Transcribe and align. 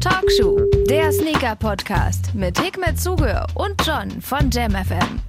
Talkshow, 0.00 0.58
der 0.88 1.12
Sneaker-Podcast 1.12 2.34
mit 2.34 2.58
Hikmet 2.60 2.98
Zuge 2.98 3.46
und 3.54 3.74
John 3.86 4.20
von 4.20 4.50
JamFM. 4.50 5.20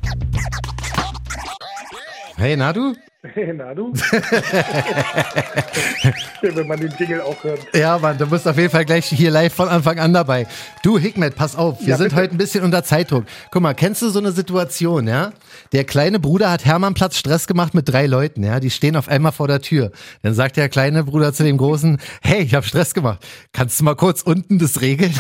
Hey, 2.38 2.56
Nadu? 2.56 2.96
Hey, 3.24 3.54
na 3.58 3.72
du? 3.76 3.94
Wenn 6.42 6.66
man 6.68 6.80
den 6.80 6.92
Jingle 6.98 7.22
auch 7.22 7.44
hört. 7.44 7.60
Ja, 7.76 8.00
Mann, 8.00 8.18
du 8.18 8.26
bist 8.26 8.48
auf 8.48 8.58
jeden 8.58 8.72
Fall 8.72 8.84
gleich 8.84 9.06
hier 9.06 9.30
live 9.30 9.54
von 9.54 9.70
Anfang 9.70 10.00
an 10.00 10.12
dabei. 10.12 10.48
Du, 10.82 10.98
Hikmet, 10.98 11.36
pass 11.36 11.56
auf, 11.56 11.80
wir 11.82 11.90
Ja, 11.90 11.98
sind 11.98 12.06
bitte. 12.10 12.16
heute 12.20 12.34
ein 12.34 12.40
bisschen 12.40 12.64
unter 12.64 12.84
Zeitdruck. 12.84 13.26
Guck 13.52 13.62
mal, 13.62 13.76
kennst 13.76 14.02
du 14.02 14.10
so 14.10 14.18
eine 14.18 14.32
Situation, 14.32 15.08
ja? 15.08 15.34
Der 15.72 15.84
kleine 15.84 16.20
Bruder 16.20 16.50
hat 16.50 16.66
Hermannplatz 16.66 17.16
Stress 17.16 17.46
gemacht 17.46 17.76
mit 17.76 17.88
drei 17.88 18.08
Leuten, 18.08 18.44
ja? 18.44 18.60
Die 18.60 18.72
stehen 18.72 18.96
auf 18.96 19.08
einmal 19.08 19.34
vor 19.34 19.48
der 19.48 19.62
Tür. 19.62 19.92
Dann 20.24 20.34
sagt 20.34 20.58
der 20.58 20.68
kleine 20.68 21.04
Bruder 21.04 21.32
zu 21.32 21.44
dem 21.44 21.58
Großen, 21.58 22.00
hey, 22.24 22.42
ich 22.42 22.56
habe 22.56 22.66
Stress 22.66 22.96
gemacht. 22.96 23.24
Kannst 23.54 23.80
du 23.80 23.84
mal 23.84 23.96
kurz 23.96 24.24
unten 24.24 24.58
das 24.58 24.82
regeln? 24.82 25.14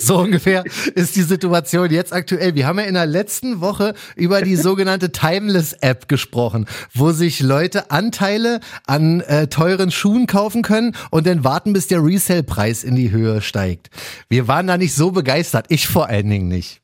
so 0.00 0.18
ungefähr 0.18 0.64
ist 0.96 1.14
die 1.14 1.22
Situation 1.22 1.88
jetzt 1.92 2.12
aktuell. 2.12 2.56
Wir 2.56 2.66
haben 2.66 2.80
ja 2.80 2.86
in 2.86 2.94
der 2.94 3.06
letzten 3.06 3.60
Woche 3.60 3.94
über 4.16 4.42
die 4.42 4.56
sogenannte 4.56 5.12
Timeless-App 5.52 6.08
gesprochen, 6.08 6.66
wo 6.94 7.12
sich 7.12 7.40
Leute 7.40 7.90
Anteile 7.90 8.60
an 8.86 9.20
äh, 9.20 9.48
teuren 9.48 9.90
Schuhen 9.90 10.26
kaufen 10.26 10.62
können 10.62 10.94
und 11.10 11.26
dann 11.26 11.44
warten, 11.44 11.72
bis 11.72 11.86
der 11.88 12.02
Resale-Preis 12.02 12.84
in 12.84 12.96
die 12.96 13.10
Höhe 13.10 13.40
steigt. 13.40 13.90
Wir 14.28 14.48
waren 14.48 14.66
da 14.66 14.78
nicht 14.78 14.94
so 14.94 15.10
begeistert, 15.10 15.66
ich 15.68 15.86
vor 15.88 16.08
allen 16.08 16.28
Dingen 16.28 16.48
nicht. 16.48 16.80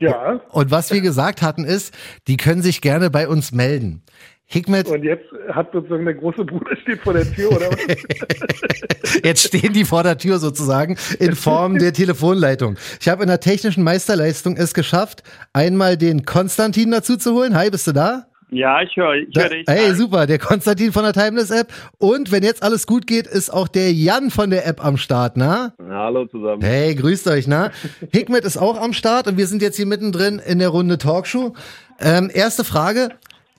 Ja, 0.00 0.40
Und 0.50 0.70
was 0.70 0.90
wir 0.92 1.02
gesagt 1.02 1.42
hatten 1.42 1.64
ist, 1.64 1.92
die 2.26 2.38
können 2.38 2.62
sich 2.62 2.80
gerne 2.80 3.10
bei 3.10 3.28
uns 3.28 3.52
melden. 3.52 4.02
Hikmet, 4.52 4.88
und 4.88 5.04
jetzt 5.04 5.26
hat 5.52 5.70
sozusagen 5.72 6.04
der 6.04 6.14
große 6.14 6.44
Bruder 6.44 6.76
steht 6.82 7.00
vor 7.02 7.12
der 7.12 7.30
Tür, 7.32 7.52
oder 7.52 7.70
was? 7.70 7.78
Jetzt 9.24 9.46
stehen 9.46 9.72
die 9.72 9.84
vor 9.84 10.02
der 10.02 10.18
Tür 10.18 10.38
sozusagen 10.38 10.96
in 11.20 11.36
Form 11.36 11.78
der 11.78 11.92
Telefonleitung. 11.92 12.76
Ich 13.00 13.08
habe 13.08 13.22
in 13.22 13.28
der 13.28 13.38
technischen 13.38 13.84
Meisterleistung 13.84 14.56
es 14.56 14.74
geschafft, 14.74 15.22
einmal 15.52 15.96
den 15.96 16.24
Konstantin 16.24 16.90
dazu 16.90 17.16
zu 17.16 17.32
holen. 17.34 17.54
Hi, 17.56 17.70
bist 17.70 17.86
du 17.86 17.92
da? 17.92 18.26
Ja, 18.50 18.82
ich 18.82 18.96
höre, 18.96 19.14
ich 19.14 19.28
Da, 19.32 19.42
höre 19.42 19.50
dich. 19.50 19.64
hey, 19.68 19.94
super, 19.94 20.26
der 20.26 20.40
Konstantin 20.40 20.92
von 20.92 21.04
der 21.04 21.12
Timeless 21.12 21.50
App. 21.52 21.68
Und 21.98 22.32
wenn 22.32 22.42
jetzt 22.42 22.64
alles 22.64 22.88
gut 22.88 23.06
geht, 23.06 23.28
ist 23.28 23.50
auch 23.52 23.68
der 23.68 23.92
Jan 23.92 24.30
von 24.32 24.50
der 24.50 24.66
App 24.66 24.84
am 24.84 24.96
Start, 24.96 25.36
na? 25.36 25.74
Hallo 25.88 26.26
zusammen. 26.26 26.60
Hey, 26.62 26.96
grüßt 26.96 27.28
euch, 27.28 27.46
na? 27.46 27.70
Hikmet 28.12 28.44
ist 28.44 28.56
auch 28.56 28.80
am 28.80 28.92
Start 28.94 29.28
und 29.28 29.36
wir 29.36 29.46
sind 29.46 29.62
jetzt 29.62 29.76
hier 29.76 29.86
mittendrin 29.86 30.40
in 30.44 30.58
der 30.58 30.70
Runde 30.70 30.98
Talkshow. 30.98 31.54
Ähm, 32.00 32.28
erste 32.32 32.64
Frage, 32.64 33.10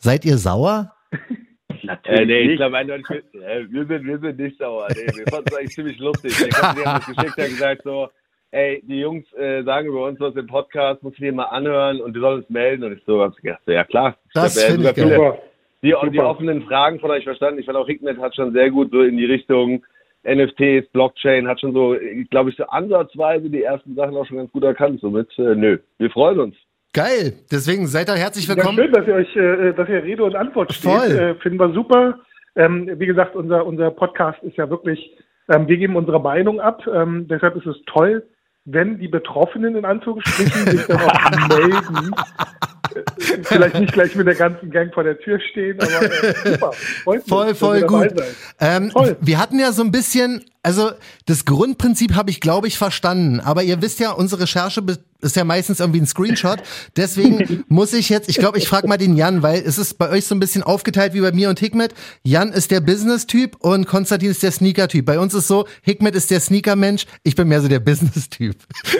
seid 0.02 0.25
ihr 0.25 0.38
sauer? 0.38 0.91
Natürlich 1.83 2.19
Äh, 2.21 2.25
nee, 2.25 2.39
ich 2.41 2.47
nicht. 2.49 2.57
glaube 2.57 2.77
eindeutig, 2.77 3.05
wir, 3.09 3.41
äh, 3.47 3.66
wir, 3.71 3.85
sind, 3.85 4.05
wir 4.05 4.19
sind 4.19 4.39
nicht 4.39 4.57
sauer. 4.59 4.88
Nee, 4.89 5.07
wir 5.17 5.25
fanden 5.27 5.45
es 5.52 5.57
eigentlich 5.57 5.71
ziemlich 5.75 5.99
lustig. 5.99 6.38
Konstantin 6.38 6.85
hat 6.85 7.07
uns 7.07 7.16
geschickt, 7.17 7.38
hat 7.38 7.47
gesagt 7.49 7.81
so, 7.83 8.09
ey, 8.52 8.83
die 8.85 8.99
Jungs 8.99 9.25
äh, 9.33 9.63
sagen 9.63 9.88
über 9.88 10.05
uns 10.05 10.19
was 10.19 10.35
im 10.35 10.47
Podcast, 10.47 11.02
musst 11.02 11.17
du 11.17 11.23
dir 11.23 11.33
mal 11.33 11.45
anhören 11.45 12.02
und 12.02 12.16
die 12.16 12.19
sollen 12.19 12.39
uns 12.41 12.49
melden. 12.49 12.83
Und 12.83 12.94
ich 12.94 13.03
so, 13.05 13.22
hab 13.22 13.35
gedacht, 13.38 13.61
so, 13.66 13.72
ja 13.72 13.83
klar. 13.83 14.16
Das 14.33 14.55
Ich 14.57 14.63
hab, 14.63 14.69
äh, 14.69 14.73
finde 14.73 14.89
ich 14.89 14.95
viele- 14.95 15.16
Super. 15.16 15.38
die, 15.81 15.88
die 16.11 16.17
Super. 16.17 16.29
offenen 16.29 16.61
Fragen 16.63 16.99
von 16.99 17.09
euch 17.11 17.23
verstanden. 17.23 17.59
Ich 17.59 17.66
fand 17.66 17.77
auch 17.77 17.88
Hikmet 17.88 18.17
hat 18.19 18.35
schon 18.35 18.53
sehr 18.53 18.69
gut 18.69 18.91
so 18.91 19.02
in 19.02 19.17
die 19.17 19.25
Richtung 19.25 19.83
NFTs, 20.23 20.88
Blockchain, 20.91 21.47
hat 21.47 21.59
schon 21.61 21.73
so, 21.73 21.95
glaube 22.29 22.52
ich, 22.52 22.55
so 22.57 22.66
ansatzweise 22.66 23.49
die 23.49 23.63
ersten 23.63 23.95
Sachen 23.95 24.16
auch 24.16 24.25
schon 24.27 24.38
ganz 24.38 24.52
gut 24.52 24.63
erkannt. 24.63 24.99
Somit, 25.02 25.29
äh, 25.39 25.55
nö, 25.55 25.79
wir 25.97 26.09
freuen 26.11 26.39
uns. 26.39 26.55
Geil, 26.94 27.34
deswegen 27.50 27.88
seid 27.88 28.09
ihr 28.09 28.16
herzlich 28.16 28.47
Ja, 28.47 28.56
willkommen. 28.58 28.78
schön, 28.78 28.92
dass 28.92 29.08
ihr 29.08 29.14
euch, 29.16 29.36
äh, 29.36 29.73
dass 29.73 29.88
ihr 29.88 30.03
Rede 30.03 30.23
und 30.25 30.36
Antwort 30.36 30.73
steht. 30.73 30.92
Voll. 30.92 31.11
Äh, 31.11 31.36
finden 31.36 31.58
wir 31.59 31.73
super. 31.73 32.20
Ähm, 32.56 32.89
wie 32.97 33.06
gesagt, 33.06 33.34
unser, 33.36 33.66
unser 33.66 33.92
Podcast 33.92 34.44
ist 34.44 34.58
ja 34.58 34.70
wirklich, 34.70 35.00
ähm, 35.47 35.69
wir 35.69 35.78
geben 35.78 35.95
unsere 35.95 36.19
Meinung 36.19 36.59
ab. 36.59 36.86
Ähm, 36.94 37.28
deshalb 37.30 37.56
ist 37.56 37.66
es 37.66 37.78
toll, 37.86 38.28
wenn 38.66 39.00
die 39.00 39.08
Betroffenen 39.08 39.78
in 39.78 39.86
Anführungsstrichen 39.86 40.67
sich 40.67 40.86
dann 40.88 41.00
auch 41.01 41.47
melden. 41.47 42.12
Äh, 42.94 43.44
Vielleicht 43.44 43.80
nicht 43.80 43.94
gleich 43.94 44.13
mit 44.16 44.28
der 44.28 44.35
ganzen 44.35 44.69
Gang 44.69 44.94
vor 44.94 45.06
der 45.06 45.18
Tür 45.18 45.40
stehen, 45.40 45.80
aber 45.80 46.12
äh, 46.12 46.34
super. 46.51 46.72
Freut 46.74 47.19
mich, 47.19 47.28
Voll, 47.30 47.56
voll 47.56 47.81
gut. 47.84 48.13
Ähm, 48.59 48.91
wir 49.22 49.40
hatten 49.40 49.57
ja 49.59 49.72
so 49.72 49.81
ein 49.81 49.91
bisschen, 49.91 50.44
also 50.62 50.90
das 51.25 51.46
Grundprinzip 51.46 52.16
habe 52.16 52.31
ich, 52.31 52.41
glaube 52.41 52.68
ich, 52.68 52.78
verstanden. 52.78 53.40
Aber 53.40 53.63
ihr 53.63 53.81
wisst 53.81 54.01
ja, 54.01 54.12
unsere 54.12 54.41
Recherche 54.41 54.81
ist 55.21 55.35
ja 55.35 55.43
meistens 55.43 55.79
irgendwie 55.79 56.01
ein 56.01 56.07
Screenshot. 56.07 56.59
Deswegen 56.95 57.63
muss 57.67 57.93
ich 57.93 58.09
jetzt, 58.09 58.29
ich 58.29 58.37
glaube, 58.37 58.57
ich 58.57 58.67
frage 58.67 58.87
mal 58.87 58.97
den 58.97 59.15
Jan, 59.15 59.43
weil 59.43 59.61
es 59.65 59.77
ist 59.77 59.97
bei 59.97 60.09
euch 60.09 60.25
so 60.25 60.35
ein 60.35 60.39
bisschen 60.39 60.63
aufgeteilt 60.63 61.13
wie 61.13 61.21
bei 61.21 61.31
mir 61.31 61.49
und 61.49 61.59
Hikmet. 61.59 61.93
Jan 62.23 62.51
ist 62.51 62.71
der 62.71 62.81
Business-Typ 62.81 63.55
und 63.59 63.87
Konstantin 63.87 64.31
ist 64.31 64.43
der 64.43 64.51
Sneaker-Typ. 64.51 65.05
Bei 65.05 65.19
uns 65.19 65.33
ist 65.33 65.47
so, 65.47 65.67
Hikmet 65.83 66.15
ist 66.15 66.31
der 66.31 66.39
Sneaker-Mensch, 66.39 67.05
ich 67.23 67.35
bin 67.35 67.47
mehr 67.47 67.61
so 67.61 67.67
der 67.67 67.79
Business-Typ. 67.79 68.55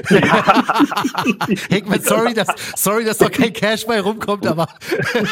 Hikmet, 1.70 2.06
sorry, 2.06 2.34
dass, 2.34 2.48
sorry, 2.76 3.06
dass 3.06 3.18
doch 3.18 3.32
kein 3.32 3.54
Cash 3.54 3.86
bei 3.86 4.00
rumkommt, 4.00 4.46
aber, 4.48 4.68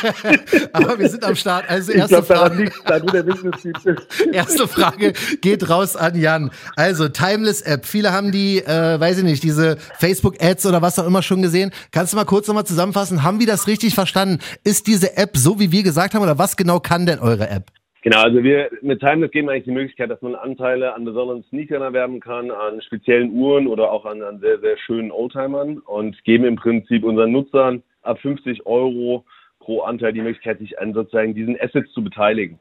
aber 0.73 0.99
wir 0.99 1.09
sind 1.09 1.23
am 1.23 1.35
Start. 1.35 1.69
Also 1.69 1.91
Ich 1.91 1.97
erste 1.97 2.15
glaube, 2.15 2.27
daran 2.27 2.49
Frage. 2.51 2.63
liegt 2.63 2.89
da 2.89 2.99
du 2.99 3.05
der 3.07 3.23
Business-Typ 3.23 3.83
bist. 3.83 4.01
Erste 4.31 4.67
Frage 4.67 5.13
geht 5.41 5.69
raus 5.69 5.95
an 5.95 6.15
Jan. 6.19 6.51
Also 6.75 7.07
Timeless 7.09 7.61
App. 7.61 7.85
Viele 7.85 8.11
haben 8.11 8.31
die, 8.31 8.59
äh, 8.59 8.99
weiß 8.99 9.19
ich 9.19 9.23
nicht, 9.23 9.43
diese 9.43 9.77
Facebook 9.99 10.41
Ads 10.41 10.65
oder 10.79 10.87
was 10.87 10.99
auch 10.99 11.07
immer 11.07 11.21
schon 11.21 11.41
gesehen. 11.41 11.71
Kannst 11.91 12.13
du 12.13 12.17
mal 12.17 12.25
kurz 12.25 12.47
nochmal 12.47 12.65
zusammenfassen? 12.65 13.23
Haben 13.23 13.39
wir 13.39 13.47
das 13.47 13.67
richtig 13.67 13.93
verstanden? 13.95 14.39
Ist 14.63 14.87
diese 14.87 15.17
App 15.17 15.35
so, 15.35 15.59
wie 15.59 15.71
wir 15.71 15.83
gesagt 15.83 16.13
haben, 16.13 16.23
oder 16.23 16.37
was 16.37 16.57
genau 16.57 16.79
kann 16.79 17.05
denn 17.05 17.19
eure 17.19 17.49
App? 17.49 17.65
Genau, 18.01 18.21
also 18.21 18.41
wir 18.43 18.69
mit 18.81 19.01
Timeless 19.01 19.31
geben 19.31 19.49
eigentlich 19.49 19.65
die 19.65 19.71
Möglichkeit, 19.71 20.09
dass 20.09 20.21
man 20.21 20.33
Anteile 20.33 20.93
an 20.95 21.03
besonderen 21.03 21.43
Sneakern 21.49 21.81
erwerben 21.81 22.21
kann, 22.21 22.49
an 22.49 22.81
speziellen 22.81 23.31
Uhren 23.31 23.67
oder 23.67 23.91
auch 23.91 24.05
an, 24.05 24.21
an 24.21 24.39
sehr, 24.39 24.59
sehr 24.59 24.77
schönen 24.77 25.11
Oldtimern 25.11 25.79
und 25.79 26.23
geben 26.23 26.45
im 26.45 26.55
Prinzip 26.55 27.03
unseren 27.03 27.33
Nutzern 27.33 27.83
ab 28.01 28.17
50 28.21 28.65
Euro 28.65 29.25
pro 29.59 29.81
Anteil 29.81 30.13
die 30.13 30.21
Möglichkeit, 30.21 30.59
sich 30.59 30.79
an 30.79 30.93
sozusagen 30.93 31.35
diesen 31.35 31.59
Assets 31.59 31.91
zu 31.91 32.01
beteiligen. 32.01 32.57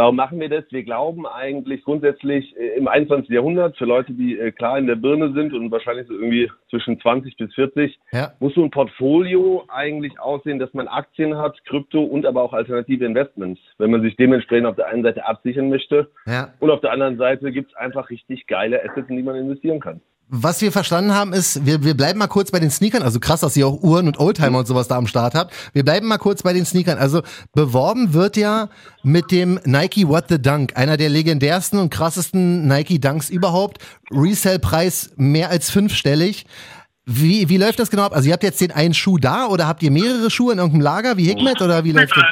Warum 0.00 0.16
machen 0.16 0.40
wir 0.40 0.48
das? 0.48 0.64
Wir 0.70 0.82
glauben 0.82 1.26
eigentlich 1.26 1.84
grundsätzlich 1.84 2.56
äh, 2.56 2.78
im 2.78 2.88
21. 2.88 3.28
Jahrhundert 3.28 3.76
für 3.76 3.84
Leute, 3.84 4.14
die 4.14 4.38
äh, 4.38 4.50
klar 4.50 4.78
in 4.78 4.86
der 4.86 4.94
Birne 4.94 5.34
sind 5.34 5.52
und 5.52 5.70
wahrscheinlich 5.70 6.06
so 6.06 6.14
irgendwie 6.14 6.50
zwischen 6.70 6.98
20 6.98 7.36
bis 7.36 7.52
40, 7.54 7.98
Ja. 8.10 8.32
muss 8.40 8.54
so 8.54 8.64
ein 8.64 8.70
Portfolio 8.70 9.62
eigentlich 9.68 10.18
aussehen, 10.18 10.58
dass 10.58 10.72
man 10.72 10.88
Aktien 10.88 11.36
hat, 11.36 11.62
Krypto 11.66 12.02
und 12.02 12.24
aber 12.24 12.40
auch 12.42 12.54
alternative 12.54 13.04
Investments, 13.04 13.60
wenn 13.76 13.90
man 13.90 14.00
sich 14.00 14.16
dementsprechend 14.16 14.68
auf 14.68 14.76
der 14.76 14.86
einen 14.86 15.02
Seite 15.02 15.26
absichern 15.26 15.68
möchte 15.68 16.10
Ja. 16.26 16.48
und 16.60 16.70
auf 16.70 16.80
der 16.80 16.92
anderen 16.92 17.18
Seite 17.18 17.52
gibt 17.52 17.72
es 17.72 17.76
einfach 17.76 18.08
richtig 18.08 18.46
geile 18.46 18.82
Assets, 18.82 19.10
in 19.10 19.16
die 19.18 19.22
man 19.22 19.36
investieren 19.36 19.80
kann. 19.80 20.00
Was 20.32 20.60
wir 20.60 20.70
verstanden 20.70 21.12
haben, 21.12 21.32
ist, 21.32 21.66
wir, 21.66 21.82
wir 21.82 21.96
bleiben 21.96 22.20
mal 22.20 22.28
kurz 22.28 22.52
bei 22.52 22.60
den 22.60 22.70
Sneakern. 22.70 23.02
Also 23.02 23.18
krass, 23.18 23.40
dass 23.40 23.56
ihr 23.56 23.66
auch 23.66 23.82
Uhren 23.82 24.06
und 24.06 24.20
Oldtimer 24.20 24.60
und 24.60 24.66
sowas 24.68 24.86
da 24.86 24.96
am 24.96 25.08
Start 25.08 25.34
habt. 25.34 25.52
Wir 25.72 25.84
bleiben 25.84 26.06
mal 26.06 26.18
kurz 26.18 26.44
bei 26.44 26.52
den 26.52 26.64
Sneakern. 26.64 26.98
Also 26.98 27.22
beworben 27.52 28.12
wird 28.12 28.36
ja 28.36 28.68
mit 29.02 29.32
dem 29.32 29.58
Nike 29.64 30.06
What 30.06 30.26
the 30.28 30.40
Dunk, 30.40 30.76
einer 30.76 30.96
der 30.96 31.08
legendärsten 31.08 31.80
und 31.80 31.90
krassesten 31.90 32.68
Nike 32.68 33.00
Dunks 33.00 33.28
überhaupt. 33.28 33.78
Resale-Preis 34.12 35.10
mehr 35.16 35.50
als 35.50 35.68
fünfstellig. 35.68 36.46
Wie, 37.06 37.48
wie 37.48 37.56
läuft 37.56 37.78
das 37.78 37.90
genau 37.90 38.02
ab? 38.02 38.12
Also 38.14 38.28
ihr 38.28 38.34
habt 38.34 38.42
jetzt 38.42 38.60
den 38.60 38.70
einen 38.70 38.94
Schuh 38.94 39.18
da 39.18 39.46
oder 39.46 39.66
habt 39.66 39.82
ihr 39.82 39.90
mehrere 39.90 40.30
Schuhe 40.30 40.52
in 40.52 40.58
irgendeinem 40.58 40.82
Lager 40.82 41.16
wie 41.16 41.24
Hikmet 41.24 41.60
oder 41.60 41.82
wie 41.82 41.92
läuft 41.92 42.14
das? 42.14 42.24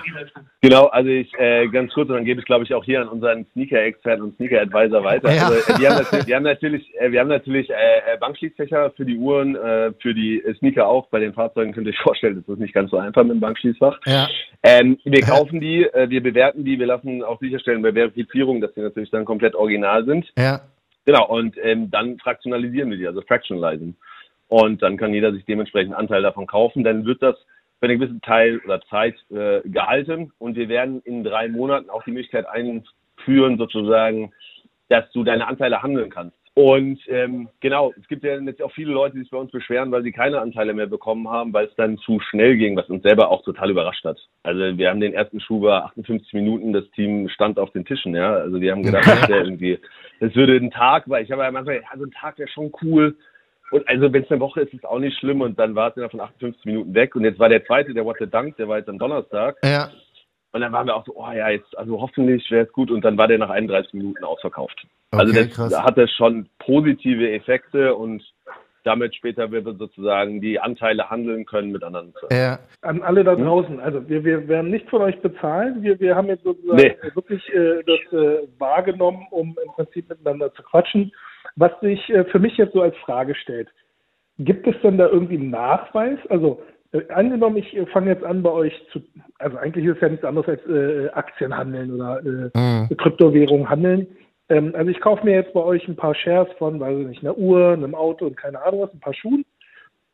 Genau, 0.61 0.87
also 0.87 1.09
ich 1.09 1.33
äh, 1.39 1.69
ganz 1.69 1.93
kurz, 1.95 2.09
und 2.11 2.17
dann 2.17 2.25
gebe 2.25 2.41
ich 2.41 2.47
glaube 2.47 2.65
ich 2.65 2.75
auch 2.75 2.85
hier 2.85 3.01
an 3.01 3.09
unseren 3.09 3.47
Sneaker-Experten 3.53 4.23
und 4.23 4.37
Sneaker-Advisor 4.37 5.05
weiter. 5.05 5.33
Ja. 5.33 5.49
Also, 5.49 5.73
äh, 5.73 5.79
wir 5.79 5.89
haben 5.89 5.97
natürlich, 6.03 6.27
wir 6.27 6.37
haben 6.37 6.43
natürlich, 6.45 6.95
äh, 7.01 7.13
wir 7.13 7.21
haben 7.21 7.29
natürlich 7.29 7.71
äh, 7.71 7.75
äh, 7.75 8.19
Bankschließfächer 8.21 8.91
für 8.97 9.05
die 9.05 9.17
Uhren, 9.17 9.57
äh, 9.57 9.93
für 10.01 10.15
die 10.15 10.43
Sneaker 10.59 10.87
auch. 10.87 11.09
Bei 11.09 11.21
den 11.21 11.33
Fahrzeugen 11.33 11.73
könnt 11.73 11.87
ihr 11.87 11.93
euch 11.93 12.01
vorstellen, 12.03 12.37
das 12.37 12.55
ist 12.55 12.61
nicht 12.61 12.75
ganz 12.75 12.91
so 12.91 12.99
einfach 12.99 13.23
mit 13.23 13.33
dem 13.33 13.41
Bankschließfach. 13.41 13.99
Ja. 14.05 14.29
Ähm, 14.63 14.99
wir 15.05 15.23
kaufen 15.23 15.61
die, 15.61 15.87
wir 16.09 16.23
bewerten 16.23 16.65
die, 16.65 16.79
wir 16.79 16.87
lassen 16.87 17.23
auch 17.23 17.39
sicherstellen 17.41 17.81
bei 17.83 17.93
Verifizierung, 17.93 18.61
dass 18.61 18.75
die 18.75 18.81
natürlich 18.81 19.11
dann 19.11 19.25
komplett 19.25 19.55
original 19.55 20.05
sind. 20.05 20.27
Ja. 20.37 20.61
Genau, 21.09 21.27
und 21.27 21.57
ähm, 21.63 21.91
dann 21.91 22.19
fraktionalisieren 22.19 22.91
wir 22.91 22.99
die, 22.99 23.07
also 23.07 23.23
fractionalisen. 23.23 23.97
Und 24.49 24.83
dann 24.83 24.97
kann 24.97 25.15
jeder 25.15 25.33
sich 25.33 25.45
dementsprechend 25.45 25.93
einen 25.93 26.01
Anteil 26.01 26.23
davon 26.23 26.47
kaufen. 26.47 26.85
Dann 26.85 27.05
wird 27.05 27.23
das 27.23 27.37
für 27.79 27.87
einen 27.87 28.01
gewissen 28.01 28.21
Teil 28.21 28.61
oder 28.65 28.81
Zeit 28.83 29.15
äh, 29.31 29.61
gehalten 29.69 30.33
und 30.39 30.57
wir 30.57 30.69
werden 30.69 31.01
in 31.05 31.23
drei 31.23 31.49
Monaten 31.49 31.91
auch 31.91 32.03
die 32.03 32.11
Möglichkeit 32.11 32.47
einführen, 32.47 33.57
sozusagen, 33.57 34.33
dass 34.89 35.11
du 35.13 35.23
deine 35.23 35.47
Anteile 35.47 35.83
handeln 35.83 36.11
kannst. 36.11 36.37
Und 36.55 36.99
ähm, 37.07 37.49
genau, 37.61 37.93
es 38.01 38.09
gibt 38.09 38.25
ja 38.25 38.37
jetzt 38.37 38.61
auch 38.61 38.73
viele 38.73 38.93
Leute, 38.93 39.15
die 39.15 39.21
sich 39.23 39.31
bei 39.31 39.39
uns 39.39 39.53
beschweren, 39.53 39.93
weil 39.93 40.03
sie 40.03 40.11
keine 40.11 40.41
Anteile 40.41 40.75
mehr 40.75 40.89
bekommen 40.89 41.29
haben, 41.29 41.53
weil 41.53 41.67
es 41.67 41.75
dann 41.77 41.99
zu 41.99 42.19
schnell 42.19 42.57
ging, 42.57 42.75
was 42.77 42.91
uns 42.91 43.05
selber 43.05 43.31
auch 43.31 43.45
total 43.45 43.71
überrascht 43.71 44.05
hat. 44.05 44.19
Also 44.43 44.77
wir 44.77 44.91
haben 44.91 44.99
den 44.99 45.15
ersten 45.15 45.39
Schuh 45.39 45.61
bei 45.61 45.73
58 45.75 46.33
Minuten, 46.33 46.73
das 46.73 46.91
Team 46.97 47.29
stand 47.29 47.61
auf 47.61 47.71
den 47.71 47.85
Tischen, 47.85 48.13
ja. 48.17 48.35
Also 48.35 48.59
die 48.59 48.73
haben 48.73 48.83
gedacht, 48.83 49.07
das 49.07 49.29
irgendwie, 49.29 49.79
das 50.19 50.35
würde 50.35 50.57
ein 50.57 50.73
Tag, 50.73 51.09
weil 51.09 51.23
ich 51.23 51.31
habe 51.31 51.45
ja 51.45 51.51
manchmal, 51.53 51.77
ja, 51.77 51.97
so 51.97 52.03
ein 52.03 52.11
Tag 52.11 52.41
wäre 52.41 52.49
schon 52.49 52.73
cool. 52.83 53.15
Und 53.71 53.87
also 53.89 54.13
wenn 54.13 54.23
es 54.23 54.31
eine 54.31 54.41
Woche 54.41 54.63
ist, 54.63 54.73
ist 54.73 54.81
es 54.81 54.85
auch 54.85 54.99
nicht 54.99 55.19
schlimm 55.19 55.41
und 55.43 55.59
dann 55.59 55.75
war 55.75 55.91
es 55.91 55.97
innerhalb 55.97 56.13
von 56.13 56.21
58 56.21 56.65
Minuten 56.65 56.95
weg. 56.95 57.15
Und 57.17 57.25
jetzt 57.25 57.39
war 57.39 57.49
der 57.49 57.65
zweite, 57.67 57.93
der 57.95 58.05
What 58.05 58.17
the 58.19 58.27
Dunk, 58.27 58.57
der 58.57 58.69
war 58.69 58.79
jetzt 58.79 58.89
am 58.89 58.99
Donnerstag. 58.99 59.57
Ja. 59.63 59.91
Und 60.53 60.63
dann 60.63 60.73
waren 60.73 60.87
wir 60.87 60.97
auch 60.97 61.05
so, 61.05 61.13
oh 61.15 61.31
ja, 61.31 61.51
jetzt, 61.51 61.77
also 61.77 62.01
hoffentlich 62.01 62.51
wäre 62.51 62.65
es 62.67 62.73
gut. 62.73 62.91
Und 62.91 63.05
dann 63.05 63.19
war 63.19 63.29
der 63.29 63.39
nach 63.39 63.51
31 63.51 63.93
Minuten 63.93 64.25
ausverkauft. 64.25 64.87
also 65.11 65.31
Okay, 65.33 65.47
das 65.49 65.55
krass. 65.55 65.83
hatte 65.83 66.09
schon 66.09 66.49
positive 66.59 67.31
Effekte 67.31 67.95
und 67.95 68.23
damit 68.85 69.15
später 69.15 69.53
wir 69.53 69.61
sozusagen 69.63 70.41
die 70.41 70.59
Anteile 70.59 71.11
handeln 71.11 71.45
können 71.45 71.73
mit 71.73 71.83
anderen. 71.83 72.15
Ja. 72.31 72.59
An 72.81 73.03
alle 73.03 73.21
Hm? 73.21 73.27
da 73.27 73.35
draußen. 73.37 73.81
Also 73.81 74.09
wir, 74.09 74.25
wir 74.25 74.49
werden 74.49 74.71
nicht 74.71 74.89
von 74.89 75.03
euch 75.03 75.21
bezahlt. 75.21 75.83
Wir, 75.83 76.01
wir 76.01 76.17
haben 76.17 76.29
jetzt 76.29 76.45
sozusagen 76.45 76.77
Nee. 76.81 76.97
wirklich 77.15 77.47
äh, 77.53 77.83
das 77.85 78.01
äh, 78.19 78.49
wahrgenommen, 78.59 79.27
um 79.31 79.55
im 79.63 79.71
Prinzip 79.73 80.09
miteinander 80.09 80.55
zu 80.55 80.63
quatschen. 80.63 81.13
Was 81.59 81.73
sich 81.81 82.09
äh, 82.11 82.25
für 82.27 82.39
mich 82.39 82.57
jetzt 82.57 82.73
so 82.73 82.83
als 82.83 82.97
Frage 82.99 83.35
stellt, 83.35 83.69
gibt 84.39 84.67
es 84.69 84.81
denn 84.83 84.97
da 84.97 85.09
irgendwie 85.09 85.37
einen 85.37 85.51
Nachweis? 85.51 86.19
Also 86.29 86.63
äh, 86.93 87.01
angenommen, 87.09 87.57
ich 87.57 87.77
äh, 87.77 87.85
fange 87.87 88.11
jetzt 88.11 88.23
an 88.25 88.45
bei 88.45 88.51
euch 88.51 88.73
zu, 88.93 89.01
also 89.41 89.57
eigentlich 89.59 89.85
ist 89.85 89.97
es 89.97 90.01
ja 90.01 90.09
nichts 90.09 90.25
anderes 90.25 90.49
als 90.49 90.65
äh, 90.69 91.09
Aktien 91.09 91.57
handeln 91.57 91.93
oder 91.93 92.21
äh, 92.25 92.51
Mhm. 92.57 92.97
Kryptowährung 92.97 93.69
handeln. 93.69 94.07
Ähm, 94.49 94.73
also 94.77 94.89
ich 94.89 95.01
kaufe 95.01 95.25
mir 95.25 95.35
jetzt 95.35 95.53
bei 95.53 95.63
euch 95.63 95.87
ein 95.89 95.97
paar 95.97 96.15
Shares 96.15 96.49
von, 96.59 96.79
weiß 96.79 96.97
ich 97.01 97.07
nicht, 97.09 97.23
einer 97.25 97.37
Uhr, 97.37 97.73
einem 97.73 97.97
Auto 97.97 98.27
und 98.27 98.37
keine 98.37 98.63
Ahnung 98.63 98.83
was, 98.83 98.95
ein 98.95 99.01
paar 99.01 99.15
Schuhen. 99.15 99.45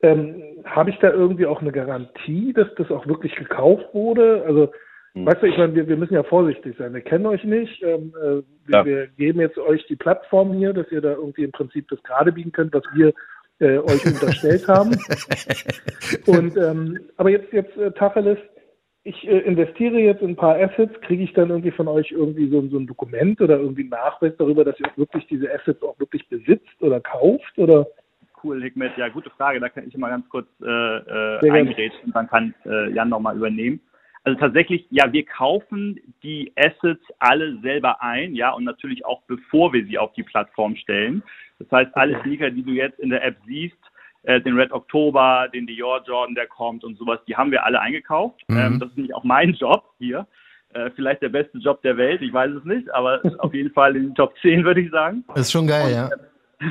Ähm, 0.03 0.43
Habe 0.65 0.91
ich 0.91 0.99
da 0.99 1.11
irgendwie 1.11 1.47
auch 1.47 1.61
eine 1.61 1.73
Garantie, 1.73 2.55
dass 2.55 2.75
das 2.77 2.91
auch 2.91 3.07
wirklich 3.07 3.35
gekauft 3.37 3.87
wurde? 3.93 4.45
Also. 4.47 4.73
Weißt 5.15 5.43
du, 5.43 5.47
ich 5.47 5.57
meine, 5.57 5.75
wir, 5.75 5.87
wir 5.89 5.97
müssen 5.97 6.15
ja 6.15 6.23
vorsichtig 6.25 6.77
sein. 6.77 6.95
Wir 6.95 7.01
kennen 7.01 7.27
euch 7.27 7.45
nicht. 7.45 7.83
Ähm, 7.83 8.13
äh, 8.21 8.25
wir, 8.25 8.43
Ja. 8.69 8.85
wir 8.85 9.07
geben 9.09 9.41
jetzt 9.41 9.59
euch 9.59 9.87
die 9.87 9.97
Plattform 9.97 10.53
hier, 10.55 10.73
dass 10.73 10.91
ihr 10.91 11.01
da 11.01 11.13
irgendwie 11.13 11.45
im 11.45 11.53
Prinzip 11.53 11.89
das 11.89 12.03
gerade 12.03 12.33
biegen 12.33 12.53
könnt, 12.53 12.75
was 12.75 12.85
wir 12.95 13.13
äh, 13.61 13.79
euch 13.79 14.05
unterstellt 14.07 14.67
haben. 14.67 14.97
Und 16.27 16.57
ähm, 16.57 17.01
aber 17.17 17.31
jetzt 17.31 17.53
jetzt 17.53 17.77
äh, 17.77 17.93
Tacheles, 17.93 18.39
ich 19.05 19.29
äh, 19.29 19.39
investiere 19.41 19.99
jetzt 19.99 20.23
in 20.23 20.31
ein 20.31 20.37
paar 20.37 20.57
Assets, 20.57 21.01
kriege 21.03 21.23
ich 21.23 21.33
dann 21.35 21.51
irgendwie 21.51 21.71
von 21.71 21.87
euch 21.87 22.11
irgendwie 22.11 22.49
so, 22.49 22.67
so 22.69 22.79
ein 22.79 22.87
Dokument 22.87 23.41
oder 23.41 23.59
irgendwie 23.59 23.83
einen 23.83 23.91
Nachweis 23.91 24.33
darüber, 24.39 24.65
dass 24.65 24.81
ihr 24.81 24.87
auch 24.87 24.99
wirklich 24.99 25.27
diese 25.29 25.53
Assets 25.53 25.83
auch 25.83 25.99
wirklich 26.01 26.29
besitzt 26.29 26.81
oder 26.81 27.01
kauft 27.01 27.59
oder 27.59 27.87
Cool, 28.43 28.63
Hikmet. 28.63 28.93
Ja, 28.99 29.09
gute 29.09 29.31
Frage. 29.31 29.59
Da 29.59 29.71
kann 29.71 29.89
ich 29.89 29.97
mal 29.97 30.11
ganz 30.11 30.29
kurz 30.29 30.47
äh, 30.61 30.67
äh, 30.67 31.51
eingrätschen 31.51 32.05
und 32.05 32.15
dann 32.15 32.29
kann 32.29 32.55
äh, 32.67 32.91
Jan 32.91 33.09
nochmal 33.09 33.37
übernehmen. 33.37 33.81
Also 34.25 34.41
tatsächlich, 34.41 34.87
ja, 34.91 35.13
wir 35.13 35.25
kaufen 35.27 36.01
die 36.23 36.51
Assets 36.57 37.05
alle 37.19 37.61
selber 37.61 38.03
ein, 38.03 38.35
ja, 38.35 38.53
und 38.53 38.65
natürlich 38.65 39.05
auch 39.05 39.23
bevor 39.27 39.73
wir 39.75 39.85
sie 39.85 39.99
auf 39.99 40.15
die 40.15 40.23
Plattform 40.23 40.77
stellen. 40.77 41.23
Das 41.59 41.71
heißt, 41.71 41.95
alle 41.95 42.21
Sneaker, 42.23 42.51
die 42.51 42.63
du 42.63 42.73
jetzt 42.73 42.99
in 42.99 43.11
der 43.11 43.23
App 43.23 43.37
siehst, 43.47 43.77
äh, 44.23 44.41
den 44.41 44.59
Red 44.59 44.73
October, 44.73 45.49
den 45.53 45.67
Dior 45.67 46.03
Jordan, 46.07 46.35
der 46.35 46.47
kommt 46.47 46.85
und 46.85 46.97
sowas, 46.97 47.21
die 47.29 47.37
haben 47.37 47.51
wir 47.51 47.67
alle 47.67 47.79
eingekauft. 47.81 48.41
Mhm. 48.49 48.57
Ähm, 48.57 48.81
das 48.81 48.89
ist 48.89 48.97
nämlich 48.97 49.15
auch 49.15 49.25
mein 49.25 49.53
Job 49.61 49.85
hier. 49.99 50.27
Äh, 50.73 50.91
vielleicht 50.97 51.21
der 51.21 51.29
beste 51.29 51.59
Job 51.59 51.83
der 51.83 51.99
Welt, 51.99 52.23
ich 52.23 52.33
weiß 52.33 52.51
es 52.53 52.65
nicht, 52.65 52.93
aber 52.95 53.21
auf 53.39 53.53
jeden 53.53 53.73
Fall 53.73 53.95
in 53.95 54.05
den 54.05 54.15
Top 54.15 54.35
10, 54.41 54.65
würde 54.65 54.81
ich 54.81 54.91
sagen. 54.91 55.23
Ist 55.35 55.53
schon 55.53 55.67
geil, 55.67 55.93
ja. 55.93 56.09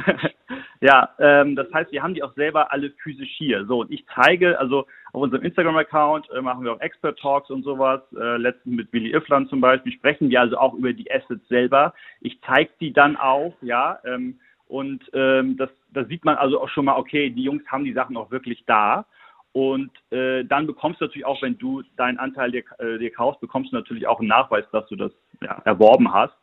ja, 0.82 1.10
ähm, 1.20 1.56
das 1.56 1.72
heißt, 1.74 1.92
wir 1.92 2.04
haben 2.04 2.14
die 2.14 2.24
auch 2.24 2.34
selber 2.36 2.72
alle 2.72 2.92
physisch 3.02 3.32
hier. 3.38 3.66
So, 3.66 3.82
und 3.82 3.92
ich 3.92 4.06
zeige, 4.16 4.60
also 4.60 4.86
auf 5.14 5.22
unserem 5.22 5.44
Instagram-Account 5.44 6.30
äh, 6.32 6.42
machen 6.42 6.64
wir 6.64 6.74
auch 6.74 6.80
Expert 6.80 7.20
Talks 7.20 7.50
und 7.50 7.64
sowas. 7.64 8.02
Äh, 8.14 8.38
letztens 8.38 8.76
mit 8.76 8.94
Willy 8.94 9.12
Iffland 9.12 9.50
zum 9.50 9.62
Beispiel 9.62 9.94
sprechen 9.94 10.30
wir 10.30 10.42
also 10.42 10.58
auch 10.58 10.74
über 10.74 10.94
die 10.94 11.12
Assets 11.12 11.48
selber. 11.48 11.94
Ich 12.22 12.40
zeige 12.46 12.72
die 12.80 12.94
dann 12.94 13.16
auch, 13.18 13.54
ja, 13.62 14.00
ähm, 14.06 14.40
und 14.68 15.04
ähm, 15.14 15.58
das, 15.58 15.70
das 15.92 16.08
sieht 16.08 16.26
man 16.26 16.36
also 16.36 16.60
auch 16.62 16.70
schon 16.70 16.86
mal, 16.86 16.98
okay, 16.98 17.30
die 17.30 17.44
Jungs 17.44 17.64
haben 17.68 17.84
die 17.84 17.94
Sachen 17.94 18.18
auch 18.18 18.32
wirklich 18.32 18.64
da. 18.66 19.06
Und 19.52 19.92
äh, 20.10 20.44
dann 20.46 20.66
bekommst 20.66 21.00
du 21.00 21.06
natürlich 21.06 21.28
auch, 21.28 21.42
wenn 21.44 21.60
du 21.60 21.84
deinen 21.96 22.18
Anteil 22.18 22.52
dir, 22.52 22.64
äh, 22.80 22.98
dir 22.98 23.12
kaufst, 23.12 23.40
bekommst 23.40 23.72
du 23.72 23.76
natürlich 23.76 24.08
auch 24.08 24.20
einen 24.20 24.30
Nachweis, 24.30 24.66
dass 24.72 24.88
du 24.88 24.96
das 24.96 25.12
ja, 25.42 25.62
erworben 25.64 26.12
hast. 26.12 26.34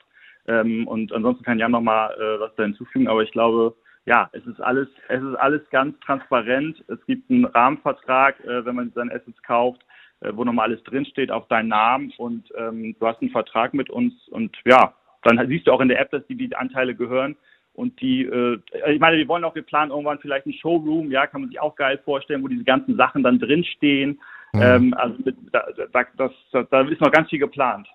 Ähm, 0.47 0.87
und 0.89 1.13
ansonsten 1.13 1.45
kann 1.45 1.59
Jan 1.59 1.73
nochmal 1.73 2.15
äh, 2.15 2.41
was 2.41 2.55
da 2.57 2.65
hinzufügen, 2.65 3.09
aber 3.09 3.23
ich 3.23 3.33
glaube, 3.33 3.75
ja, 4.07 4.31
es 4.33 4.45
ist 4.47 4.61
alles, 4.61 4.89
es 5.09 5.23
ist 5.23 5.37
alles 5.37 5.63
ganz 5.71 5.99
transparent. 6.01 6.83
Es 6.89 7.05
gibt 7.07 7.31
einen 7.31 7.45
Rahmenvertrag, 7.45 8.41
äh, 8.45 8.65
wenn 8.65 8.75
man 8.75 8.93
seine 8.95 9.13
Assets 9.13 9.43
kauft, 9.43 9.83
äh, 10.21 10.33
wo 10.35 10.45
nochmal 10.45 10.69
alles 10.69 10.83
drinsteht 10.85 11.31
auf 11.31 11.47
deinen 11.49 11.69
Namen 11.69 12.13
und 12.19 12.49
ähm, 12.57 12.97
du 12.99 13.07
hast 13.07 13.21
einen 13.21 13.31
Vertrag 13.31 13.75
mit 13.75 13.91
uns 13.91 14.15
und 14.29 14.57
ja, 14.65 14.95
dann 15.23 15.47
siehst 15.49 15.67
du 15.67 15.73
auch 15.73 15.81
in 15.81 15.89
der 15.89 16.01
App, 16.01 16.11
dass 16.11 16.27
die, 16.27 16.35
die 16.35 16.55
Anteile 16.57 16.95
gehören. 16.95 17.37
Und 17.75 18.01
die, 18.01 18.25
äh, 18.25 18.59
ich 18.91 19.01
meine, 19.01 19.17
wir 19.17 19.29
wollen 19.29 19.45
auch, 19.45 19.55
wir 19.55 19.63
planen 19.63 19.91
irgendwann 19.91 20.19
vielleicht 20.19 20.47
einen 20.47 20.55
Showroom, 20.55 21.11
ja, 21.11 21.27
kann 21.27 21.43
man 21.43 21.51
sich 21.51 21.61
auch 21.61 21.77
geil 21.77 21.99
vorstellen, 22.05 22.43
wo 22.43 22.49
diese 22.49 22.65
ganzen 22.65 22.97
Sachen 22.97 23.23
dann 23.23 23.39
drinstehen. 23.39 24.21
Mhm. 24.53 24.63
Ähm, 24.63 24.95
also 24.95 25.17
mit, 25.25 25.37
da, 25.53 25.67
da, 25.93 26.05
das, 26.17 26.33
da, 26.53 26.63
da 26.65 26.81
ist 26.83 27.01
noch 27.01 27.13
ganz 27.13 27.29
viel 27.29 27.39
geplant. 27.39 27.89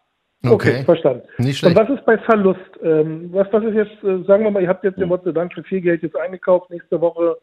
Okay, 0.44 0.84
verstanden. 0.84 1.24
Nicht 1.38 1.64
Und 1.64 1.72
schlecht. 1.72 1.76
was 1.76 1.98
ist 1.98 2.06
bei 2.06 2.18
Verlust? 2.20 2.60
Ähm, 2.84 3.30
was, 3.32 3.48
was 3.52 3.64
ist 3.64 3.74
jetzt, 3.74 4.04
äh, 4.04 4.24
sagen 4.26 4.44
wir 4.44 4.52
mal, 4.52 4.62
ihr 4.62 4.70
habt 4.70 4.84
jetzt 4.84 5.00
den 5.00 5.10
Gott 5.10 5.24
sei 5.24 5.32
Dank 5.32 5.54
für 5.54 5.64
viel 5.64 5.82
Geld 5.82 6.04
jetzt 6.04 6.16
eingekauft, 6.16 6.70
nächste 6.70 7.02
Woche 7.02 7.38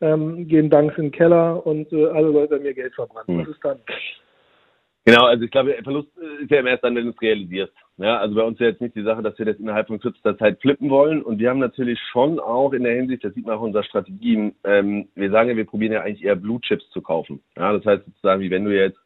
ähm, 0.00 0.46
gehen 0.46 0.70
Danks 0.70 0.96
in 0.96 1.06
den 1.06 1.12
Keller 1.12 1.64
und 1.66 1.92
äh, 1.92 2.06
alle 2.06 2.28
Leute 2.28 2.56
haben 2.56 2.64
ihr 2.64 2.74
Geld 2.74 2.94
verbrannt. 2.94 3.28
Hm. 3.28 3.40
Was 3.40 3.48
ist 3.48 3.64
dann? 3.64 3.78
Genau, 5.04 5.24
also 5.24 5.44
ich 5.44 5.50
glaube, 5.50 5.74
Verlust 5.82 6.08
ist 6.42 6.50
ja 6.50 6.60
immer 6.60 6.68
erst 6.68 6.84
dann, 6.84 6.94
wenn 6.94 7.06
du 7.06 7.12
es 7.12 7.22
realisierst. 7.22 7.72
Ja, 7.96 8.18
also 8.18 8.34
bei 8.34 8.42
uns 8.42 8.56
ist 8.56 8.60
ja 8.60 8.66
jetzt 8.66 8.82
nicht 8.82 8.94
die 8.94 9.02
Sache, 9.02 9.22
dass 9.22 9.38
wir 9.38 9.46
das 9.46 9.56
innerhalb 9.56 9.86
von 9.86 9.98
kürzester 9.98 10.36
Zeit 10.36 10.60
flippen 10.60 10.90
wollen. 10.90 11.22
Und 11.22 11.38
wir 11.38 11.48
haben 11.48 11.60
natürlich 11.60 11.98
schon 12.12 12.38
auch 12.38 12.74
in 12.74 12.84
der 12.84 12.94
Hinsicht, 12.94 13.24
das 13.24 13.32
sieht 13.32 13.46
man 13.46 13.56
auch 13.56 13.62
in 13.62 13.68
unserer 13.68 13.84
Strategie, 13.84 14.52
ähm, 14.64 15.08
wir 15.14 15.30
sagen 15.30 15.48
ja, 15.48 15.56
wir 15.56 15.64
probieren 15.64 15.92
ja 15.92 16.02
eigentlich 16.02 16.24
eher 16.24 16.36
Blue 16.36 16.60
Chips 16.60 16.88
zu 16.90 17.00
kaufen. 17.00 17.40
Ja, 17.56 17.72
das 17.72 17.86
heißt 17.86 18.04
sozusagen, 18.04 18.42
wie 18.42 18.50
wenn 18.50 18.66
du 18.66 18.76
jetzt 18.76 18.98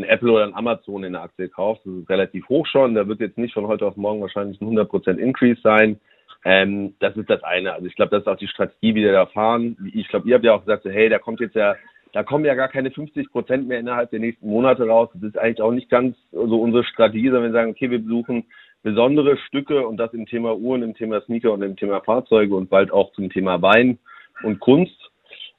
ein 0.00 0.08
Apple 0.08 0.32
oder 0.32 0.44
ein 0.44 0.54
Amazon 0.54 1.04
in 1.04 1.12
der 1.12 1.22
Aktie 1.22 1.48
kaufst, 1.48 1.86
das 1.86 1.94
ist 1.94 2.08
relativ 2.08 2.48
hoch 2.48 2.66
schon. 2.66 2.94
Da 2.94 3.06
wird 3.06 3.20
jetzt 3.20 3.38
nicht 3.38 3.54
von 3.54 3.66
heute 3.66 3.86
auf 3.86 3.96
morgen 3.96 4.20
wahrscheinlich 4.20 4.60
ein 4.60 4.68
100% 4.68 5.16
Increase 5.16 5.60
sein. 5.62 6.00
Ähm, 6.44 6.94
das 7.00 7.16
ist 7.16 7.28
das 7.28 7.42
eine. 7.42 7.72
Also 7.72 7.86
ich 7.86 7.94
glaube, 7.94 8.10
das 8.10 8.22
ist 8.22 8.28
auch 8.28 8.36
die 8.36 8.48
Strategie, 8.48 8.94
wie 8.94 9.02
wir 9.02 9.12
da 9.12 9.26
fahren. 9.26 9.76
Ich 9.92 10.08
glaube, 10.08 10.28
ihr 10.28 10.34
habt 10.34 10.44
ja 10.44 10.54
auch 10.54 10.64
gesagt, 10.64 10.84
so, 10.84 10.90
hey, 10.90 11.08
da 11.08 11.18
kommt 11.18 11.40
jetzt 11.40 11.54
ja, 11.54 11.76
da 12.12 12.22
kommen 12.22 12.44
ja 12.44 12.54
gar 12.54 12.68
keine 12.68 12.90
50 12.90 13.30
Prozent 13.30 13.68
mehr 13.68 13.78
innerhalb 13.78 14.10
der 14.10 14.20
nächsten 14.20 14.48
Monate 14.48 14.86
raus. 14.86 15.10
Das 15.14 15.22
ist 15.22 15.38
eigentlich 15.38 15.60
auch 15.60 15.72
nicht 15.72 15.90
ganz 15.90 16.16
so 16.32 16.60
unsere 16.60 16.84
Strategie, 16.84 17.26
sondern 17.26 17.44
wir 17.44 17.52
sagen, 17.52 17.70
okay, 17.70 17.90
wir 17.90 18.02
besuchen 18.02 18.44
besondere 18.82 19.36
Stücke 19.36 19.86
und 19.86 19.98
das 19.98 20.14
im 20.14 20.26
Thema 20.26 20.56
Uhren, 20.56 20.82
im 20.82 20.94
Thema 20.94 21.20
Sneaker 21.22 21.52
und 21.52 21.62
im 21.62 21.76
Thema 21.76 22.00
Fahrzeuge 22.00 22.54
und 22.54 22.70
bald 22.70 22.90
auch 22.90 23.12
zum 23.12 23.30
Thema 23.30 23.60
Wein 23.60 23.98
und 24.42 24.60
Kunst. 24.60 24.96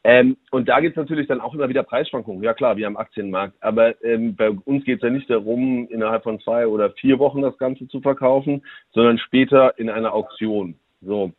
Ähm, 0.03 0.37
und 0.49 0.67
da 0.67 0.79
geht 0.79 0.91
es 0.91 0.97
natürlich 0.97 1.27
dann 1.27 1.41
auch 1.41 1.53
immer 1.53 1.69
wieder 1.69 1.83
Preisschwankungen. 1.83 2.41
Ja 2.41 2.53
klar, 2.53 2.75
wir 2.75 2.87
haben 2.87 2.97
Aktienmarkt, 2.97 3.55
aber 3.61 4.03
ähm, 4.03 4.35
bei 4.35 4.49
uns 4.49 4.83
geht 4.83 4.97
es 4.97 5.03
ja 5.03 5.09
nicht 5.11 5.29
darum, 5.29 5.87
innerhalb 5.89 6.23
von 6.23 6.39
zwei 6.39 6.65
oder 6.65 6.89
vier 6.91 7.19
Wochen 7.19 7.41
das 7.41 7.57
Ganze 7.59 7.87
zu 7.87 8.01
verkaufen, 8.01 8.63
sondern 8.93 9.19
später 9.19 9.77
in 9.77 9.89
einer 9.89 10.13
Auktion. 10.13 10.75
So, 11.03 11.31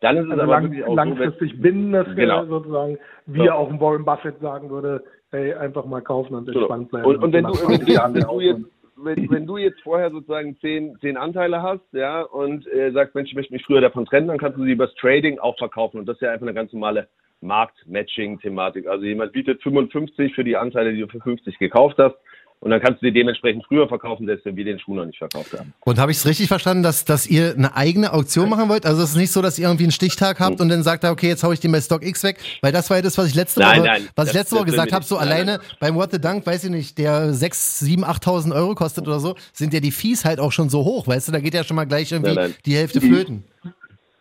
dann 0.00 0.16
ist 0.16 0.24
es 0.26 0.30
Also 0.30 0.42
aber 0.42 0.60
lang, 0.60 0.82
auch 0.82 0.94
langfristig 0.94 1.60
binden, 1.60 1.92
dass 1.92 2.08
wir 2.08 2.14
Genau. 2.14 2.44
sozusagen, 2.46 2.98
wie 3.26 3.46
So. 3.46 3.52
auch 3.52 3.80
Warren 3.80 4.04
Buffett 4.04 4.38
sagen 4.40 4.70
würde, 4.70 5.04
hey, 5.30 5.54
einfach 5.54 5.84
mal 5.84 6.00
kaufen 6.00 6.34
und 6.34 6.46
so. 6.46 6.52
entspannt 6.52 6.90
bleiben. 6.90 7.06
Und, 7.06 7.22
und 7.22 7.32
wenn, 7.32 7.44
du, 7.44 7.52
nach 7.52 7.68
wenn, 7.68 7.80
20 7.80 7.86
du, 7.86 8.02
wenn, 8.02 8.14
wieder 8.14 8.26
du 8.26 8.40
jetzt, 8.40 8.64
wenn, 8.96 9.30
wenn 9.30 9.46
du 9.46 9.56
jetzt 9.58 9.80
vorher 9.82 10.10
sozusagen 10.10 10.56
zehn, 10.60 10.96
zehn 11.00 11.16
Anteile 11.16 11.62
hast, 11.62 11.84
ja, 11.92 12.22
und 12.22 12.66
äh, 12.68 12.92
sagst, 12.92 13.14
Mensch, 13.14 13.30
ich 13.30 13.36
möchte 13.36 13.52
mich 13.52 13.64
früher 13.64 13.80
davon 13.80 14.06
trennen, 14.06 14.28
dann 14.28 14.38
kannst 14.38 14.58
du 14.58 14.64
sie 14.64 14.72
übers 14.72 14.94
Trading 14.94 15.38
auch 15.38 15.56
verkaufen. 15.58 15.98
Und 15.98 16.06
das 16.06 16.16
ist 16.16 16.22
ja 16.22 16.32
einfach 16.32 16.46
eine 16.46 16.54
ganz 16.54 16.72
normale 16.72 17.08
Markt-Matching-Thematik. 17.40 18.86
Also 18.86 19.04
jemand 19.04 19.32
bietet 19.32 19.62
55 19.62 20.34
für 20.34 20.44
die 20.44 20.56
Anteile, 20.56 20.92
die 20.92 21.00
du 21.00 21.08
für 21.08 21.20
50 21.20 21.58
gekauft 21.58 21.96
hast. 21.98 22.16
Und 22.62 22.70
dann 22.70 22.80
kannst 22.82 23.00
du 23.00 23.06
die 23.06 23.12
dementsprechend 23.12 23.64
früher 23.64 23.88
verkaufen, 23.88 24.26
selbst 24.26 24.44
wenn 24.44 24.54
wir 24.54 24.66
den 24.66 24.78
Schuh 24.78 24.94
noch 24.94 25.06
nicht 25.06 25.16
verkauft 25.16 25.58
haben. 25.58 25.72
Und 25.80 25.98
habe 25.98 26.10
ich 26.10 26.18
es 26.18 26.26
richtig 26.26 26.48
verstanden, 26.48 26.82
dass, 26.82 27.06
dass 27.06 27.26
ihr 27.26 27.54
eine 27.56 27.74
eigene 27.74 28.12
Auktion 28.12 28.50
machen 28.50 28.68
wollt? 28.68 28.84
Also 28.84 29.02
es 29.02 29.10
ist 29.10 29.16
nicht 29.16 29.32
so, 29.32 29.40
dass 29.40 29.58
ihr 29.58 29.66
irgendwie 29.66 29.84
einen 29.84 29.92
Stichtag 29.92 30.40
habt 30.40 30.60
und 30.60 30.68
dann 30.68 30.82
sagt, 30.82 31.04
okay, 31.04 31.28
jetzt 31.28 31.42
hau 31.42 31.52
ich 31.52 31.60
den 31.60 31.72
bei 31.72 31.80
StockX 31.80 32.22
weg, 32.22 32.36
weil 32.60 32.70
das 32.70 32.90
war 32.90 32.98
ja 32.98 33.02
das, 33.02 33.16
was 33.16 33.28
ich 33.28 33.34
letzte 33.34 33.60
Nein, 33.60 33.78
Woche, 33.78 33.88
nein, 33.88 34.08
was 34.14 34.28
ich 34.28 34.34
letzte 34.34 34.56
Woche 34.56 34.66
gesagt 34.66 34.92
habe, 34.92 35.02
so. 35.06 35.14
Nein, 35.14 35.28
alleine 35.28 35.60
beim 35.80 35.94
What 35.94 36.12
the 36.12 36.20
Dunk, 36.20 36.46
weiß 36.46 36.64
ich 36.64 36.70
nicht, 36.70 36.98
der 36.98 37.32
6, 37.32 37.78
7, 37.78 38.04
8.000 38.04 38.54
Euro 38.54 38.74
kostet 38.74 39.08
oder 39.08 39.20
so, 39.20 39.36
sind 39.54 39.72
ja 39.72 39.80
die 39.80 39.90
Fees 39.90 40.26
halt 40.26 40.38
auch 40.38 40.52
schon 40.52 40.68
so 40.68 40.84
hoch, 40.84 41.06
weißt 41.06 41.28
du, 41.28 41.32
da 41.32 41.40
geht 41.40 41.54
ja 41.54 41.64
schon 41.64 41.76
mal 41.76 41.86
gleich 41.86 42.12
irgendwie 42.12 42.54
die 42.66 42.74
Hälfte 42.74 43.00
flöten. 43.00 43.44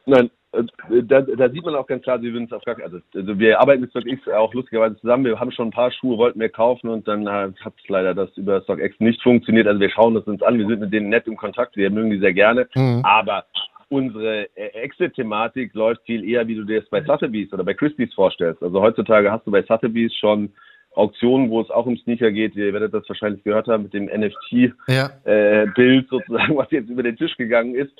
Nein, 0.06 0.32
da, 0.52 1.22
da 1.22 1.50
sieht 1.50 1.64
man 1.64 1.76
auch 1.76 1.86
ganz 1.86 2.04
klar, 2.04 2.22
wir 2.22 2.34
würden 2.34 2.46
es 2.46 2.52
auf 2.52 2.64
gar 2.64 2.76
keinen, 2.76 2.86
also, 2.86 3.00
also 3.14 3.38
wir 3.38 3.60
arbeiten 3.60 3.82
mit 3.82 3.92
StockX 3.92 4.28
auch 4.30 4.54
lustigerweise 4.54 5.00
zusammen. 5.00 5.26
Wir 5.26 5.40
haben 5.40 5.52
schon 5.52 5.68
ein 5.68 5.72
paar 5.72 5.92
Schuhe, 5.92 6.18
wollten 6.18 6.40
wir 6.40 6.50
kaufen 6.50 6.90
und 6.90 7.08
dann 7.08 7.28
äh, 7.28 7.52
hat 7.64 7.74
leider 7.88 8.16
das 8.16 8.36
über 8.36 8.62
StockX 8.62 9.00
nicht 9.00 9.22
funktioniert. 9.22 9.68
Also 9.68 9.80
wir 9.80 9.92
schauen 9.92 10.16
das 10.16 10.24
uns 10.26 10.42
an, 10.42 10.58
wir 10.58 10.68
sind 10.68 10.80
mit 10.80 10.92
denen 10.92 11.10
nett 11.10 11.28
im 11.28 11.38
Kontakt, 11.38 11.78
wir 11.78 11.90
mögen 11.92 12.10
die 12.10 12.20
sehr 12.20 12.34
gerne, 12.34 12.68
Mhm. 12.76 13.02
aber 13.04 13.46
unsere 13.90 14.48
äh, 14.56 14.68
Exit-Thematik 14.74 15.74
läuft 15.74 16.04
viel 16.06 16.28
eher, 16.28 16.48
wie 16.48 16.56
du 16.56 16.64
dir 16.64 16.82
das 16.82 16.90
bei 16.90 17.04
Sotheby's 17.04 17.52
oder 17.54 17.64
bei 17.64 17.74
Christie's 17.74 18.14
vorstellst. 18.14 18.62
Also 18.64 18.82
heutzutage 18.82 19.32
hast 19.32 19.46
du 19.46 19.52
bei 19.52 19.64
Sotheby's 19.64 20.14
schon 20.16 20.52
Auktionen, 20.96 21.50
wo 21.50 21.62
es 21.62 21.70
auch 21.70 21.86
um 21.86 21.98
Sneaker 21.98 22.32
geht. 22.32 22.56
Ihr 22.56 22.74
werdet 22.74 22.94
das 22.94 23.08
wahrscheinlich 23.08 23.44
gehört 23.44 23.68
haben 23.68 23.84
mit 23.84 23.94
dem 23.94 24.06
NFT 24.06 24.74
Ja. 24.88 25.12
äh, 25.24 25.68
sozusagen, 26.10 26.58
was 26.58 26.72
jetzt 26.72 26.90
über 26.90 27.04
den 27.04 27.16
Tisch 27.18 27.36
gegangen 27.38 27.76
ist. 27.76 27.92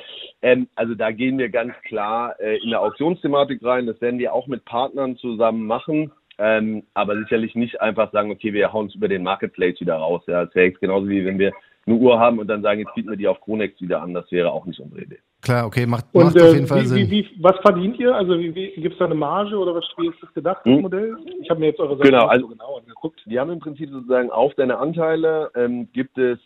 Ähm, 0.42 0.68
also 0.76 0.96
da 0.96 1.12
gehen 1.12 1.38
wir 1.38 1.50
ganz 1.50 1.74
klar 1.84 2.36
äh, 2.40 2.58
in 2.58 2.68
eine 2.68 2.80
Auktionsthematik 2.80 3.64
rein. 3.64 3.86
Das 3.86 4.02
werden 4.02 4.20
wir 4.20 4.34
auch 4.34 4.48
mit 4.48 4.66
Partnern 4.66 5.18
zusammen 5.18 5.66
machen. 5.66 6.12
Ähm, 6.42 6.84
aber 6.94 7.18
sicherlich 7.18 7.54
nicht 7.54 7.82
einfach 7.82 8.12
sagen, 8.14 8.32
okay, 8.32 8.54
wir 8.54 8.72
hauen 8.72 8.88
es 8.88 8.96
über 8.96 9.10
den 9.10 9.24
Marketplace 9.24 9.80
wieder 9.82 9.96
raus. 9.96 10.24
Ja, 10.26 10.46
das 10.46 10.56
wäre 10.56 10.68
jetzt 10.68 10.80
genauso 10.80 11.10
wie 11.10 11.26
wenn 11.26 11.38
wir 11.38 11.52
eine 11.90 12.00
Uhr 12.00 12.20
haben 12.20 12.40
und 12.40 12.48
dann 12.48 12.62
sagen, 12.62 12.80
jetzt 12.80 12.94
bieten 12.96 13.10
wir 13.10 13.18
die 13.18 13.28
auf 13.28 13.40
Chronex 13.42 13.80
wieder 13.82 14.02
an. 14.02 14.14
Das 14.14 14.32
wäre 14.32 14.52
auch 14.52 14.66
nicht 14.66 14.80
unsere 14.80 15.02
Idee. 15.02 15.20
Klar, 15.42 15.66
okay, 15.66 15.86
macht, 15.86 16.06
Und 16.12 16.26
macht 16.26 16.36
äh, 16.36 16.42
auf 16.42 16.54
jeden 16.54 16.68
Fall 16.68 16.82
wie, 16.82 16.86
Sinn. 16.88 16.98
wie, 16.98 17.12
wie, 17.12 17.28
was 17.42 17.58
verdient 17.62 17.98
ihr? 18.00 18.14
Also 18.14 18.38
wie, 18.40 18.54
wie, 18.54 18.72
gibt 18.82 18.94
es 18.94 19.00
da 19.00 19.06
eine 19.06 19.16
Marge 19.16 19.58
oder 19.58 19.74
was 19.74 19.86
wie 19.98 20.08
ist 20.08 20.22
das 20.22 20.34
gedacht, 20.34 20.62
das 20.66 20.74
Hm. 20.74 20.82
Modell? 20.82 21.18
Ich 21.42 21.50
habe 21.50 21.60
mir 21.62 21.68
jetzt 21.68 21.80
eure 21.80 21.98
Seite 21.98 22.10
Genau, 22.12 22.26
also- 22.28 22.46
so 22.48 22.52
genau 22.52 22.78
angeguckt. 22.78 23.22
Die 23.26 23.40
haben 23.40 23.52
im 23.52 23.60
Prinzip 23.60 23.90
sozusagen 23.90 24.30
auf 24.32 24.54
deine 24.56 24.78
Anteile 24.78 25.50
ähm, 25.56 25.88
gibt 25.94 26.18
es 26.18 26.40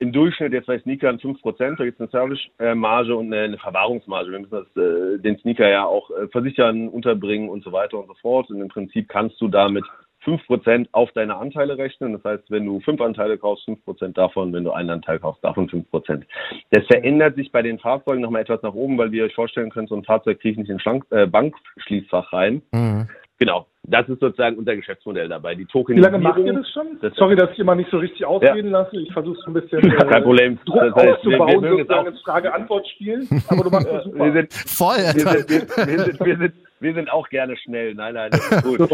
im 0.00 0.12
Durchschnitt 0.12 0.52
jetzt 0.52 0.66
bei 0.66 0.78
Sneakern 0.78 1.18
5%, 1.18 1.76
da 1.76 1.84
gibt 1.84 1.98
es 1.98 2.00
eine 2.00 2.10
Service-Marge 2.10 3.16
und 3.16 3.26
eine, 3.32 3.42
eine 3.42 3.58
Verwahrungsmarge. 3.58 4.30
Wir 4.30 4.38
müssen 4.38 4.50
das, 4.52 4.76
äh, 4.76 5.18
den 5.18 5.38
Sneaker 5.38 5.68
ja 5.68 5.84
auch 5.86 6.10
äh, 6.10 6.28
versichern, 6.28 6.88
unterbringen 6.88 7.48
und 7.48 7.64
so 7.64 7.72
weiter 7.72 7.98
und 7.98 8.06
so 8.06 8.14
fort. 8.22 8.48
Und 8.50 8.60
im 8.60 8.68
Prinzip 8.68 9.08
kannst 9.08 9.40
du 9.40 9.48
damit 9.48 9.84
5% 10.28 10.88
auf 10.92 11.10
deine 11.12 11.36
Anteile 11.36 11.78
rechnen. 11.78 12.12
Das 12.12 12.24
heißt, 12.24 12.50
wenn 12.50 12.66
du 12.66 12.80
fünf 12.80 13.00
Anteile 13.00 13.38
kaufst, 13.38 13.66
5% 13.68 14.12
davon, 14.14 14.52
wenn 14.52 14.64
du 14.64 14.72
einen 14.72 14.90
Anteil 14.90 15.18
kaufst, 15.18 15.42
davon 15.44 15.68
5%. 15.68 16.22
Das 16.70 16.84
verändert 16.86 17.36
sich 17.36 17.50
bei 17.52 17.62
den 17.62 17.78
Fahrzeugen 17.78 18.20
nochmal 18.20 18.42
etwas 18.42 18.62
nach 18.62 18.74
oben, 18.74 18.98
weil 18.98 19.10
wie 19.12 19.18
ihr 19.18 19.24
euch 19.24 19.34
vorstellen 19.34 19.70
könnt, 19.70 19.88
so 19.88 19.96
ein 19.96 20.04
Fahrzeug 20.04 20.40
kriegt 20.40 20.58
nicht 20.58 20.70
in 20.70 20.80
Schlank 20.80 21.04
äh, 21.10 21.26
Bankschließfach 21.26 22.32
rein. 22.32 22.62
Mhm. 22.72 23.08
Genau, 23.40 23.66
das 23.84 24.08
ist 24.08 24.18
sozusagen 24.18 24.56
unser 24.56 24.74
Geschäftsmodell 24.74 25.28
dabei. 25.28 25.54
Die 25.54 25.60
Wie 25.60 25.66
Tokenisierung. 25.66 26.12
lange 26.20 26.24
macht 26.24 26.40
ihr 26.40 26.52
das 26.54 26.68
schon? 26.72 26.98
Das- 27.00 27.14
Sorry, 27.14 27.36
dass 27.36 27.52
ich 27.52 27.58
immer 27.60 27.76
nicht 27.76 27.88
so 27.88 27.98
richtig 27.98 28.26
ausreden 28.26 28.72
lasse. 28.72 28.96
Ich 29.00 29.12
versuche 29.12 29.38
so 29.44 29.46
ein 29.50 29.54
bisschen 29.54 29.80
Ja, 29.92 29.96
kein 30.06 30.24
Problem. 30.24 30.58
Druck 30.66 30.80
Das 30.80 30.94
heißt, 30.96 31.04
wir- 31.06 31.14
aufzubauen, 31.14 31.48
wir 31.48 31.60
mögen 31.60 31.72
es 31.82 31.86
sozusagen 31.86 32.06
auch. 32.08 32.10
ins 32.10 32.22
Frage-Antwort-Spiel. 32.22 33.28
Aber 33.48 33.62
du 33.62 33.70
machst 33.70 33.86
das 33.92 34.04
super. 34.10 34.24
Wir 34.24 34.32
sind, 34.32 34.52
Voll, 34.52 34.96
wir, 34.96 35.04
sind, 35.06 35.48
wir, 35.50 35.86
wir, 35.86 35.98
sind, 36.04 36.20
wir, 36.26 36.36
sind, 36.36 36.54
wir 36.80 36.94
sind 36.94 37.12
auch 37.12 37.28
gerne 37.28 37.56
schnell. 37.58 37.94
Nein, 37.94 38.14
nein, 38.14 38.30
das 38.32 38.50
ist 38.50 38.64
gut. 38.78 38.90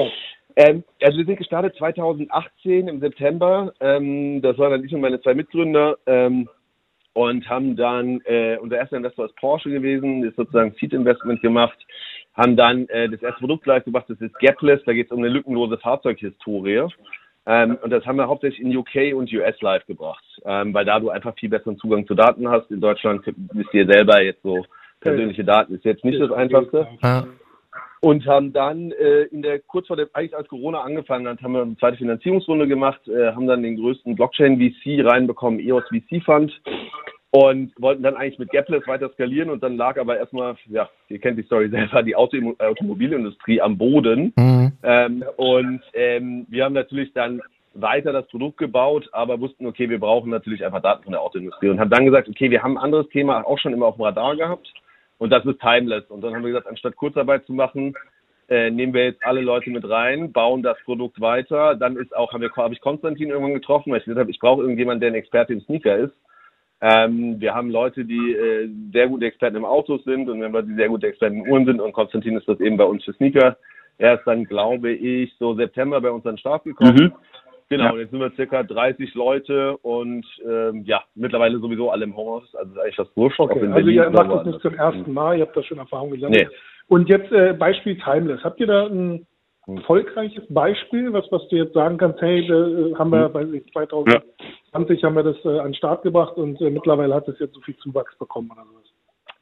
Ähm, 0.56 0.84
also 1.02 1.18
wir 1.18 1.24
sind 1.24 1.36
gestartet 1.36 1.74
2018 1.76 2.88
im 2.88 3.00
September. 3.00 3.72
Ähm, 3.80 4.40
das 4.42 4.56
waren 4.58 4.70
dann 4.70 4.84
ich 4.84 4.94
und 4.94 5.00
meine 5.00 5.20
zwei 5.20 5.34
Mitgründer. 5.34 5.96
Ähm, 6.06 6.48
und 7.14 7.48
haben 7.48 7.76
dann, 7.76 8.20
äh, 8.24 8.58
unser 8.60 8.76
erster 8.76 8.96
Investor 8.96 9.26
ist 9.26 9.36
Porsche 9.36 9.70
gewesen, 9.70 10.24
ist 10.24 10.36
sozusagen 10.36 10.74
Seed 10.80 10.92
Investment 10.92 11.40
gemacht, 11.42 11.78
haben 12.34 12.56
dann 12.56 12.88
äh, 12.88 13.08
das 13.08 13.22
erste 13.22 13.38
Produkt 13.38 13.66
live 13.66 13.84
gemacht, 13.84 14.06
das 14.08 14.20
ist 14.20 14.36
Gapless, 14.40 14.82
da 14.84 14.92
geht 14.92 15.06
es 15.06 15.12
um 15.12 15.20
eine 15.20 15.28
lückenlose 15.28 15.78
Fahrzeughistorie. 15.78 16.88
Ähm, 17.46 17.78
und 17.82 17.90
das 17.90 18.04
haben 18.04 18.16
wir 18.16 18.26
hauptsächlich 18.26 18.60
in 18.60 18.76
UK 18.76 19.14
und 19.14 19.32
US 19.32 19.60
live 19.60 19.86
gebracht, 19.86 20.24
ähm, 20.44 20.74
weil 20.74 20.84
da 20.84 20.98
du 20.98 21.10
einfach 21.10 21.36
viel 21.36 21.50
besseren 21.50 21.78
Zugang 21.78 22.06
zu 22.06 22.14
Daten 22.14 22.48
hast. 22.48 22.70
In 22.70 22.80
Deutschland 22.80 23.22
wisst 23.52 23.72
ihr 23.74 23.86
selber 23.86 24.20
jetzt 24.22 24.42
so, 24.42 24.64
persönliche 25.00 25.44
Daten 25.44 25.74
ist 25.74 25.84
jetzt 25.84 26.04
nicht 26.04 26.20
das 26.20 26.32
Einfachste. 26.32 26.88
Und 28.04 28.26
haben 28.26 28.52
dann 28.52 28.92
äh, 28.92 29.22
in 29.30 29.40
der 29.40 29.60
kurz 29.60 29.86
vor 29.86 29.96
der 29.96 30.08
eigentlich 30.12 30.36
als 30.36 30.48
Corona 30.48 30.82
angefangen 30.82 31.26
hat, 31.26 31.40
haben 31.40 31.54
wir 31.54 31.62
eine 31.62 31.76
zweite 31.78 31.96
Finanzierungsrunde 31.96 32.68
gemacht, 32.68 33.00
äh, 33.08 33.32
haben 33.32 33.46
dann 33.46 33.62
den 33.62 33.76
größten 33.76 34.14
Blockchain 34.14 34.58
VC 34.58 35.02
reinbekommen, 35.02 35.58
EOS 35.58 35.84
VC 35.88 36.22
Fund 36.22 36.52
und 37.30 37.72
wollten 37.80 38.02
dann 38.02 38.14
eigentlich 38.14 38.38
mit 38.38 38.50
Gapless 38.50 38.86
weiter 38.86 39.08
skalieren 39.14 39.48
und 39.48 39.62
dann 39.62 39.78
lag 39.78 39.98
aber 39.98 40.18
erstmal, 40.18 40.54
ja, 40.66 40.90
ihr 41.08 41.18
kennt 41.18 41.38
die 41.38 41.44
Story 41.44 41.70
selber, 41.70 42.02
die 42.02 42.14
Auto 42.14 42.36
Automobilindustrie 42.58 43.62
am 43.62 43.78
Boden 43.78 44.34
Mhm. 44.36 44.72
ähm, 44.82 45.24
und 45.38 45.80
ähm, 45.94 46.44
wir 46.50 46.64
haben 46.66 46.74
natürlich 46.74 47.10
dann 47.14 47.40
weiter 47.72 48.12
das 48.12 48.26
Produkt 48.26 48.58
gebaut, 48.58 49.08
aber 49.12 49.40
wussten, 49.40 49.66
okay, 49.66 49.88
wir 49.88 49.98
brauchen 49.98 50.30
natürlich 50.30 50.62
einfach 50.62 50.82
Daten 50.82 51.04
von 51.04 51.12
der 51.12 51.22
Autoindustrie 51.22 51.70
und 51.70 51.80
haben 51.80 51.90
dann 51.90 52.04
gesagt, 52.04 52.28
okay, 52.28 52.50
wir 52.50 52.62
haben 52.62 52.76
ein 52.76 52.84
anderes 52.84 53.08
Thema 53.08 53.46
auch 53.46 53.58
schon 53.58 53.72
immer 53.72 53.86
auf 53.86 53.96
dem 53.96 54.04
Radar 54.04 54.36
gehabt 54.36 54.70
und 55.18 55.30
das 55.30 55.44
ist 55.44 55.60
Timeless. 55.60 56.04
Und 56.10 56.22
dann 56.22 56.34
haben 56.34 56.42
wir 56.42 56.50
gesagt, 56.50 56.66
anstatt 56.66 56.96
Kurzarbeit 56.96 57.46
zu 57.46 57.52
machen, 57.52 57.94
äh, 58.48 58.70
nehmen 58.70 58.92
wir 58.92 59.04
jetzt 59.04 59.24
alle 59.24 59.40
Leute 59.40 59.70
mit 59.70 59.88
rein, 59.88 60.32
bauen 60.32 60.62
das 60.62 60.76
Produkt 60.84 61.20
weiter. 61.20 61.76
Dann 61.76 61.96
ist 61.96 62.14
auch, 62.14 62.32
wir, 62.38 62.50
habe 62.56 62.74
ich 62.74 62.80
Konstantin 62.80 63.30
irgendwann 63.30 63.54
getroffen, 63.54 63.90
weil 63.90 64.00
ich 64.00 64.04
gesagt 64.04 64.20
habe, 64.20 64.30
ich 64.30 64.38
brauche 64.38 64.62
irgendjemanden, 64.62 65.00
der 65.00 65.10
ein 65.10 65.14
Experte 65.14 65.54
im 65.54 65.60
Sneaker 65.62 65.96
ist. 65.96 66.14
Ähm, 66.80 67.40
wir 67.40 67.54
haben 67.54 67.70
Leute, 67.70 68.04
die 68.04 68.32
äh, 68.32 68.68
sehr 68.92 69.08
gute 69.08 69.24
Experten 69.24 69.56
im 69.56 69.64
Autos 69.64 70.04
sind 70.04 70.28
und 70.28 70.38
wir 70.38 70.44
haben 70.46 70.52
Leute, 70.52 70.68
die 70.68 70.74
sehr 70.74 70.88
gute 70.88 71.06
Experten 71.06 71.36
in 71.36 71.48
Uhren 71.48 71.64
sind 71.64 71.80
und 71.80 71.92
Konstantin 71.92 72.36
ist 72.36 72.46
das 72.46 72.60
eben 72.60 72.76
bei 72.76 72.84
uns 72.84 73.02
für 73.04 73.14
Sneaker. 73.14 73.56
Er 73.96 74.18
ist 74.18 74.26
dann, 74.26 74.44
glaube 74.44 74.90
ich, 74.90 75.32
so 75.38 75.54
September 75.54 76.00
bei 76.00 76.10
uns 76.10 76.26
an 76.26 76.32
den 76.32 76.38
Start 76.38 76.64
gekommen. 76.64 76.94
Mhm. 76.94 77.12
Genau, 77.70 77.94
Ja. 77.94 78.00
jetzt 78.00 78.10
sind 78.10 78.20
wir 78.20 78.30
circa 78.32 78.62
30 78.62 79.14
Leute 79.14 79.76
und 79.78 80.26
ähm, 80.46 80.82
ja, 80.84 81.02
mittlerweile 81.14 81.58
sowieso 81.58 81.90
alle 81.90 82.04
im 82.04 82.16
Homeoffice, 82.16 82.54
also 82.54 82.78
eigentlich 82.80 82.96
das 82.96 83.16
wurscht. 83.16 83.40
Okay, 83.40 83.60
also 83.60 83.72
Berlin 83.74 83.94
ihr 83.94 84.10
macht 84.10 84.30
das 84.30 84.44
nicht 84.46 84.60
zum 84.60 84.74
ersten 84.74 85.12
Mal, 85.12 85.38
ihr 85.38 85.46
habt 85.46 85.56
da 85.56 85.62
schon 85.62 85.78
Erfahrung 85.78 86.10
gesammelt. 86.10 86.48
Nee. 86.50 86.56
Und 86.88 87.08
jetzt 87.08 87.32
äh, 87.32 87.54
Beispiel 87.54 87.96
Timeless. 87.98 88.44
Habt 88.44 88.60
ihr 88.60 88.66
da 88.66 88.86
ein 88.86 89.26
Hm. 89.66 89.78
erfolgreiches 89.78 90.44
Beispiel, 90.50 91.10
was, 91.14 91.24
was 91.30 91.48
du 91.48 91.56
jetzt 91.56 91.72
sagen 91.72 91.96
kannst, 91.96 92.20
hey, 92.20 92.46
da 92.46 92.54
äh, 92.54 92.94
haben 92.96 93.10
Hm. 93.10 93.18
wir 93.18 93.28
bei 93.30 93.44
2020 93.72 95.02
haben 95.02 95.16
wir 95.16 95.22
das 95.22 95.42
äh, 95.44 95.58
an 95.58 95.68
den 95.68 95.74
Start 95.74 96.02
gebracht 96.02 96.36
und 96.36 96.60
äh, 96.60 96.68
mittlerweile 96.70 97.14
hat 97.14 97.26
es 97.28 97.38
jetzt 97.38 97.54
so 97.54 97.60
viel 97.62 97.76
Zuwachs 97.78 98.14
bekommen 98.18 98.50
oder 98.52 98.64
sowas. 98.66 98.83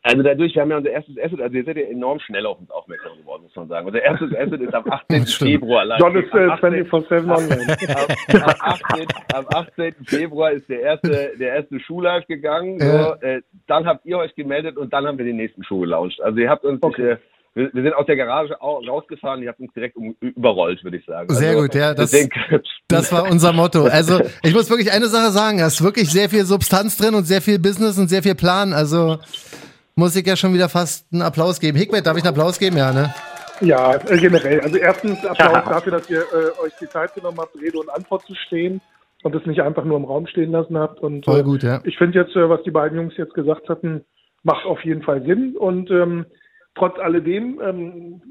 Also 0.05 0.23
dadurch, 0.25 0.53
wir 0.55 0.63
haben 0.63 0.71
ja 0.73 0.79
unser 0.79 0.91
erstes 0.91 1.17
Asset, 1.17 1.41
also 1.41 1.57
ihr 1.57 1.65
seid 1.65 1.77
ja 1.77 1.85
enorm 1.85 2.19
schnell 2.19 2.45
auf 2.45 2.59
uns 2.59 2.69
aufmerksam 2.73 3.13
geworden, 3.19 3.45
muss 3.45 3.55
man 3.55 3.69
sagen. 3.69 3.87
Unser 3.87 4.03
erstes 4.03 4.35
Asset 4.37 4.61
ist 4.61 4.75
am 4.75 4.85
18. 4.91 5.27
Stimmt. 5.29 5.51
Februar 5.53 5.81
allein. 5.83 6.01
John 6.01 6.17
ist 6.17 6.35
äh, 6.35 6.39
Am 6.39 6.51
18. 6.51 6.73
24-7 6.91 7.37
online. 7.37 7.77
am, 8.35 8.43
am, 8.43 8.55
18, 8.61 9.07
am 9.35 9.45
18. 9.49 9.95
Februar 10.07 10.51
ist 10.51 10.69
der 10.69 10.81
erste, 10.81 11.33
der 11.39 11.55
erste 11.55 11.79
Schuh 11.81 12.01
live 12.01 12.27
gegangen. 12.27 12.79
Ja. 12.81 13.05
So, 13.21 13.27
äh, 13.27 13.43
dann 13.69 13.87
habt 13.87 14.05
ihr 14.05 14.19
euch 14.19 14.35
gemeldet 14.35 14.77
und 14.77 14.93
dann 14.93 15.07
haben 15.07 15.19
wir 15.19 15.25
den 15.25 15.37
nächsten 15.37 15.63
Schuh 15.63 15.81
gelauncht. 15.81 16.21
Also 16.21 16.37
ihr 16.41 16.51
habt 16.51 16.65
uns, 16.65 16.83
Okay. 16.83 17.11
äh, 17.13 17.17
wir, 17.55 17.71
wir 17.73 17.83
sind 17.83 17.93
aus 17.95 18.07
der 18.07 18.17
Garage 18.17 18.61
au- 18.61 18.81
rausgefahren, 18.85 19.43
ihr 19.43 19.51
habt 19.51 19.61
uns 19.61 19.73
direkt 19.75 19.95
um, 19.97 20.17
überrollt, 20.21 20.83
würde 20.83 20.97
ich 20.97 21.05
sagen. 21.05 21.33
Sehr 21.33 21.51
also, 21.51 21.63
gut, 21.63 21.75
ja, 21.77 21.95
das- 21.95 22.11
Das 22.89 23.13
war 23.13 23.31
unser 23.31 23.53
Motto. 23.53 23.85
Also, 23.85 24.21
ich 24.43 24.53
muss 24.53 24.69
wirklich 24.69 24.91
eine 24.91 25.07
Sache 25.07 25.31
sagen, 25.31 25.59
da 25.59 25.67
ist 25.69 25.85
wirklich 25.85 26.11
sehr 26.11 26.29
viel 26.29 26.45
Substanz 26.45 26.97
drin 26.97 27.15
und 27.15 27.25
sehr 27.25 27.41
viel 27.43 27.59
Business 27.61 27.99
und 27.99 28.09
sehr 28.09 28.23
viel 28.25 28.35
Plan. 28.35 28.73
Also, 28.73 29.19
muss 29.95 30.17
ich 30.17 30.27
ja 30.27 30.37
schon 30.37 30.55
wieder 30.55 30.69
fast 30.69 31.13
einen 31.13 31.23
Applaus 31.23 31.61
geben. 31.61 31.79
Hikmet, 31.79 32.07
darf 32.07 32.17
ich 32.17 32.25
einen 32.25 32.33
Applaus 32.33 32.59
geben? 32.59 32.77
Ja, 32.77 32.93
ne? 32.93 33.15
Ja, 33.61 33.95
äh, 33.95 34.19
generell. 34.19 34.61
Also 34.61 34.77
erstens 34.77 35.25
Applaus 35.27 35.65
dafür, 35.65 35.93
dass 35.93 36.11
ihr 36.11 36.21
äh, 36.21 36.65
euch 36.65 36.73
die 36.81 36.89
Zeit 36.89 37.15
genommen 37.15 37.39
habt, 37.39 37.55
Rede 37.61 37.79
und 37.79 37.89
Antwort 37.91 38.23
zu 38.27 38.35
stehen 38.35 38.81
und 39.23 39.35
es 39.35 39.47
nicht 39.47 39.61
einfach 39.61 39.85
nur 39.85 39.97
im 39.97 40.05
Raum 40.05 40.27
stehen 40.27 40.51
lassen 40.51 40.77
habt. 40.77 41.01
Und 41.01 41.25
Voll 41.25 41.41
äh, 41.41 41.45
gut, 41.45 41.63
ja. 41.63 41.81
ich 41.85 41.97
finde 41.97 42.19
jetzt, 42.19 42.35
äh, 42.35 42.49
was 42.49 42.63
die 42.65 42.71
beiden 42.71 42.99
Jungs 42.99 43.17
jetzt 43.17 43.35
gesagt 43.35 43.69
hatten, 43.69 44.05
macht 44.43 44.67
auf 44.67 44.85
jeden 44.85 45.03
Fall 45.03 45.23
Sinn. 45.23 45.57
Und 45.57 45.91
ähm, 45.91 46.27
trotz 46.75 46.99
alledem 46.99 47.61
ähm, 47.63 48.23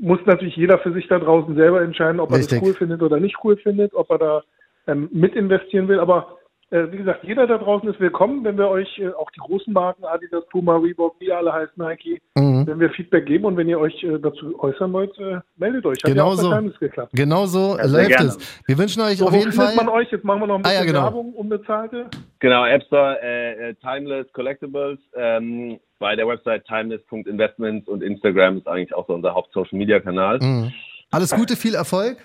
muss 0.00 0.20
natürlich 0.26 0.56
jeder 0.56 0.78
für 0.78 0.92
sich 0.92 1.08
da 1.08 1.18
draußen 1.18 1.54
selber 1.54 1.80
entscheiden, 1.82 2.20
ob 2.20 2.30
er 2.30 2.38
Richtig. 2.38 2.60
das 2.60 2.68
cool 2.68 2.74
findet 2.74 3.02
oder 3.02 3.20
nicht 3.20 3.36
cool 3.44 3.56
findet, 3.56 3.94
ob 3.94 4.10
er 4.10 4.18
da 4.18 4.42
ähm, 4.86 5.08
mit 5.12 5.34
investieren 5.34 5.88
will. 5.88 6.00
Aber 6.00 6.38
äh, 6.70 6.92
wie 6.92 6.98
gesagt, 6.98 7.24
jeder 7.24 7.46
da 7.46 7.58
draußen 7.58 7.88
ist 7.88 7.98
willkommen, 8.00 8.44
wenn 8.44 8.58
wir 8.58 8.68
euch 8.68 8.98
äh, 8.98 9.08
auch 9.10 9.30
die 9.30 9.40
großen 9.40 9.72
Marken, 9.72 10.04
Adidas, 10.04 10.44
Puma, 10.50 10.76
Reebok, 10.76 11.16
wie 11.18 11.32
alle 11.32 11.52
heißen, 11.52 11.72
Nike, 11.76 12.20
Mhm. 12.36 12.66
wenn 12.66 12.80
wir 12.80 12.90
Feedback 12.90 13.26
geben 13.26 13.44
und 13.46 13.56
wenn 13.56 13.68
ihr 13.68 13.78
euch 13.80 14.02
äh, 14.04 14.18
dazu 14.18 14.58
äußern 14.60 14.92
wollt, 14.92 15.16
äh, 15.18 15.38
meldet 15.56 15.86
euch. 15.86 15.98
Hat 16.04 16.10
Genau 16.10 16.30
ja 16.30 16.36
so. 16.36 16.70
geklappt. 16.78 17.12
Genau 17.14 17.46
so 17.46 17.74
sehr 17.76 17.88
läuft 17.88 18.08
gerne. 18.08 18.28
es. 18.28 18.62
Wir 18.66 18.78
wünschen 18.78 19.00
euch 19.02 19.16
So, 19.18 19.26
auf 19.26 19.32
wo 19.32 19.36
jeden 19.36 19.52
findet 19.52 19.74
Fall. 19.74 19.84
man 19.84 19.88
euch? 19.88 20.10
Jetzt 20.12 20.24
machen 20.24 20.40
wir 20.40 20.46
noch 20.46 20.56
ein 20.58 20.64
Ah, 20.64 20.68
ja, 20.72 20.80
bisschen 20.80 20.86
genau. 20.94 21.04
Werbung, 21.04 21.32
unbezahlte. 21.34 22.06
Genau, 22.40 22.64
App 22.66 22.82
Store, 22.84 23.18
äh, 23.22 23.70
äh, 23.70 23.74
Timeless 23.76 24.32
Collectibles, 24.32 24.98
ähm, 25.16 25.78
bei 25.98 26.14
der 26.14 26.28
Website 26.28 26.64
timeless.investments 26.66 27.88
und 27.88 28.02
Instagram 28.02 28.58
ist 28.58 28.68
eigentlich 28.68 28.94
auch 28.94 29.06
so 29.08 29.14
unser 29.14 29.34
Haupt-Social-Media-Kanal. 29.34 30.38
Mhm. 30.40 30.72
Alles 31.10 31.34
Gute, 31.34 31.56
viel 31.56 31.74
Erfolg. 31.74 32.18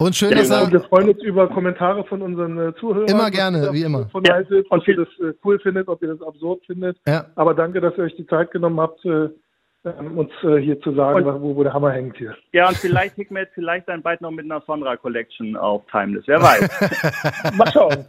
Und 0.00 0.16
schön, 0.16 0.30
Ja, 0.30 0.36
dass 0.38 0.48
genau. 0.48 0.64
Und 0.64 0.72
wir 0.72 0.80
er. 0.80 0.88
freuen 0.88 1.08
uns 1.10 1.22
über 1.22 1.46
Kommentare 1.48 2.04
von 2.04 2.22
unseren 2.22 2.58
äh, 2.58 2.74
Zuhörern. 2.80 3.06
Immer 3.08 3.30
gerne, 3.30 3.68
wie 3.72 3.82
immer. 3.82 4.08
Von 4.08 4.24
Ja. 4.24 4.32
haltet, 4.34 4.66
ob 4.70 4.88
ihr 4.88 4.96
das 4.96 5.08
äh, 5.20 5.34
cool 5.44 5.58
findet, 5.60 5.88
ob 5.88 6.00
ihr 6.02 6.08
das 6.08 6.22
absurd 6.26 6.64
findet. 6.66 6.96
Ja. 7.06 7.26
Aber 7.34 7.52
danke, 7.54 7.80
dass 7.82 7.96
ihr 7.98 8.04
euch 8.04 8.16
die 8.16 8.26
Zeit 8.26 8.50
genommen 8.50 8.80
habt, 8.80 9.04
äh, 9.04 9.28
ähm, 9.84 10.16
uns 10.18 10.30
äh, 10.42 10.56
hier 10.56 10.80
zu 10.80 10.94
sagen, 10.94 11.24
Und- 11.26 11.42
wo, 11.42 11.54
wo 11.56 11.62
der 11.62 11.72
Hammer 11.74 11.90
hängt 11.92 12.16
hier. 12.16 12.34
Ja, 12.52 12.68
und 12.68 12.76
vielleicht 12.78 13.16
Hikmet, 13.16 13.50
vielleicht 13.54 13.88
dann 13.88 14.00
bald 14.02 14.22
noch 14.22 14.30
mit 14.30 14.46
einer 14.46 14.62
Sonra 14.62 14.96
Collection 14.96 15.54
auf 15.56 15.82
Timeless. 15.90 16.24
Wer 16.26 16.40
weiß. 16.42 17.52
Mal 17.56 17.70
schauen. 17.70 18.04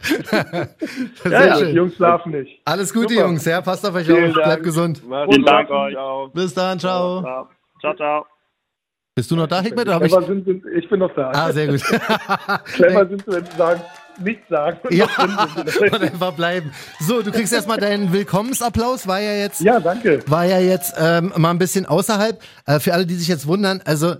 Sehr 1.24 1.30
ja, 1.46 1.56
Die 1.58 1.64
schön. 1.64 1.74
Jungs 1.76 1.94
schlafen 1.96 2.32
nicht. 2.32 2.60
Alles 2.64 2.92
Gute, 2.94 3.12
Super. 3.14 3.26
Jungs. 3.26 3.44
Ja, 3.44 3.60
passt 3.60 3.86
auf 3.86 3.94
euch 3.94 4.06
Vielen 4.06 4.30
auf. 4.30 4.34
Dank. 4.34 4.44
Bleibt 4.46 4.62
gesund. 4.64 4.98
Vielen. 5.28 5.44
Dank 5.44 5.70
euch. 5.70 5.94
Bis 6.32 6.54
dann. 6.54 6.78
Ciao. 6.78 7.20
Ciao, 7.22 7.48
ciao. 7.80 7.94
ciao. 7.96 8.31
Bist 9.14 9.30
du 9.30 9.36
noch 9.36 9.46
da? 9.46 9.60
Oder 9.60 9.94
hab 9.94 10.02
ich... 10.04 10.10
Clever 10.10 10.26
sind, 10.26 10.44
sind, 10.46 10.64
ich 10.74 10.88
bin 10.88 11.00
noch 11.00 11.14
da. 11.14 11.30
Ah, 11.34 11.52
sehr 11.52 11.66
gut. 11.66 11.82
Clever 12.64 13.06
sind 13.06 13.26
wenn 13.26 13.44
sie 13.44 13.56
sagen, 13.58 13.82
nichts 14.24 14.48
sagen. 14.48 14.78
Ja, 14.90 15.06
und 15.18 16.02
einfach 16.02 16.32
bleiben. 16.32 16.72
So, 17.00 17.20
du 17.20 17.30
kriegst 17.30 17.52
erstmal 17.52 17.76
deinen 17.76 18.10
Willkommensapplaus. 18.10 19.06
War 19.06 19.20
ja 19.20 19.34
jetzt, 19.34 19.60
ja, 19.60 19.80
danke. 19.80 20.20
war 20.28 20.46
ja 20.46 20.60
jetzt 20.60 20.94
ähm, 20.98 21.30
mal 21.36 21.50
ein 21.50 21.58
bisschen 21.58 21.84
außerhalb. 21.84 22.42
Äh, 22.64 22.80
für 22.80 22.94
alle, 22.94 23.04
die 23.04 23.14
sich 23.14 23.28
jetzt 23.28 23.46
wundern, 23.46 23.82
also 23.84 24.16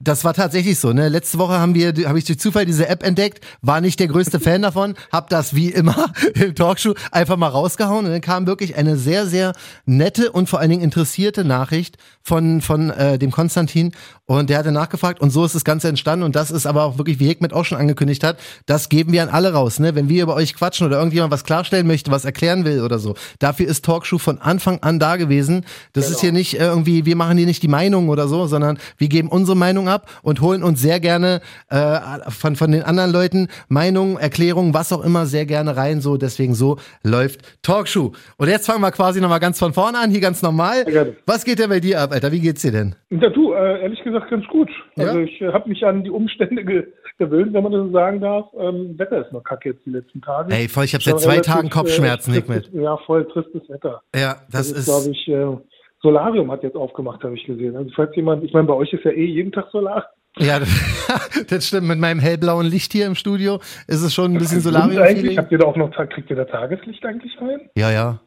Das 0.00 0.22
war 0.24 0.32
tatsächlich 0.32 0.78
so, 0.78 0.92
ne? 0.92 1.08
Letzte 1.08 1.38
Woche 1.38 1.58
haben 1.58 1.74
wir, 1.74 1.92
habe 2.06 2.20
ich 2.20 2.24
durch 2.24 2.38
Zufall 2.38 2.64
diese 2.64 2.88
App 2.88 3.02
entdeckt, 3.04 3.44
war 3.62 3.80
nicht 3.80 3.98
der 3.98 4.06
größte 4.06 4.38
Fan 4.38 4.62
davon, 4.62 4.94
hab 5.10 5.28
das 5.28 5.56
wie 5.56 5.70
immer 5.70 6.12
im 6.34 6.54
Talkshow 6.54 6.94
einfach 7.10 7.36
mal 7.36 7.48
rausgehauen 7.48 8.06
und 8.06 8.12
dann 8.12 8.20
kam 8.20 8.46
wirklich 8.46 8.76
eine 8.76 8.96
sehr, 8.96 9.26
sehr 9.26 9.54
nette 9.86 10.30
und 10.30 10.48
vor 10.48 10.60
allen 10.60 10.70
Dingen 10.70 10.82
interessierte 10.84 11.44
Nachricht 11.44 11.96
von, 12.22 12.60
von 12.60 12.90
äh, 12.90 13.18
dem 13.18 13.32
Konstantin 13.32 13.90
und 14.26 14.50
der 14.50 14.58
hatte 14.58 14.70
nachgefragt 14.70 15.20
und 15.20 15.30
so 15.30 15.44
ist 15.44 15.56
das 15.56 15.64
Ganze 15.64 15.88
entstanden 15.88 16.22
und 16.24 16.36
das 16.36 16.52
ist 16.52 16.66
aber 16.66 16.84
auch 16.84 16.98
wirklich, 16.98 17.18
wie 17.18 17.26
Hegmet 17.26 17.52
auch 17.52 17.64
schon 17.64 17.78
angekündigt 17.78 18.22
hat, 18.22 18.38
das 18.66 18.90
geben 18.90 19.10
wir 19.12 19.24
an 19.24 19.30
alle 19.30 19.52
raus, 19.52 19.80
ne? 19.80 19.96
Wenn 19.96 20.08
wir 20.08 20.22
über 20.22 20.36
euch 20.36 20.54
quatschen 20.54 20.86
oder 20.86 20.98
irgendjemand 20.98 21.32
was 21.32 21.42
klarstellen 21.42 21.88
möchte, 21.88 22.12
was 22.12 22.24
erklären 22.24 22.64
will 22.64 22.82
oder 22.82 23.00
so, 23.00 23.14
dafür 23.40 23.66
ist 23.66 23.84
Talkshow 23.84 24.18
von 24.18 24.38
Anfang 24.38 24.78
an 24.80 25.00
da 25.00 25.16
gewesen. 25.16 25.64
Das 25.92 26.04
Genau. 26.04 26.14
ist 26.14 26.20
hier 26.20 26.32
nicht 26.32 26.54
irgendwie, 26.54 27.04
wir 27.04 27.16
machen 27.16 27.36
hier 27.36 27.46
nicht 27.46 27.64
die 27.64 27.68
Meinung 27.68 28.08
oder 28.10 28.28
so, 28.28 28.46
sondern 28.46 28.78
wir 28.96 29.08
geben 29.08 29.28
unsere 29.28 29.56
Meinung 29.56 29.87
ab 29.88 30.08
und 30.22 30.40
holen 30.40 30.62
uns 30.62 30.80
sehr 30.80 31.00
gerne 31.00 31.40
äh, 31.70 31.98
von, 32.30 32.56
von 32.56 32.70
den 32.70 32.82
anderen 32.82 33.12
Leuten 33.12 33.48
Meinungen, 33.68 34.16
Erklärungen, 34.16 34.74
was 34.74 34.92
auch 34.92 35.04
immer, 35.04 35.26
sehr 35.26 35.46
gerne 35.46 35.76
rein. 35.76 36.00
So, 36.00 36.16
deswegen 36.16 36.54
so 36.54 36.76
läuft 37.02 37.40
Talkshow. 37.62 38.12
Und 38.36 38.48
jetzt 38.48 38.66
fangen 38.66 38.80
wir 38.80 38.90
quasi 38.92 39.20
nochmal 39.20 39.40
ganz 39.40 39.58
von 39.58 39.72
vorne 39.72 39.98
an, 39.98 40.10
hier 40.10 40.20
ganz 40.20 40.42
normal. 40.42 40.84
Was 41.26 41.44
geht 41.44 41.58
denn 41.58 41.70
bei 41.70 41.80
dir 41.80 42.00
ab, 42.00 42.12
Alter? 42.12 42.32
Wie 42.32 42.40
geht's 42.40 42.62
dir 42.62 42.72
denn? 42.72 42.94
Ja, 43.10 43.28
du, 43.30 43.52
äh, 43.52 43.82
ehrlich 43.82 44.02
gesagt 44.04 44.30
ganz 44.30 44.46
gut. 44.48 44.68
Ja? 44.96 45.06
Also 45.08 45.20
ich 45.20 45.40
äh, 45.40 45.52
habe 45.52 45.68
mich 45.68 45.84
an 45.84 46.04
die 46.04 46.10
Umstände 46.10 46.64
ge 46.64 46.86
gewöhnt, 47.18 47.52
wenn 47.52 47.64
man 47.64 47.72
das 47.72 47.80
so 47.82 47.90
sagen 47.90 48.20
darf. 48.20 48.46
Ähm, 48.56 48.96
Wetter 48.96 49.26
ist 49.26 49.32
noch 49.32 49.42
kacke 49.42 49.70
jetzt 49.70 49.84
die 49.84 49.90
letzten 49.90 50.20
Tage. 50.20 50.54
Ey, 50.54 50.68
voll, 50.68 50.84
ich 50.84 50.94
habe 50.94 51.02
seit 51.02 51.18
zwei 51.18 51.40
Tagen 51.40 51.68
Kopfschmerzen, 51.68 52.30
äh, 52.32 52.36
Hikmet. 52.36 52.66
tristes- 52.66 52.80
Ja, 52.80 52.96
voll 53.06 53.26
tristes 53.26 53.68
Wetter. 53.68 54.02
Ja, 54.14 54.36
das, 54.52 54.68
Das, 54.68 54.70
ist, 54.70 54.78
ist. 54.78 54.84
glaube 54.86 55.10
ich, 55.10 55.28
äh, 55.28 55.56
Solarium 56.00 56.50
hat 56.50 56.62
jetzt 56.62 56.76
aufgemacht, 56.76 57.22
habe 57.24 57.34
ich 57.34 57.44
gesehen. 57.44 57.76
Also 57.76 57.90
falls 57.94 58.14
jemand, 58.14 58.44
ich 58.44 58.52
meine, 58.52 58.66
bei 58.66 58.74
euch 58.74 58.92
ist 58.92 59.04
ja 59.04 59.10
eh 59.10 59.24
jeden 59.24 59.52
Tag 59.52 59.68
Solar. 59.72 60.06
ja, 60.38 60.60
das 61.48 61.66
stimmt. 61.66 61.88
Mit 61.88 61.98
meinem 61.98 62.20
hellblauen 62.20 62.66
Licht 62.66 62.92
hier 62.92 63.06
im 63.06 63.14
Studio 63.14 63.56
ist 63.86 64.02
es 64.02 64.14
schon 64.14 64.32
ein 64.32 64.38
bisschen 64.38 64.60
Solarium. 64.60 65.02
eigentlich, 65.02 65.38
habt 65.38 65.50
ihr 65.50 65.58
da 65.58 65.66
auch 65.66 65.76
noch, 65.76 65.90
kriegt 65.90 66.30
ihr 66.30 66.36
da 66.36 66.44
Tageslicht 66.44 67.04
eigentlich 67.04 67.40
rein? 67.40 67.68
Ja, 67.76 67.90
ja. 67.90 68.20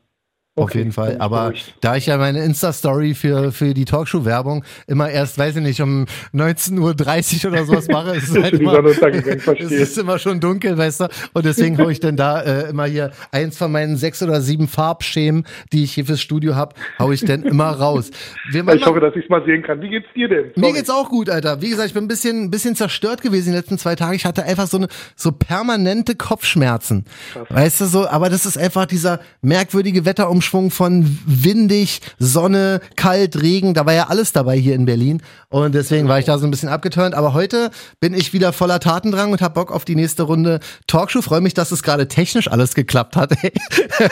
Auf 0.58 0.66
Okay, 0.66 0.80
jeden 0.80 0.92
Fall. 0.92 1.14
ich 1.14 1.22
Aber 1.22 1.44
beruhigt. 1.44 1.76
da 1.80 1.96
ich 1.96 2.08
ja 2.08 2.18
meine 2.18 2.44
Insta-Story 2.44 3.14
für, 3.14 3.54
für 3.54 3.74
die 3.74 3.86
Talkshow-Werbung 3.86 4.66
immer 4.86 5.10
erst, 5.10 5.38
weiß 5.38 5.56
ich 5.56 5.64
nicht, 5.64 5.82
um 5.82 6.06
19.30 6.34 7.46
Uhr 7.46 7.52
oder 7.54 7.64
sowas 7.66 7.88
mache, 7.88 8.18
ist 8.18 8.30
es 8.36 8.36
halt 8.44 8.56
immer, 8.56 8.84
es 9.60 9.72
ist 9.72 9.98
immer 9.98 10.20
schon 10.20 10.42
dunkel, 10.42 10.78
weißt 10.78 11.00
du? 11.02 11.08
Und 11.32 11.46
deswegen 11.46 11.78
hole 11.78 11.94
ich 11.94 12.02
dann 12.02 12.18
da 12.18 12.42
äh, 12.42 12.70
immer 12.70 12.84
hier 12.86 13.12
eins 13.32 13.58
von 13.58 13.72
meinen 13.72 13.96
sechs 13.96 14.22
oder 14.22 14.42
sieben 14.42 14.68
Farbschemen, 14.68 15.46
die 15.72 15.86
ich 15.86 15.94
hier 15.94 16.06
fürs 16.06 16.20
Studio 16.20 16.54
habe, 16.54 16.76
hau 17.00 17.14
ich 17.14 17.24
dann 17.24 17.44
immer 17.44 17.70
raus. 17.70 18.12
Ich 18.54 18.86
hoffe, 18.86 19.00
dass 19.00 19.16
ich 19.16 19.24
es 19.24 19.30
mal 19.30 19.46
sehen 19.46 19.64
kann. 19.64 19.82
Wie 19.82 19.88
geht's 19.90 20.08
dir 20.14 20.28
denn? 20.28 20.48
mir 20.58 20.62
Sorry. 20.64 20.74
geht's 20.74 20.90
auch 20.90 21.08
gut, 21.08 21.30
Alter. 21.30 21.62
Wie 21.62 21.70
gesagt, 21.70 21.88
ich 21.88 21.94
bin 21.94 22.04
ein 22.04 22.10
bisschen, 22.10 22.44
ein 22.44 22.52
bisschen 22.52 22.76
zerstört 22.76 23.22
gewesen 23.22 23.52
die 23.52 23.58
letzten 23.58 23.78
zwei 23.78 23.96
Tage. 23.96 24.18
Ich 24.18 24.26
hatte 24.26 24.44
einfach 24.44 24.68
so 24.68 24.76
eine, 24.76 24.90
so 25.16 25.32
permanente 25.32 26.16
Kopfschmerzen. 26.16 27.06
Weißt 27.48 27.80
du 27.80 27.86
so, 27.86 28.06
aber 28.06 28.30
das 28.30 28.46
ist 28.46 28.58
einfach 28.58 28.86
dieser 28.86 29.22
merkwürdige 29.42 30.06
Wetterumschwung 30.42 30.72
von 30.72 31.20
windig, 31.28 32.02
Sonne, 32.18 32.82
kalt, 32.96 33.40
Regen. 33.42 33.74
Da 33.76 33.86
war 33.86 33.94
ja 33.94 34.08
alles 34.10 34.34
dabei 34.34 34.58
hier 34.58 34.74
in 34.74 34.86
Berlin. 34.86 35.22
Und 35.50 35.76
deswegen 35.76 36.08
war 36.08 36.18
ich 36.18 36.26
da 36.26 36.38
so 36.40 36.48
ein 36.48 36.52
bisschen 36.52 36.70
abgeturnt. 36.70 37.14
Aber 37.14 37.34
heute 37.34 37.70
bin 38.00 38.14
ich 38.16 38.34
wieder 38.34 38.52
voller 38.54 38.80
Tatendrang 38.80 39.32
und 39.32 39.42
hab 39.42 39.54
Bock 39.54 39.72
auf 39.72 39.86
die 39.86 39.96
nächste 39.96 40.24
Runde 40.24 40.60
Talkshow. 40.88 41.22
Freue 41.22 41.42
mich, 41.42 41.54
dass 41.54 41.72
es 41.72 41.84
gerade 41.84 42.08
technisch 42.08 42.50
alles 42.50 42.74
geklappt 42.74 43.16
hat. 43.16 43.34
Ey. 43.44 43.52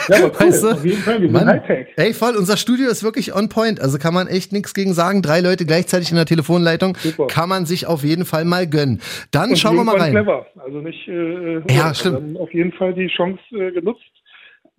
Ja, 0.08 0.16
cool. 0.24 0.32
Weißt 0.38 0.62
du? 0.62 0.70
Auf 0.70 0.84
jeden 0.84 1.02
Fall, 1.02 1.20
wir 1.20 1.30
Mann, 1.30 1.48
Hightech. 1.48 1.88
Ey, 1.96 2.14
voll, 2.14 2.36
unser 2.36 2.56
Studio 2.56 2.88
ist 2.90 3.02
wirklich 3.02 3.34
on 3.34 3.48
point. 3.48 3.80
Also 3.80 3.98
kann 3.98 4.14
man 4.14 4.28
echt 4.28 4.52
nichts 4.52 4.72
gegen 4.74 4.94
sagen. 4.94 5.22
Drei 5.22 5.40
Leute 5.40 5.66
gleichzeitig 5.66 6.10
in 6.10 6.16
der 6.16 6.26
Telefonleitung 6.26 6.96
Super. 7.02 7.26
kann 7.26 7.48
man 7.48 7.66
sich 7.66 7.86
auf 7.86 8.04
jeden 8.04 8.24
Fall 8.24 8.44
mal 8.44 8.68
gönnen. 8.68 9.00
Dann 9.32 9.50
Und 9.50 9.58
schauen 9.58 9.74
wir 9.76 9.84
mal 9.84 9.96
rein. 9.98 10.12
Clever. 10.12 10.46
Also 10.64 10.78
nicht. 10.78 11.08
Äh, 11.08 11.60
Ja, 11.74 11.92
stimmt. 11.94 12.38
auf 12.38 12.52
jeden 12.54 12.72
Fall 12.72 12.94
die 12.94 13.08
Chance 13.08 13.40
äh, 13.52 13.72
genutzt 13.72 14.00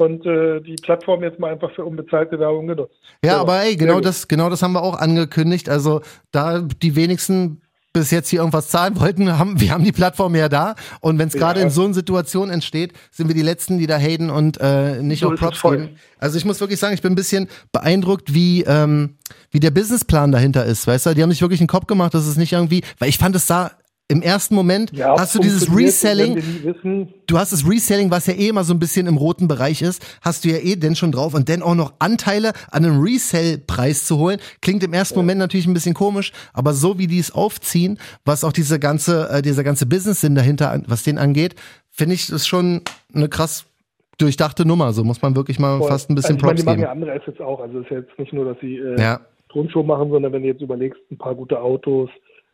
und 0.02 0.26
äh, 0.26 0.60
die 0.62 0.76
Plattform 0.76 1.24
jetzt 1.24 1.40
mal 1.40 1.52
einfach 1.52 1.72
für 1.74 1.86
unbezahlte 1.86 2.40
Werbung 2.40 2.68
genutzt. 2.68 2.96
Ja, 3.24 3.36
So, 3.36 3.40
aber 3.42 3.62
ey, 3.64 3.76
genau 3.76 4.00
das, 4.02 4.28
genau 4.28 4.50
das 4.50 4.62
haben 4.62 4.74
wir 4.74 4.84
auch 4.84 4.98
angekündigt. 5.00 5.70
Also 5.70 6.02
da 6.32 6.60
die 6.60 6.96
wenigsten 6.96 7.62
bis 7.94 8.10
jetzt 8.10 8.30
hier 8.30 8.40
irgendwas 8.40 8.70
zahlen 8.70 8.98
wollten, 9.00 9.38
haben, 9.38 9.60
wir 9.60 9.72
haben 9.72 9.84
die 9.84 9.92
Plattform 9.92 10.34
ja 10.36 10.48
da. 10.48 10.76
Und 11.02 11.20
wenn 11.20 11.28
es 11.28 11.34
gerade 11.34 11.60
Ja. 11.60 11.66
in 11.66 11.72
so 11.72 11.84
einer 11.84 11.94
Situation 11.94 12.50
entsteht, 12.50 12.94
sind 13.12 13.28
wir 13.28 13.36
die 13.36 13.42
Letzten, 13.42 13.80
die 13.80 13.86
da 13.88 13.98
haten 13.98 14.30
und 14.30 14.58
äh, 14.62 15.02
nicht 15.02 15.20
So 15.20 15.34
es 15.34 15.40
Props 15.40 15.62
geben. 15.62 15.90
Also 16.18 16.38
ich 16.38 16.46
muss 16.46 16.62
wirklich 16.62 16.80
sagen, 16.80 16.94
ich 16.94 17.02
bin 17.02 17.12
ein 17.12 17.16
bisschen 17.16 17.50
beeindruckt, 17.74 18.34
wie, 18.34 18.64
ähm, 18.64 19.18
wie 19.50 19.60
der 19.60 19.72
Businessplan 19.72 20.32
dahinter 20.32 20.64
ist. 20.66 20.88
Weißt 20.88 21.06
du, 21.06 21.14
die 21.14 21.22
haben 21.22 21.32
sich 21.32 21.42
wirklich 21.42 21.60
einen 21.60 21.68
Kopf 21.68 21.86
gemacht, 21.88 22.14
dass 22.14 22.26
es 22.28 22.38
nicht 22.38 22.54
irgendwie, 22.54 22.82
weil 22.98 23.10
ich 23.10 23.18
fand 23.18 23.36
es 23.36 23.46
da 23.48 23.72
im 24.12 24.22
ersten 24.22 24.56
Moment, 24.56 24.92
Ja, 24.92 25.16
hast 25.18 25.36
du 25.36 25.40
dieses 25.40 25.74
Reselling, 25.76 26.42
du 27.28 27.38
hast 27.38 27.54
das 27.54 27.68
Reselling, 27.68 28.12
was 28.12 28.28
ja 28.28 28.34
eh 28.34 28.50
immer 28.50 28.64
so 28.64 28.74
ein 28.74 28.80
bisschen 28.80 29.08
im 29.08 29.18
roten 29.18 29.48
Bereich 29.48 29.82
ist, 29.82 30.06
hast 30.22 30.44
du 30.46 30.50
ja 30.50 30.58
eh 30.58 30.76
denn 30.76 30.96
schon 30.96 31.12
drauf 31.12 31.34
und 31.34 31.48
dann 31.50 31.62
auch 31.62 31.76
noch 31.76 31.94
Anteile 32.00 32.52
an 32.72 32.86
einem 32.86 33.02
Resell-Preis 33.02 34.06
zu 34.06 34.18
holen, 34.18 34.40
klingt 34.62 34.84
im 34.84 34.94
ersten 34.94 35.18
Moment 35.18 35.40
natürlich 35.40 35.66
ein 35.66 35.74
bisschen 35.74 35.94
komisch, 35.94 36.32
aber 36.54 36.74
so 36.74 36.98
wie 36.98 37.08
die 37.08 37.20
es 37.20 37.34
aufziehen, 37.34 37.98
was 38.26 38.44
auch 38.44 38.52
diese 38.54 38.80
ganze, 38.80 39.30
äh, 39.30 39.42
dieser 39.42 39.64
ganze 39.64 39.86
Business-Sinn 39.86 40.36
dahinter, 40.36 40.82
was 40.88 41.04
den 41.04 41.18
angeht, 41.18 41.56
finde 41.90 42.16
ich, 42.16 42.30
ist 42.30 42.48
schon 42.48 42.82
eine 43.14 43.30
krass 43.30 43.66
durchdachte 44.18 44.68
Nummer. 44.68 44.94
So 44.94 45.04
muss 45.04 45.22
man 45.22 45.36
wirklich 45.36 45.58
mal 45.60 45.80
voll. 45.80 45.88
fast 45.88 46.10
ein 46.10 46.16
bisschen 46.16 46.36
also, 46.36 46.38
ich 46.38 46.44
meine, 46.44 46.54
Props 46.54 46.62
die 46.62 46.66
machen 46.66 46.76
geben. 46.78 46.86
ja 46.86 46.92
andere 46.92 47.14
Assets 47.14 47.42
auch. 47.42 47.60
Also 47.60 47.80
es 47.80 47.86
ist 47.86 47.92
ja 47.92 47.98
jetzt 48.00 48.20
nicht 48.20 48.34
nur, 48.34 48.46
dass 48.46 48.58
sie 48.60 48.78
äh, 48.78 49.00
Ja, 49.00 49.22
Tonshow 49.50 49.84
machen, 49.84 50.10
sondern 50.10 50.32
wenn 50.32 50.44
du 50.44 50.48
jetzt 50.48 50.62
überlegst, 50.62 51.00
ein 51.12 51.18
paar 51.18 51.36
gute 51.36 51.60
Autos, 51.60 52.10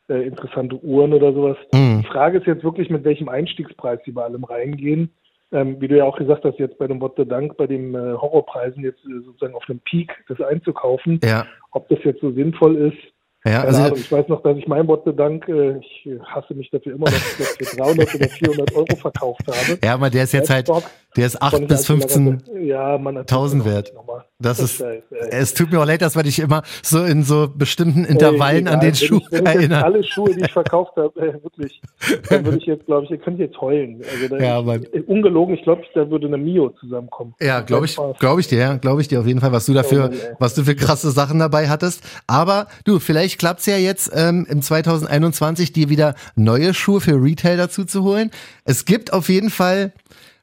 äh, 0.10 0.28
interessante 0.28 0.82
Uhren 0.84 1.14
oder 1.14 1.34
sowas. 1.34 1.58
Mhm. 1.74 2.02
Die 2.02 2.08
Frage 2.08 2.40
ist 2.40 2.48
jetzt 2.48 2.64
wirklich, 2.64 2.90
mit 2.90 3.04
welchem 3.04 3.30
Einstiegspreis 3.30 4.00
sie 4.06 4.12
bei 4.12 4.24
allem 4.24 4.44
reingehen. 4.44 5.12
Ähm, 5.52 5.80
wie 5.80 5.88
du 5.88 5.98
ja 5.98 6.04
auch 6.04 6.18
gesagt 6.18 6.44
hast, 6.44 6.60
jetzt 6.60 6.78
bei 6.78 6.88
dem 6.88 7.00
What 7.00 7.14
the 7.16 7.26
Dank, 7.26 7.56
bei 7.56 7.68
den 7.68 7.96
äh, 7.96 8.16
Horrorpreisen 8.16 8.84
jetzt 8.84 9.00
äh, 9.06 9.24
sozusagen 9.26 9.56
auf 9.56 9.64
einem 9.70 9.80
Peak 9.80 10.12
das 10.28 10.42
einzukaufen, 10.42 11.22
ja, 11.24 11.46
ob 11.72 11.88
das 11.88 12.00
jetzt 12.04 12.20
so 12.20 12.32
sinnvoll 12.34 12.76
ist. 12.76 12.98
ja. 13.46 13.64
Also, 13.64 13.84
Ahnung, 13.84 13.98
ich 13.98 14.12
weiß 14.12 14.28
noch, 14.28 14.44
dass 14.44 14.58
ich 14.58 14.68
mein 14.68 14.90
What 14.90 15.04
the 15.06 15.16
Dank, 15.16 15.48
äh, 15.48 15.78
ich 15.78 16.06
äh, 16.06 16.20
hasse 16.20 16.54
mich 16.54 16.70
dafür 16.70 16.96
immer 16.96 17.06
noch, 17.06 17.16
ich 17.16 17.38
glaub, 17.38 17.70
für 17.70 17.78
300 17.78 18.16
oder 18.16 18.28
400 18.28 18.76
Euro 18.76 18.96
verkauft 18.98 19.48
habe. 19.48 19.80
ja, 19.82 19.94
aber 19.94 20.10
der 20.10 20.24
ist 20.24 20.34
jetzt 20.34 20.50
halt, 20.50 20.68
Laptop 20.68 20.90
der 21.18 21.26
ist 21.26 21.34
von 21.40 21.42
8 21.48 21.60
der 21.62 21.66
bis 21.68 21.86
15 21.86 22.28
Alternate- 22.28 22.60
Ja, 22.62 22.98
man 22.98 23.18
1000 23.18 23.66
wert. 23.66 23.92
Das 24.40 24.60
ist, 24.60 24.84
es 25.32 25.56
tut 25.56 25.72
mir 25.72 25.80
auch 25.82 25.86
leid, 25.86 26.04
dass 26.04 26.16
wir 26.16 26.22
dich 26.22 26.38
immer 26.40 26.62
so 26.84 27.04
in 27.04 27.24
so 27.24 27.48
bestimmten 27.54 28.06
Intervallen 28.06 28.68
Ey, 28.68 28.74
an 28.74 28.80
egal, 28.80 28.92
den 28.92 29.02
wenn 29.02 29.08
Schuh 29.08 29.20
ich, 29.32 29.46
erinnern. 29.46 29.84
alle 29.84 30.04
Schuhe, 30.04 30.32
die 30.36 30.42
ich 30.42 30.52
verkauft 30.52 30.92
habe, 30.96 31.20
äh, 31.20 31.34
wirklich, 31.44 31.82
dann 32.30 32.46
würde 32.46 32.60
ich 32.60 32.66
jetzt, 32.68 32.86
glaube 32.86 33.06
ich, 33.06 33.12
ihr 33.12 33.18
könnt 33.18 33.40
jetzt 33.40 33.60
heulen. 33.60 34.00
Also 34.04 34.38
da 34.38 34.44
Ja, 34.44 34.76
ich, 34.76 35.08
ungelogen, 35.08 35.56
ich 35.56 35.64
glaube, 35.64 35.82
da 35.96 36.08
würde 36.12 36.28
eine 36.28 36.38
Mio 36.38 36.70
zusammenkommen. 36.80 37.34
Ja, 37.42 37.62
glaube 37.62 37.88
ich, 37.88 37.98
glaube 38.20 38.40
ich 38.42 38.48
dir, 38.48 38.60
ja, 38.60 38.76
glaube 38.78 39.02
ich 39.02 39.08
dir 39.08 39.20
auf 39.20 39.26
jeden 39.26 39.42
Fall, 39.42 39.52
was 39.52 39.66
du 39.66 39.74
dafür, 39.74 40.06
Oh 40.06 40.10
Mann, 40.10 40.20
ey. 40.20 40.36
was 40.38 40.54
du 40.54 40.64
für 40.64 40.76
krasse 40.76 41.10
Sachen 41.10 41.40
dabei 41.40 41.68
hattest. 41.68 42.04
Aber 42.28 42.68
du, 42.86 43.00
vielleicht 43.00 43.40
klappt's 43.40 43.66
ja 43.66 43.78
jetzt 43.78 44.12
ähm, 44.14 44.46
im 44.50 44.62
2021, 44.62 45.74
dir 45.74 45.90
wieder 45.90 46.14
neue 46.36 46.76
Schuhe 46.76 47.02
für 47.02 47.14
Retail 47.22 47.58
dazu 47.58 47.86
zu 47.86 48.04
holen. 48.04 48.30
Es 48.66 48.86
gibt 48.86 49.14
auf 49.14 49.30
jeden 49.30 49.50
Fall 49.50 49.94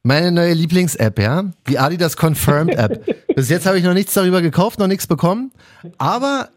meine 0.05 0.31
neue 0.31 0.53
Lieblings-App, 0.53 1.19
ja, 1.19 1.51
die 1.69 1.79
Adidas 1.79 2.17
Confirmed 2.17 2.75
App. 2.77 3.05
Bis 3.35 3.49
jetzt 3.49 3.67
habe 3.67 3.79
ich 3.79 3.85
noch 3.85 3.95
nichts 3.95 4.15
darüber 4.15 4.43
gekauft, 4.43 4.79
noch 4.79 4.87
nichts 4.87 5.07
bekommen, 5.07 5.51
aber 5.99 6.51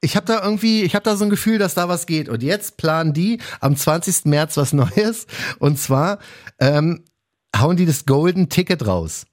ich 0.00 0.16
habe 0.16 0.26
da 0.26 0.42
irgendwie, 0.42 0.82
ich 0.82 0.94
habe 0.94 1.04
da 1.04 1.16
so 1.16 1.24
ein 1.24 1.30
Gefühl, 1.30 1.58
dass 1.58 1.74
da 1.74 1.88
was 1.88 2.06
geht. 2.06 2.28
Und 2.28 2.42
jetzt 2.42 2.76
planen 2.76 3.12
die 3.12 3.40
am 3.60 3.74
20. 3.74 4.26
März 4.26 4.56
was 4.56 4.72
Neues. 4.72 5.26
Und 5.58 5.78
zwar 5.78 6.18
ähm, 6.60 7.04
hauen 7.56 7.76
die 7.76 7.86
das 7.86 8.06
Golden 8.06 8.48
Ticket 8.48 8.86
raus. 8.86 9.26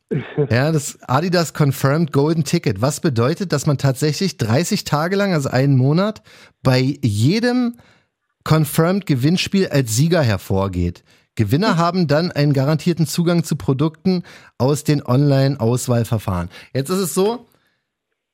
Ja, 0.50 0.72
das 0.72 0.98
Adidas 1.04 1.54
Confirmed 1.54 2.12
Golden 2.12 2.44
Ticket. 2.44 2.82
Was 2.82 3.00
bedeutet, 3.00 3.52
dass 3.52 3.66
man 3.68 3.78
tatsächlich 3.78 4.38
30 4.38 4.86
Tage 4.86 5.16
lang, 5.16 5.34
also 5.34 5.50
einen 5.50 5.78
Monat, 5.78 6.24
bei 6.64 6.98
jedem 7.02 7.78
Confirmed 8.44 9.06
Gewinnspiel 9.06 9.68
als 9.68 9.96
Sieger 9.96 10.22
hervorgeht. 10.22 11.04
Gewinner 11.36 11.78
haben 11.78 12.08
dann 12.08 12.32
einen 12.32 12.54
garantierten 12.54 13.06
Zugang 13.06 13.44
zu 13.44 13.56
Produkten 13.56 14.24
aus 14.58 14.84
den 14.84 15.06
Online-Auswahlverfahren. 15.06 16.50
Jetzt 16.74 16.90
ist 16.90 17.00
es 17.00 17.14
so, 17.14 17.46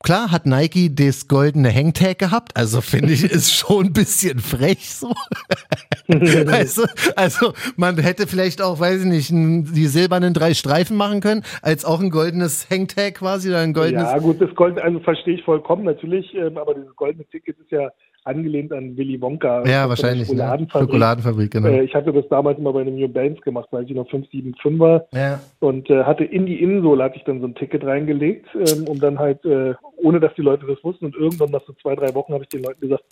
Klar 0.04 0.32
hat 0.32 0.48
Nike 0.48 0.90
das 0.90 1.28
goldene 1.28 1.70
Hangtag 1.70 2.18
gehabt, 2.18 2.58
also 2.58 2.82
finde 2.82 3.14
ich, 3.14 3.24
ist 3.24 3.54
schon 3.54 3.88
ein 3.88 3.94
bisschen 3.94 4.40
frech 4.40 4.90
so. 4.90 5.10
weißt 6.08 6.80
du? 6.80 6.84
Also 7.16 7.54
man 7.78 7.98
hätte 8.00 8.26
vielleicht 8.26 8.64
auch, 8.64 8.80
weiß 8.80 9.02
ich 9.02 9.06
nicht, 9.06 9.30
die 9.32 9.86
silbernen 9.86 10.34
drei 10.34 10.56
Streifen 10.56 10.98
machen 10.98 11.22
können, 11.22 11.44
als 11.62 11.86
auch 11.86 12.00
ein 12.00 12.10
goldenes 12.10 12.68
Hangtag 12.72 13.16
quasi 13.16 13.50
oder 13.50 13.60
ein 13.60 13.74
goldenes. 13.74 14.12
Ja, 14.12 14.18
gut, 14.18 14.42
das 14.42 14.54
Gold, 14.56 14.80
also 14.80 15.00
verstehe 15.02 15.36
ich 15.36 15.44
vollkommen 15.44 15.84
natürlich, 15.84 16.34
ähm, 16.34 16.58
aber 16.58 16.74
dieses 16.74 16.96
goldene 16.96 17.26
Ticket 17.26 17.60
ist 17.60 17.70
ja 17.70 17.92
angelehnt 18.24 18.72
an 18.72 18.96
Willy 18.98 19.20
Wonka. 19.22 19.64
Ja, 19.66 19.90
wahrscheinlich. 19.90 20.30
Ne? 20.30 20.36
Schokoladenfabrik. 20.36 20.88
Schokoladenfabrik, 20.90 21.52
genau. 21.52 21.68
Äh, 21.70 21.84
ich 21.84 21.94
hatte 21.96 22.12
das 22.14 22.28
damals 22.30 22.58
immer 22.60 22.74
bei 22.74 22.82
einem 22.82 22.96
New 22.96 23.08
Balance 23.08 23.42
gemacht, 23.42 23.68
weil 23.72 23.84
ich 23.86 23.92
noch 23.92 24.10
575 24.10 24.80
war. 24.80 25.06
ja. 25.14 25.40
und 25.60 25.90
äh, 25.90 26.04
hatte 26.04 26.24
in 26.24 26.46
die 26.46 26.62
Innensohle 26.62 27.04
hatte 27.04 27.18
ich 27.18 27.24
dann 27.24 27.40
so 27.42 27.48
ein 27.48 27.56
Ticket 27.56 27.84
reingelegt, 27.84 28.48
ähm, 28.56 28.88
um 28.88 29.00
dann 29.00 29.18
halt, 29.20 29.44
äh, 29.46 29.74
ohne 29.98 30.20
dass 30.20 30.34
die 30.36 30.42
Leute 30.42 30.66
das 30.68 30.84
wussten 30.84 31.06
und 31.06 31.16
irgendwann 31.16 31.52
nach 31.52 31.64
so 31.66 31.74
zwei, 31.82 31.96
drei 31.96 32.14
Wochen 32.14 32.34
habe 32.34 32.44
ich 32.44 32.50
den 32.50 32.64
Leuten 32.64 32.82
gesagt, 32.82 33.04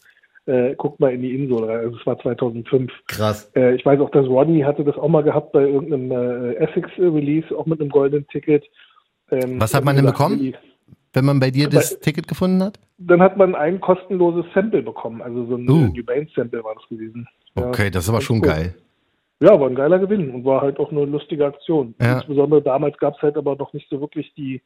äh, 0.45 0.73
guckt 0.75 0.99
mal 0.99 1.13
in 1.13 1.21
die 1.21 1.35
Insel 1.35 1.63
rein. 1.63 1.79
Also 1.79 1.97
es 1.97 2.05
war 2.05 2.17
2005. 2.19 2.91
Krass. 3.07 3.51
Äh, 3.55 3.75
ich 3.75 3.85
weiß 3.85 3.99
auch, 3.99 4.09
dass 4.11 4.25
Rodney 4.27 4.61
hatte 4.61 4.83
das 4.83 4.95
auch 4.97 5.07
mal 5.07 5.23
gehabt 5.23 5.51
bei 5.51 5.61
irgendeinem 5.61 6.11
äh, 6.11 6.53
Essex-Release, 6.55 7.55
auch 7.55 7.65
mit 7.65 7.79
einem 7.81 7.89
goldenen 7.89 8.27
Ticket. 8.27 8.65
Ähm, 9.31 9.59
Was 9.61 9.73
hat 9.73 9.83
man 9.83 9.95
denn 9.95 10.05
bekommen? 10.05 10.39
die- 10.39 10.55
Wenn 11.13 11.25
man 11.25 11.39
bei 11.39 11.49
dir 11.51 11.67
das 11.69 11.95
Bei- 11.97 12.05
Ticket 12.05 12.27
gefunden 12.27 12.61
hat? 12.63 12.79
Dann 12.99 13.21
hat 13.21 13.37
man 13.37 13.55
ein 13.55 13.79
kostenloses 13.79 14.45
Sample 14.53 14.81
bekommen, 14.83 15.21
also 15.21 15.45
so 15.45 15.55
ein 15.55 15.69
Uh. 15.69 15.73
uh. 15.73 15.87
New 15.93 16.03
Sample 16.35 16.63
war 16.63 16.75
das 16.75 16.87
gewesen. 16.89 17.27
Ja, 17.55 17.67
Okay, 17.67 17.89
das 17.89 18.03
ist 18.03 18.09
aber 18.09 18.21
schon 18.21 18.37
cool. 18.37 18.47
geil. 18.47 18.75
Ja, 19.41 19.57
war 19.59 19.69
ein 19.69 19.75
geiler 19.75 19.99
Gewinn 19.99 20.29
und 20.31 20.43
war 20.43 20.61
halt 20.61 20.79
auch 20.79 20.91
eine 20.91 21.05
lustige 21.05 21.45
Aktion. 21.45 21.95
Ja. 22.01 22.17
Insbesondere 22.17 22.61
damals 22.61 22.97
gab 22.97 23.15
es 23.15 23.21
halt 23.21 23.37
aber 23.37 23.55
noch 23.55 23.71
nicht 23.73 23.87
so 23.89 24.01
wirklich 24.01 24.33
die, 24.35 24.61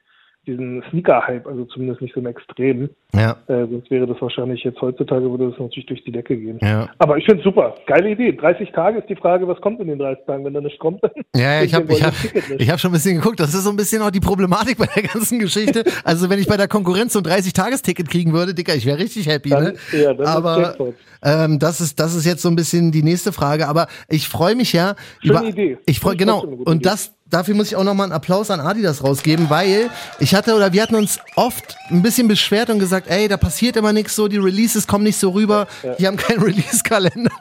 diesen 0.46 0.84
Sneaker-Hype, 0.90 1.48
also 1.48 1.66
zumindest 1.66 2.02
nicht 2.02 2.14
so 2.14 2.20
einen 2.20 2.28
extremen. 2.28 2.90
Ja, 3.16 3.38
Äh, 3.48 3.66
sonst 3.70 3.90
wäre 3.92 4.06
das 4.08 4.22
wahrscheinlich 4.22 4.64
jetzt 4.64 4.82
heutzutage, 4.82 5.30
würde 5.30 5.50
das 5.52 5.60
natürlich 5.60 5.86
durch 5.86 6.04
die 6.04 6.12
Decke 6.12 6.36
gehen. 6.36 6.60
ja. 6.62 6.90
Aber 6.98 7.18
ich 7.18 7.26
finde 7.26 7.40
es 7.40 7.44
super. 7.44 7.76
Geile 7.86 8.10
Idee. 8.12 8.34
30 8.34 8.72
Tage 8.72 9.00
ist 9.00 9.10
die 9.10 9.16
Frage, 9.16 9.48
was 9.48 9.62
kommt 9.62 9.80
in 9.80 9.88
den 9.88 10.00
30 10.00 10.26
Tagen, 10.26 10.44
wenn 10.46 10.54
da 10.54 10.62
nicht 10.62 10.80
kommt. 10.80 11.02
Ja, 11.36 11.54
ja, 11.56 11.64
ich 11.64 11.74
habe 11.76 11.92
ich 11.94 12.04
hab, 12.04 12.14
ich 12.58 12.70
hab 12.70 12.80
schon 12.80 12.90
ein 12.92 12.94
bisschen 12.94 13.16
geguckt. 13.16 13.40
Das 13.40 13.54
ist 13.54 13.64
so 13.64 13.70
ein 13.70 13.76
bisschen 13.78 14.02
auch 14.02 14.12
die 14.12 14.20
Problematik 14.20 14.78
bei 14.78 14.88
der 14.88 15.04
ganzen 15.04 15.40
Geschichte. 15.40 15.84
Also 16.04 16.30
wenn 16.30 16.40
ich 16.40 16.48
bei 16.48 16.58
der 16.58 16.68
Konkurrenz 16.68 17.14
so 17.14 17.20
ein 17.20 17.26
30-Tages-Ticket 17.26 18.10
kriegen 18.10 18.34
würde, 18.34 18.54
Dicker, 18.54 18.76
ich 18.76 18.86
wäre 18.86 18.98
richtig 19.00 19.28
happy. 19.28 19.50
Dann- 19.50 19.64
ne? 19.64 19.74
ja, 19.94 20.14
dann 20.14 20.28
Aber 20.28 20.76
ähm, 21.24 21.60
das 21.60 21.80
ist 21.82 22.00
das 22.00 22.16
ist 22.16 22.26
jetzt 22.26 22.42
so 22.42 22.50
ein 22.50 22.56
bisschen 22.56 22.92
die 22.92 23.04
nächste 23.04 23.32
Frage. 23.32 23.68
Aber 23.68 23.88
ich 24.10 24.28
freue 24.28 24.56
mich 24.56 24.74
ja 24.74 24.96
Schöne 25.22 25.40
über. 25.40 25.48
Idee. 25.48 25.78
Ich 25.86 26.00
freue 26.00 26.18
genau. 26.18 26.42
Und 26.44 26.86
das 26.86 27.14
dafür 27.34 27.56
muss 27.56 27.68
ich 27.68 27.76
auch 27.76 27.84
nochmal 27.84 28.06
einen 28.06 28.14
Applaus 28.14 28.52
an 28.52 28.60
Adidas 28.60 29.04
rausgeben, 29.04 29.50
weil 29.50 29.90
ich 30.20 30.36
hatte 30.36 30.56
oder 30.56 30.72
wir 30.72 30.82
hatten 30.82 30.96
uns 30.96 31.20
oft 31.36 31.76
ein 31.90 32.02
bisschen 32.02 32.28
beschwert 32.28 32.70
und 32.70 32.80
gesagt, 32.80 33.08
ey, 33.10 33.28
da 33.28 33.38
passiert 33.38 33.76
immer 33.76 33.92
nichts 33.92 34.16
so, 34.16 34.28
die 34.28 34.38
Releases 34.38 34.88
kommen 34.88 35.04
nicht 35.04 35.18
so 35.18 35.32
rüber, 35.32 35.68
die 35.98 36.08
haben 36.08 36.18
keinen 36.18 36.42
Release-Kalender 36.44 37.32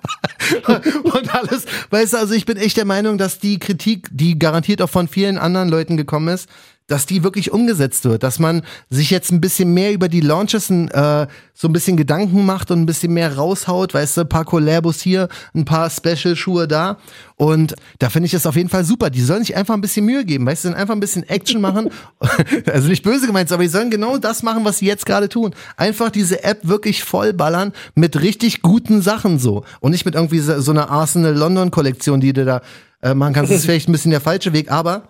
und 1.05 1.35
alles. 1.35 1.67
Weißt 1.91 2.15
du, 2.15 2.19
also 2.19 2.35
ich 2.35 2.47
bin 2.47 2.57
echt 2.57 2.77
der 2.77 2.85
Meinung, 2.85 3.19
dass 3.19 3.39
die 3.39 3.59
Kritik, 3.59 4.09
die 4.11 4.39
garantiert 4.39 4.81
auch 4.83 4.91
von 4.91 5.09
vielen 5.09 5.39
anderen 5.39 5.69
Leuten 5.69 5.97
gekommen 5.97 6.29
ist, 6.29 6.49
dass 6.87 7.07
die 7.07 7.23
wirklich 7.23 7.53
umgesetzt 7.53 8.05
wird, 8.05 8.23
dass 8.23 8.39
man 8.39 8.63
sich 8.91 9.11
jetzt 9.11 9.33
ein 9.33 9.41
bisschen 9.41 9.73
mehr 9.73 9.93
über 9.93 10.09
die 10.09 10.21
Launches 10.21 10.71
äh, 10.71 11.27
so 11.55 11.69
ein 11.69 11.73
bisschen 11.73 11.97
Gedanken 11.97 12.45
macht 12.45 12.71
und 12.71 12.81
ein 12.81 12.87
bisschen 12.87 13.13
mehr 13.13 13.37
raushaut, 13.37 13.95
weißt 13.95 14.17
du, 14.17 14.21
ein 14.23 14.29
paar 14.29 14.45
Collabos 14.45 15.01
hier, 15.01 15.29
ein 15.55 15.65
paar 15.65 15.89
Special-Schuhe 15.91 16.69
da 16.69 16.99
und 17.37 17.75
da 17.99 18.11
finde 18.11 18.27
ich 18.27 18.33
das 18.33 18.47
auf 18.47 18.57
jeden 18.57 18.69
Fall 18.69 18.85
super. 18.85 19.11
Die 19.11 19.23
sollen 19.23 19.45
sich 19.45 19.57
einfach 19.57 19.75
ein 19.75 19.81
bisschen 19.81 20.05
Mühe 20.05 20.25
geben, 20.25 20.47
weißt 20.47 20.65
du, 20.65 20.77
einfach 20.77 20.95
ein 20.95 21.01
bisschen 21.01 21.29
Action 21.29 21.61
machen, 21.61 21.91
also 22.73 22.89
nicht 22.89 23.03
böse 23.03 23.27
gemeint, 23.27 23.51
aber 23.53 23.63
die 23.63 23.69
sollen 23.69 23.91
genau 23.91 24.19
das 24.19 24.43
machen, 24.43 24.65
was 24.65 24.79
sie 24.79 24.87
jetzt 24.87 25.07
gerade 25.07 25.29
tun. 25.29 25.55
Einfach 25.77 26.11
diese 26.11 26.45
App 26.45 26.61
wirklich 26.63 27.05
vollballern 27.05 27.73
mit 27.95 28.21
richtig 28.21 28.63
guten 28.63 29.03
Sachen 29.03 29.39
so 29.39 29.65
und 29.81 29.93
nicht 29.93 30.05
mit 30.05 30.15
irgendwie 30.15 30.41
so, 30.41 30.61
so 30.61 30.73
einer 30.73 30.91
Arsenal-London-Kollektion, 30.91 32.21
die 32.21 32.33
du 32.33 32.45
da 32.45 32.63
äh, 33.03 33.15
machen 33.15 33.35
kannst. 33.35 33.51
Das 33.51 33.59
ist 33.59 33.65
vielleicht 33.67 33.89
ein 33.89 33.93
bisschen 33.93 34.11
der 34.11 34.21
falsche 34.21 34.53
Weg, 34.53 34.71
aber 34.71 35.09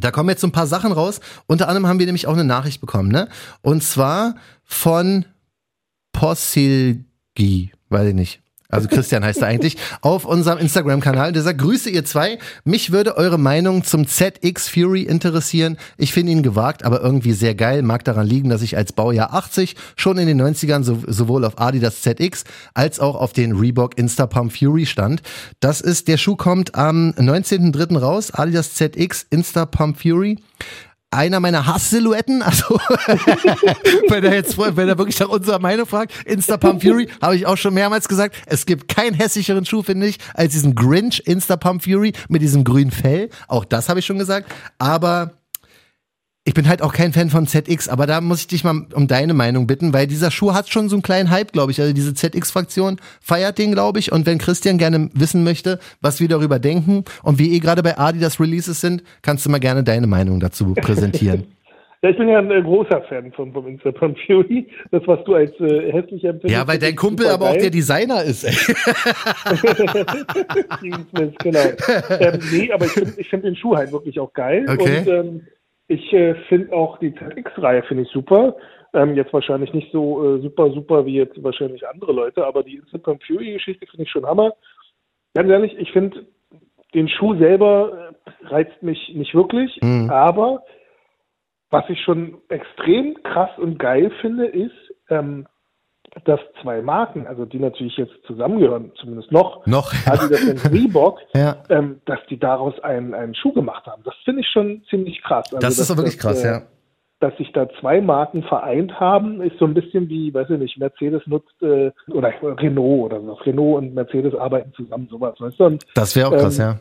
da 0.00 0.10
kommen 0.10 0.28
jetzt 0.28 0.40
so 0.40 0.46
ein 0.46 0.52
paar 0.52 0.66
Sachen 0.66 0.92
raus. 0.92 1.20
Unter 1.46 1.68
anderem 1.68 1.86
haben 1.86 1.98
wir 1.98 2.06
nämlich 2.06 2.26
auch 2.26 2.34
eine 2.34 2.44
Nachricht 2.44 2.80
bekommen, 2.80 3.10
ne? 3.10 3.28
Und 3.62 3.82
zwar 3.82 4.36
von 4.64 5.24
Possilgi, 6.12 7.72
weiß 7.88 8.08
ich 8.08 8.14
nicht. 8.14 8.42
Also 8.68 8.88
Christian 8.88 9.24
heißt 9.24 9.42
er 9.42 9.48
eigentlich, 9.48 9.76
auf 10.00 10.24
unserem 10.24 10.58
Instagram-Kanal. 10.58 11.32
Der 11.32 11.42
sagt, 11.42 11.58
Grüße 11.58 11.90
ihr 11.90 12.04
zwei. 12.04 12.38
Mich 12.64 12.92
würde 12.92 13.16
eure 13.16 13.38
Meinung 13.38 13.84
zum 13.84 14.06
ZX 14.06 14.68
Fury 14.68 15.02
interessieren. 15.02 15.76
Ich 15.96 16.12
finde 16.12 16.32
ihn 16.32 16.42
gewagt, 16.42 16.84
aber 16.84 17.00
irgendwie 17.00 17.32
sehr 17.32 17.54
geil. 17.54 17.82
Mag 17.82 18.04
daran 18.04 18.26
liegen, 18.26 18.48
dass 18.48 18.62
ich 18.62 18.76
als 18.76 18.92
Baujahr 18.92 19.34
80 19.34 19.76
schon 19.96 20.18
in 20.18 20.26
den 20.26 20.40
90ern 20.40 20.82
so, 20.82 21.02
sowohl 21.06 21.44
auf 21.44 21.60
Adidas 21.60 22.02
ZX 22.02 22.44
als 22.74 23.00
auch 23.00 23.16
auf 23.16 23.32
den 23.32 23.56
Reebok 23.56 23.98
Instapump 23.98 24.56
Fury 24.56 24.86
stand. 24.86 25.22
Das 25.60 25.80
ist, 25.80 26.08
der 26.08 26.16
Schuh 26.16 26.36
kommt 26.36 26.74
am 26.74 27.10
19.03. 27.10 27.98
raus. 27.98 28.30
Adidas 28.32 28.74
ZX 28.74 29.26
Instapump 29.30 30.00
Fury 30.00 30.38
einer 31.10 31.40
meiner 31.40 31.66
Hass-Silhouetten, 31.66 32.42
also 32.42 32.78
wenn 34.08 34.24
er 34.24 34.34
jetzt 34.34 34.58
wenn 34.58 34.88
er 34.88 34.98
wirklich 34.98 35.18
nach 35.20 35.28
unserer 35.28 35.58
Meinung 35.58 35.86
fragt, 35.86 36.12
Instapump 36.26 36.82
Fury, 36.82 37.08
habe 37.22 37.36
ich 37.36 37.46
auch 37.46 37.56
schon 37.56 37.74
mehrmals 37.74 38.08
gesagt, 38.08 38.36
es 38.46 38.66
gibt 38.66 38.88
keinen 38.88 39.14
hässlicheren 39.14 39.64
Schuh, 39.64 39.82
finde 39.82 40.06
ich, 40.08 40.18
als 40.34 40.52
diesen 40.52 40.74
Grinch 40.74 41.22
Instapump 41.24 41.84
Fury 41.84 42.12
mit 42.28 42.42
diesem 42.42 42.64
grünen 42.64 42.90
Fell. 42.90 43.30
Auch 43.48 43.64
das 43.64 43.88
habe 43.88 44.00
ich 44.00 44.06
schon 44.06 44.18
gesagt, 44.18 44.52
aber 44.78 45.35
ich 46.46 46.54
bin 46.54 46.68
halt 46.68 46.80
auch 46.80 46.92
kein 46.92 47.12
Fan 47.12 47.28
von 47.28 47.48
ZX, 47.48 47.88
aber 47.88 48.06
da 48.06 48.20
muss 48.20 48.42
ich 48.42 48.46
dich 48.46 48.62
mal 48.62 48.86
um 48.94 49.08
deine 49.08 49.34
Meinung 49.34 49.66
bitten, 49.66 49.92
weil 49.92 50.06
dieser 50.06 50.30
Schuh 50.30 50.54
hat 50.54 50.68
schon 50.68 50.88
so 50.88 50.94
einen 50.94 51.02
kleinen 51.02 51.30
Hype, 51.30 51.50
glaube 51.50 51.72
ich. 51.72 51.80
Also 51.80 51.92
diese 51.92 52.14
ZX-Fraktion 52.14 52.98
feiert 53.20 53.58
den, 53.58 53.72
glaube 53.72 53.98
ich. 53.98 54.12
Und 54.12 54.26
wenn 54.26 54.38
Christian 54.38 54.78
gerne 54.78 55.10
wissen 55.12 55.42
möchte, 55.42 55.80
was 56.00 56.20
wir 56.20 56.28
darüber 56.28 56.60
denken 56.60 57.04
und 57.24 57.40
wie 57.40 57.52
eh 57.52 57.58
gerade 57.58 57.82
bei 57.82 57.98
Adidas 57.98 58.38
Releases 58.38 58.80
sind, 58.80 59.02
kannst 59.22 59.44
du 59.44 59.50
mal 59.50 59.58
gerne 59.58 59.82
deine 59.82 60.06
Meinung 60.06 60.38
dazu 60.38 60.72
präsentieren. 60.74 61.48
Ja, 62.02 62.10
ich 62.10 62.18
bin 62.18 62.28
ja 62.28 62.38
ein 62.38 62.50
äh, 62.50 62.62
großer 62.62 63.02
Fan 63.08 63.32
von, 63.32 63.52
vom 63.54 63.66
Instagram 63.66 64.14
Fury. 64.26 64.68
Das, 64.90 65.02
was 65.06 65.24
du 65.24 65.34
als 65.34 65.50
äh, 65.60 65.90
hässlich 65.90 66.22
empfindest. 66.24 66.50
ja, 66.50 66.68
weil 66.68 66.78
dein 66.78 66.94
Kumpel 66.94 67.26
aber 67.26 67.50
auch 67.50 67.56
der 67.56 67.70
Designer 67.70 68.22
ist, 68.22 68.42
Smith, 68.42 68.76
genau. 71.42 71.58
ähm, 72.20 72.38
nee, 72.52 72.70
aber 72.70 72.84
ich 72.84 72.92
finde 72.92 73.24
find 73.24 73.44
den 73.44 73.56
Schuh 73.56 73.74
halt 73.74 73.92
wirklich 73.92 74.20
auch 74.20 74.32
geil. 74.34 74.66
Okay. 74.68 74.98
Und 74.98 75.08
ähm, 75.08 75.40
ich 75.88 76.12
äh, 76.12 76.34
finde 76.48 76.72
auch 76.72 76.98
die 76.98 77.14
ZX-Reihe 77.14 77.82
finde 77.84 78.04
ich 78.04 78.10
super. 78.10 78.56
Ähm, 78.92 79.14
jetzt 79.14 79.32
wahrscheinlich 79.32 79.72
nicht 79.72 79.92
so 79.92 80.36
äh, 80.36 80.40
super, 80.40 80.70
super 80.70 81.06
wie 81.06 81.14
jetzt 81.14 81.42
wahrscheinlich 81.42 81.86
andere 81.86 82.12
Leute, 82.12 82.44
aber 82.46 82.62
die 82.62 82.76
Instagram 82.76 83.18
Fury-Geschichte 83.20 83.86
finde 83.86 84.04
ich 84.04 84.10
schon 84.10 84.26
Hammer. 84.26 84.54
Ganz 85.34 85.50
ehrlich, 85.50 85.76
ich 85.78 85.92
finde 85.92 86.26
den 86.94 87.08
Schuh 87.08 87.36
selber 87.36 88.14
äh, 88.24 88.46
reizt 88.46 88.82
mich 88.82 89.12
nicht 89.14 89.34
wirklich, 89.34 89.78
Mhm. 89.82 90.10
aber 90.10 90.62
was 91.70 91.84
ich 91.88 92.00
schon 92.02 92.38
extrem 92.48 93.22
krass 93.22 93.50
und 93.58 93.78
geil 93.78 94.10
finde, 94.20 94.46
ist, 94.46 94.94
ähm, 95.10 95.46
dass 96.24 96.40
zwei 96.62 96.80
Marken, 96.82 97.26
also 97.26 97.44
die 97.44 97.58
natürlich 97.58 97.96
jetzt 97.96 98.14
zusammengehören, 98.26 98.90
zumindest 98.96 99.30
noch, 99.32 99.64
Noch. 99.66 99.92
Adidas 100.06 100.42
und 100.44 100.72
Reebok, 100.72 101.18
Ja. 101.34 101.56
ähm, 101.68 102.00
dass 102.06 102.18
die 102.30 102.38
daraus 102.38 102.78
einen, 102.80 103.14
einen 103.14 103.34
Schuh 103.34 103.52
gemacht 103.52 103.86
haben. 103.86 104.02
Das 104.04 104.14
finde 104.24 104.40
ich 104.40 104.48
schon 104.48 104.82
ziemlich 104.90 105.22
krass. 105.22 105.46
Also, 105.52 105.58
Das 105.58 105.78
ist 105.78 105.90
dass- 105.90 105.96
wirklich 105.96 106.16
dass, 106.16 106.22
krass, 106.24 106.44
äh, 106.44 106.46
ja. 106.48 106.62
Dass 107.18 107.34
sich 107.38 107.50
da 107.52 107.66
zwei 107.80 108.02
Marken 108.02 108.42
vereint 108.42 109.00
haben, 109.00 109.40
ist 109.40 109.58
so 109.58 109.64
ein 109.64 109.72
bisschen 109.72 110.06
wie, 110.10 110.34
weiß 110.34 110.50
ich 110.50 110.58
nicht, 110.58 110.78
Mercedes 110.78 111.22
nutzt 111.26 111.62
äh, 111.62 111.90
oder 112.10 112.30
Renault 112.42 113.12
oder 113.12 113.20
so. 113.22 113.32
Renault 113.34 113.78
und 113.78 113.94
Mercedes 113.94 114.34
arbeiten 114.34 114.70
zusammen, 114.74 115.08
sowas, 115.10 115.34
weißt 115.40 115.58
du? 115.58 115.64
Und 115.64 115.86
Das 115.94 116.14
wäre 116.14 116.28
auch 116.28 116.32
krass, 116.32 116.58
ähm, 116.58 116.64
ja. 116.66 116.80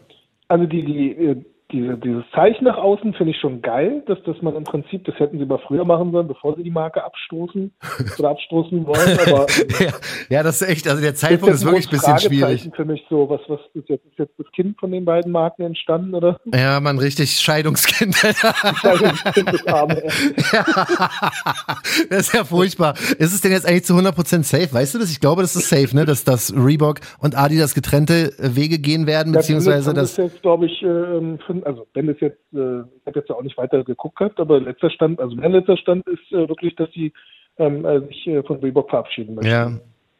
also 0.49 0.65
die, 0.65 0.83
die, 0.83 1.11
äh, 1.11 1.45
diese, 1.71 1.97
dieses 1.97 2.23
Zeichen 2.33 2.65
nach 2.65 2.77
außen 2.77 3.13
finde 3.13 3.31
ich 3.31 3.39
schon 3.39 3.61
geil, 3.61 4.03
dass, 4.05 4.21
dass 4.23 4.41
man 4.41 4.55
im 4.55 4.63
Prinzip, 4.63 5.03
das 5.05 5.17
hätten 5.19 5.39
sie 5.39 5.45
mal 5.45 5.59
früher 5.67 5.83
machen 5.83 6.11
sollen, 6.11 6.27
bevor 6.27 6.55
sie 6.55 6.63
die 6.63 6.71
Marke 6.71 7.03
abstoßen 7.03 7.73
oder 8.19 8.29
abstoßen 8.29 8.85
wollen. 8.85 9.19
Aber 9.19 9.47
ähm, 9.49 9.67
ja. 9.79 9.91
Ja, 10.29 10.43
das 10.43 10.61
ist 10.61 10.69
echt, 10.69 10.87
also 10.87 11.01
der 11.01 11.15
Zeitpunkt 11.15 11.55
ist 11.55 11.65
wirklich 11.65 11.87
ein 11.87 11.91
bisschen 11.91 12.19
schwierig. 12.19 12.69
Für 12.75 12.85
mich 12.85 13.03
so, 13.09 13.29
was, 13.29 13.41
was 13.47 13.59
ist 13.73 13.89
jetzt, 13.89 14.05
ist 14.05 14.17
jetzt 14.17 14.33
das 14.37 14.51
Kind 14.51 14.79
von 14.79 14.91
den 14.91 15.05
beiden 15.05 15.31
Marken 15.31 15.63
entstanden 15.63 16.13
oder? 16.13 16.39
Ja, 16.53 16.79
man, 16.79 16.99
richtig 16.99 17.31
Scheidungskind. 17.39 18.15
Kind 18.15 18.23
des 19.51 19.67
Arme. 19.67 20.01
das 22.09 22.19
ist 22.19 22.33
ja 22.33 22.43
furchtbar. 22.43 22.93
Ist 23.17 23.33
es 23.33 23.41
denn 23.41 23.51
jetzt 23.51 23.67
eigentlich 23.67 23.85
zu 23.85 23.93
100% 23.93 24.43
safe? 24.43 24.73
Weißt 24.73 24.93
du 24.95 24.99
das? 24.99 25.11
Ich 25.11 25.19
glaube, 25.19 25.41
das 25.41 25.55
ist 25.55 25.69
safe, 25.69 25.95
ne? 25.95 26.05
Dass, 26.05 26.23
dass 26.23 26.53
Reebok 26.55 26.99
und 27.19 27.35
Adidas 27.37 27.73
getrennte 27.73 28.33
äh, 28.37 28.55
Wege 28.55 28.79
gehen 28.79 29.07
werden, 29.07 29.33
beziehungsweise 29.33 29.93
das 29.93 30.15
das. 30.15 30.31
jetzt, 30.31 30.41
glaube 30.41 30.65
ich, 30.65 30.81
ähm, 30.83 31.39
find- 31.55 31.65
also 31.65 31.87
wenn 31.93 32.09
es 32.09 32.19
jetzt, 32.19 32.39
äh, 32.53 32.81
ich 32.81 33.05
habe 33.05 33.19
jetzt 33.19 33.31
auch 33.31 33.41
nicht 33.43 33.57
weiter 33.57 33.83
geguckt 33.83 34.17
gehabt, 34.17 34.39
aber 34.39 34.59
letzter 34.59 34.89
Stand, 34.89 35.19
also 35.19 35.35
mein 35.35 35.51
letzter 35.51 35.77
Stand 35.77 36.07
ist 36.07 36.31
äh, 36.31 36.47
wirklich, 36.49 36.75
dass 36.75 36.89
sie 36.91 37.11
ähm, 37.57 37.85
äh, 37.85 38.01
sich 38.07 38.27
äh, 38.27 38.43
von 38.43 38.57
Reebok 38.59 38.89
verabschieden 38.89 39.35
möchten. 39.35 39.49
Ja, 39.51 39.71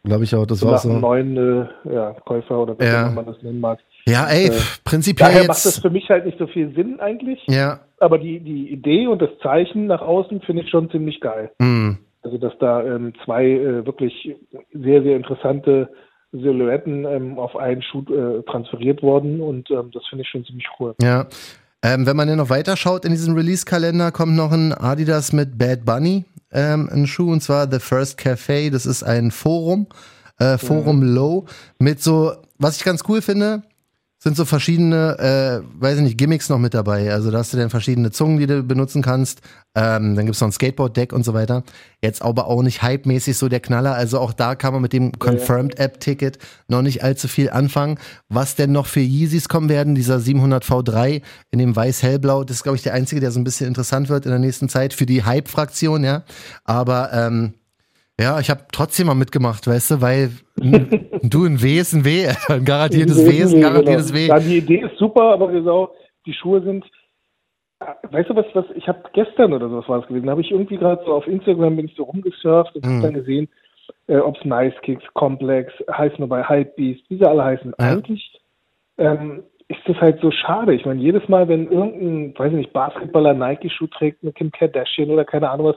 glaube 0.04 0.24
ich 0.24 0.34
auch. 0.36 0.46
Das 0.46 0.64
war 0.64 0.72
nach 0.74 0.84
einem 0.86 0.94
so. 0.94 1.00
neuen 1.00 1.38
äh, 1.38 1.94
ja, 1.94 2.14
Käufer 2.26 2.60
oder 2.60 2.80
wie 2.80 2.86
Ja. 2.86 3.10
man 3.10 3.26
das 3.26 3.42
nennen 3.42 3.60
mag. 3.60 3.80
Ja, 4.08 4.28
ey, 4.28 4.48
Äh, 4.48 4.52
prinzipiell 4.84 5.30
Daher 5.30 5.42
macht 5.48 5.50
das 5.66 5.66
jetzt. 5.66 5.82
für 5.82 5.90
mich 5.90 6.10
halt 6.10 6.26
nicht 6.26 6.38
so 6.38 6.48
viel 6.48 6.74
Sinn 6.76 7.00
eigentlich. 7.00 7.44
Ja. 7.48 7.80
Aber 8.00 8.18
die, 8.20 8.40
die 8.40 8.70
Idee 8.72 9.08
und 9.08 9.22
das 9.22 9.32
Zeichen 9.42 9.88
nach 9.88 10.02
außen 10.02 10.42
finde 10.42 10.62
ich 10.64 10.70
schon 10.70 10.90
ziemlich 10.92 11.20
geil. 11.22 11.52
Hm. 11.62 11.98
Also 12.22 12.38
dass 12.38 12.58
da 12.60 12.84
ähm, 12.84 13.14
zwei 13.24 13.86
wirklich 13.86 14.36
sehr, 14.74 15.02
sehr 15.04 15.16
interessante 15.16 15.90
Silhouetten 16.42 17.06
ähm, 17.06 17.40
auf 17.40 17.56
einen 17.56 17.82
Schuh 17.82 18.04
äh, 18.14 18.44
transferiert 18.44 19.02
wurden 19.02 19.42
und 19.42 19.70
ähm, 19.72 19.92
das 19.94 20.04
finde 20.10 20.24
ich 20.24 20.30
schon 20.30 20.46
ziemlich 20.46 20.68
cool. 20.80 20.96
Ja. 21.02 21.28
Ähm, 21.84 22.08
wenn 22.08 22.16
man 22.16 22.28
dann 22.28 22.38
noch 22.38 22.50
weiter 22.50 22.78
schaut 22.78 23.06
in 23.06 23.12
diesem 23.12 23.36
Release-Kalender, 23.36 24.12
kommt 24.12 24.36
noch 24.36 24.52
ein 24.52 24.74
Adidas 24.74 25.34
mit 25.34 25.58
Bad 25.58 25.86
Bunny, 25.86 26.26
ähm, 26.52 26.90
ein 26.92 27.06
Schuh, 27.06 27.32
und 27.32 27.42
zwar 27.42 27.70
The 27.70 27.80
First 27.80 28.18
Cafe. 28.18 28.72
Das 28.72 28.88
ist 28.88 29.04
ein 29.04 29.30
Forum, 29.30 29.88
äh, 30.40 30.58
Forum 30.58 31.04
Low, 31.04 31.46
mit 31.78 32.02
so, 32.02 32.32
was 32.58 32.78
ich 32.78 32.84
ganz 32.84 33.04
cool 33.08 33.22
finde, 33.22 33.62
sind 34.18 34.38
so 34.38 34.46
verschiedene, 34.46 35.20
äh, 35.20 35.82
weiß 35.82 35.98
ich 35.98 36.04
nicht, 36.04 36.18
Gimmicks 36.18 36.50
noch 36.50 36.58
mit 36.58 36.74
dabei. 36.74 37.12
Also 37.12 37.32
da 37.32 37.40
hast 37.40 37.54
du 37.54 37.58
dann 37.58 37.70
verschiedene 37.70 38.12
Zungen, 38.12 38.40
die 38.40 38.48
du 38.48 38.64
benutzen 38.64 39.02
kannst. 39.02 39.42
Ähm, 39.76 40.16
dann 40.16 40.26
gibt's 40.26 40.42
noch 40.42 40.48
ein 40.48 40.54
Skateboard-Deck 40.54 41.14
und 41.14 41.24
so 41.24 41.34
weiter. 41.34 41.64
Jetzt 42.02 42.22
aber 42.22 42.48
auch 42.48 42.64
nicht 42.64 42.82
hype-mäßig 42.82 43.38
so 43.38 43.50
der 43.50 43.60
Knaller. 43.60 43.94
Also 43.94 44.20
auch 44.20 44.34
da 44.34 44.56
kann 44.56 44.74
man 44.74 44.82
mit 44.82 44.94
dem 44.94 45.12
Confirmed-App-Ticket 45.20 46.40
noch 46.68 46.82
nicht 46.82 47.04
allzu 47.04 47.28
viel 47.28 47.50
anfangen. 47.50 48.00
Was 48.30 48.56
denn 48.56 48.72
noch 48.72 48.88
für 48.88 49.02
Yeezys 49.02 49.50
kommen 49.50 49.70
werden, 49.70 49.96
dieser 49.96 50.20
700 50.20 50.64
V3 50.64 51.22
in 51.52 51.60
dem 51.60 51.76
weiß-hellblau, 51.76 52.46
das 52.46 52.58
ist, 52.58 52.64
glaube 52.64 52.78
ich, 52.78 52.84
der 52.84 52.94
einzige, 52.94 53.22
der 53.22 53.32
so 53.32 53.40
ein 53.40 53.44
bisschen 53.44 53.68
interessant 53.68 54.10
wird 54.10 54.26
in 54.26 54.32
der 54.32 54.40
nächsten 54.40 54.70
Zeit 54.70 54.94
für 54.94 55.06
die 55.06 55.24
Hype-Fraktion, 55.24 56.04
ja. 56.04 56.24
Aber 56.64 57.12
ähm, 57.14 57.54
ja, 58.20 58.40
ich 58.40 58.50
habe 58.50 58.62
trotzdem 58.72 59.08
mal 59.08 59.16
mitgemacht, 59.16 59.68
weißt 59.68 59.92
du, 59.92 60.02
weil 60.02 60.30
du 61.24 61.46
ein 61.46 61.62
W 61.62 61.78
ist 61.78 61.94
ein 61.94 62.06
W, 62.06 62.28
ein 62.50 62.66
garantiertes 62.66 63.26
W 63.26 63.30
ist 63.38 63.54
ein 63.54 63.62
garantiertes 63.62 64.14
W. 64.14 64.28
Ja, 64.28 64.40
die 64.40 64.58
Idee 64.58 64.82
ist 64.82 64.98
super, 64.98 65.34
aber 65.34 65.50
genau, 65.52 65.92
die 66.26 66.34
Schuhe 66.34 66.62
sind. 66.62 66.86
äh, 67.82 67.86
Weißt 68.12 68.30
du 68.30 68.36
was, 68.36 68.46
was 68.54 68.66
ich 68.76 68.88
habe 68.88 69.04
gestern 69.14 69.54
oder 69.54 69.68
sowas 69.70 69.88
war 69.90 70.02
es 70.02 70.08
gewesen, 70.08 70.26
da 70.26 70.32
habe 70.32 70.42
ich 70.42 70.52
irgendwie 70.52 70.78
gerade 70.78 71.04
so 71.06 71.14
auf 71.14 71.28
Instagram 71.28 71.76
bin 71.76 71.86
ich 71.88 71.96
so 71.96 72.04
rumgesurft 72.04 72.76
und 72.76 72.86
Mhm. 72.86 72.96
hab 72.96 73.02
dann 73.04 73.14
gesehen, 73.16 73.50
äh, 74.08 74.18
ob 74.18 74.38
es 74.38 74.46
Nice 74.46 74.74
Kicks, 74.82 75.04
Complex, 75.14 75.72
heißt 75.92 76.18
nur 76.20 76.30
bei 76.30 76.48
Hypebeast, 76.48 77.04
wie 77.10 77.18
sie 77.18 77.26
alle 77.26 77.44
heißen. 77.44 77.74
Ja. 77.80 77.86
Eigentlich 77.92 78.42
ähm, 78.98 79.44
ist 79.68 79.82
das 79.88 79.98
halt 79.98 80.22
so 80.22 80.32
schade. 80.32 80.74
Ich 80.74 80.86
meine, 80.86 81.02
jedes 81.02 81.28
Mal, 81.28 81.48
wenn 81.48 81.70
irgendein, 81.70 82.34
weiß 82.38 82.52
ich 82.52 82.58
nicht, 82.60 82.74
Basketballer 82.74 83.34
Nike-Schuh 83.34 83.88
trägt 83.88 84.24
mit 84.24 84.36
Kim 84.36 84.52
Kardashian 84.52 85.10
oder 85.10 85.26
keine 85.26 85.50
Ahnung 85.50 85.68
was, 85.68 85.76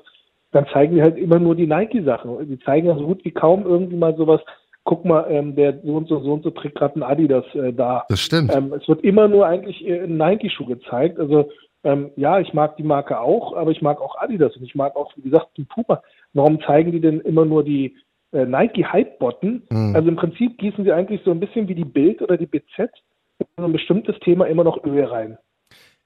dann 0.52 0.66
zeigen 0.72 0.94
die 0.94 1.02
halt 1.02 1.18
immer 1.18 1.38
nur 1.38 1.54
die 1.54 1.66
Nike-Sachen. 1.66 2.48
Die 2.48 2.58
zeigen 2.60 2.86
ja 2.86 2.96
so 2.96 3.06
gut 3.06 3.24
wie 3.24 3.30
kaum 3.30 3.66
irgendwie 3.66 3.96
mal 3.96 4.16
sowas. 4.16 4.40
Guck 4.84 5.04
mal, 5.04 5.26
ähm, 5.28 5.54
der 5.54 5.80
so 5.84 5.96
und 5.96 6.08
so, 6.08 6.20
so 6.20 6.32
und 6.32 6.42
so 6.42 6.50
trägt 6.50 6.76
gerade 6.76 6.98
ein 6.98 7.02
Adidas 7.02 7.44
äh, 7.54 7.72
da. 7.72 8.06
Das 8.08 8.20
stimmt. 8.20 8.54
Ähm, 8.54 8.72
es 8.72 8.88
wird 8.88 9.02
immer 9.02 9.28
nur 9.28 9.46
eigentlich 9.46 9.86
äh, 9.86 10.00
ein 10.00 10.16
Nike-Schuh 10.16 10.64
gezeigt. 10.64 11.18
Also 11.18 11.50
ähm, 11.84 12.10
ja, 12.16 12.40
ich 12.40 12.54
mag 12.54 12.76
die 12.76 12.82
Marke 12.82 13.20
auch, 13.20 13.54
aber 13.54 13.70
ich 13.70 13.82
mag 13.82 14.00
auch 14.00 14.16
Adidas 14.18 14.56
und 14.56 14.64
ich 14.64 14.74
mag 14.74 14.96
auch, 14.96 15.12
wie 15.16 15.22
gesagt, 15.22 15.56
den 15.58 15.66
Puma. 15.66 16.02
Warum 16.32 16.60
zeigen 16.62 16.92
die 16.92 17.00
denn 17.00 17.20
immer 17.20 17.44
nur 17.44 17.64
die 17.64 17.96
äh, 18.32 18.46
Nike-Hype-Botten? 18.46 19.62
Mhm. 19.70 19.94
Also 19.94 20.08
im 20.08 20.16
Prinzip 20.16 20.58
gießen 20.58 20.84
sie 20.84 20.92
eigentlich 20.92 21.20
so 21.24 21.30
ein 21.30 21.40
bisschen 21.40 21.68
wie 21.68 21.74
die 21.74 21.84
Bild 21.84 22.22
oder 22.22 22.36
die 22.36 22.46
BZ 22.46 22.90
in 23.38 23.46
so 23.58 23.64
ein 23.64 23.72
bestimmtes 23.72 24.18
Thema 24.20 24.46
immer 24.46 24.64
noch 24.64 24.82
Öl 24.84 25.04
rein. 25.04 25.38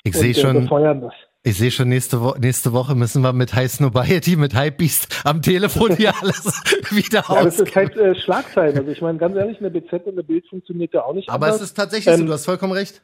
Ich 0.05 0.15
sehe 0.15 0.31
äh, 0.31 0.35
schon, 0.35 0.55
befeuern 0.55 1.01
das. 1.01 1.15
Ich 1.45 1.59
sehe 1.59 1.71
schon 1.71 1.89
nächste, 1.89 2.21
Wo 2.21 2.35
nächste 2.41 2.73
Woche 2.73 2.95
müssen 2.95 3.23
wir 3.23 3.33
mit 3.33 3.53
High 3.55 3.71
Snobiety, 3.71 4.37
mit 4.37 4.55
Hypebeast 4.59 5.23
am 5.27 5.43
Telefon 5.43 5.97
hier 5.97 6.13
alles 6.23 6.45
wieder 6.91 7.25
Ja, 7.29 7.43
das 7.45 7.61
aus. 7.61 7.69
ist 7.69 7.75
halt 7.77 7.97
äh, 7.97 8.15
Schlagzeilen. 8.15 8.79
Also 8.79 8.91
ich 8.91 9.01
meine, 9.03 9.19
ganz 9.19 9.35
ehrlich, 9.37 9.59
eine 9.59 9.71
BZ 9.71 9.93
und 10.07 10.13
eine 10.13 10.23
Bild 10.23 10.47
funktioniert 10.49 10.95
ja 10.95 11.05
auch 11.05 11.15
nicht 11.15 11.29
Aber 11.29 11.47
anders. 11.47 11.61
es 11.61 11.69
ist 11.69 11.75
tatsächlich 11.75 12.15
so, 12.15 12.21
Ähm, 12.21 12.27
du 12.27 12.33
hast 12.33 12.45
vollkommen 12.45 12.73
recht. 12.73 13.03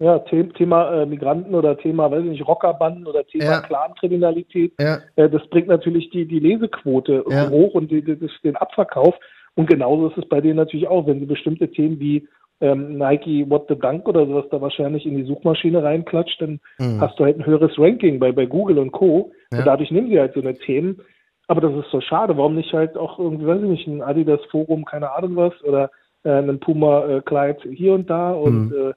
Ja, 0.00 0.22
The 0.30 0.44
Thema 0.56 1.02
äh, 1.02 1.06
Migranten 1.06 1.54
oder 1.56 1.76
Thema, 1.76 2.08
weiß 2.10 2.22
ich 2.22 2.30
nicht, 2.30 2.46
Rockerbanden 2.46 3.06
oder 3.06 3.26
Thema 3.26 3.44
Ja. 3.44 3.60
Clankriminalität. 3.62 4.72
Ja. 4.78 4.98
Äh, 5.16 5.28
das 5.28 5.42
bringt 5.48 5.68
natürlich 5.68 6.10
die, 6.10 6.26
die 6.26 6.38
Lesequote 6.40 7.24
Ja. 7.28 7.48
hoch 7.48 7.74
und 7.74 7.90
die, 7.90 8.02
die, 8.04 8.16
den 8.44 8.56
Abverkauf. 8.56 9.14
Und 9.54 9.68
genauso 9.68 10.08
ist 10.08 10.18
es 10.18 10.28
bei 10.28 10.40
denen 10.40 10.56
natürlich 10.56 10.86
auch, 10.86 11.06
wenn 11.06 11.18
sie 11.20 11.26
bestimmte 11.26 11.68
Themen 11.70 11.98
wie 11.98 12.28
ähm, 12.60 12.98
Nike 12.98 13.48
What 13.48 13.66
the 13.68 13.76
Dunk 13.78 14.08
oder 14.08 14.26
sowas 14.26 14.46
da 14.50 14.60
wahrscheinlich 14.60 15.06
in 15.06 15.16
die 15.16 15.24
Suchmaschine 15.24 15.82
reinklatscht, 15.82 16.40
dann 16.40 16.60
Mhm. 16.78 17.00
hast 17.00 17.18
du 17.18 17.24
halt 17.24 17.38
ein 17.38 17.46
höheres 17.46 17.78
Ranking 17.78 18.18
bei, 18.18 18.32
bei 18.32 18.46
Google 18.46 18.78
und 18.78 18.92
Co. 18.92 19.32
Ja. 19.52 19.58
Und 19.60 19.64
dadurch 19.66 19.90
nehmen 19.90 20.08
sie 20.08 20.18
halt 20.18 20.34
so 20.34 20.40
eine 20.40 20.54
Themen. 20.54 21.00
Aber 21.46 21.60
das 21.60 21.72
ist 21.84 21.90
so 21.90 22.00
schade. 22.00 22.36
Warum 22.36 22.56
nicht 22.56 22.72
halt 22.72 22.96
auch 22.96 23.18
irgendwie, 23.18 23.46
weiß 23.46 23.62
ich 23.62 23.68
nicht, 23.68 23.86
ein 23.86 24.02
Adidas 24.02 24.40
Forum, 24.50 24.84
keine 24.84 25.12
Ahnung 25.12 25.36
was, 25.36 25.52
oder 25.64 25.90
äh, 26.24 26.30
ein 26.30 26.58
Puma 26.60 27.06
äh, 27.06 27.20
Kleid 27.22 27.58
hier 27.72 27.94
und 27.94 28.10
da 28.10 28.32
und 28.32 28.72
äh, 28.72 28.76
Mhm. 28.76 28.92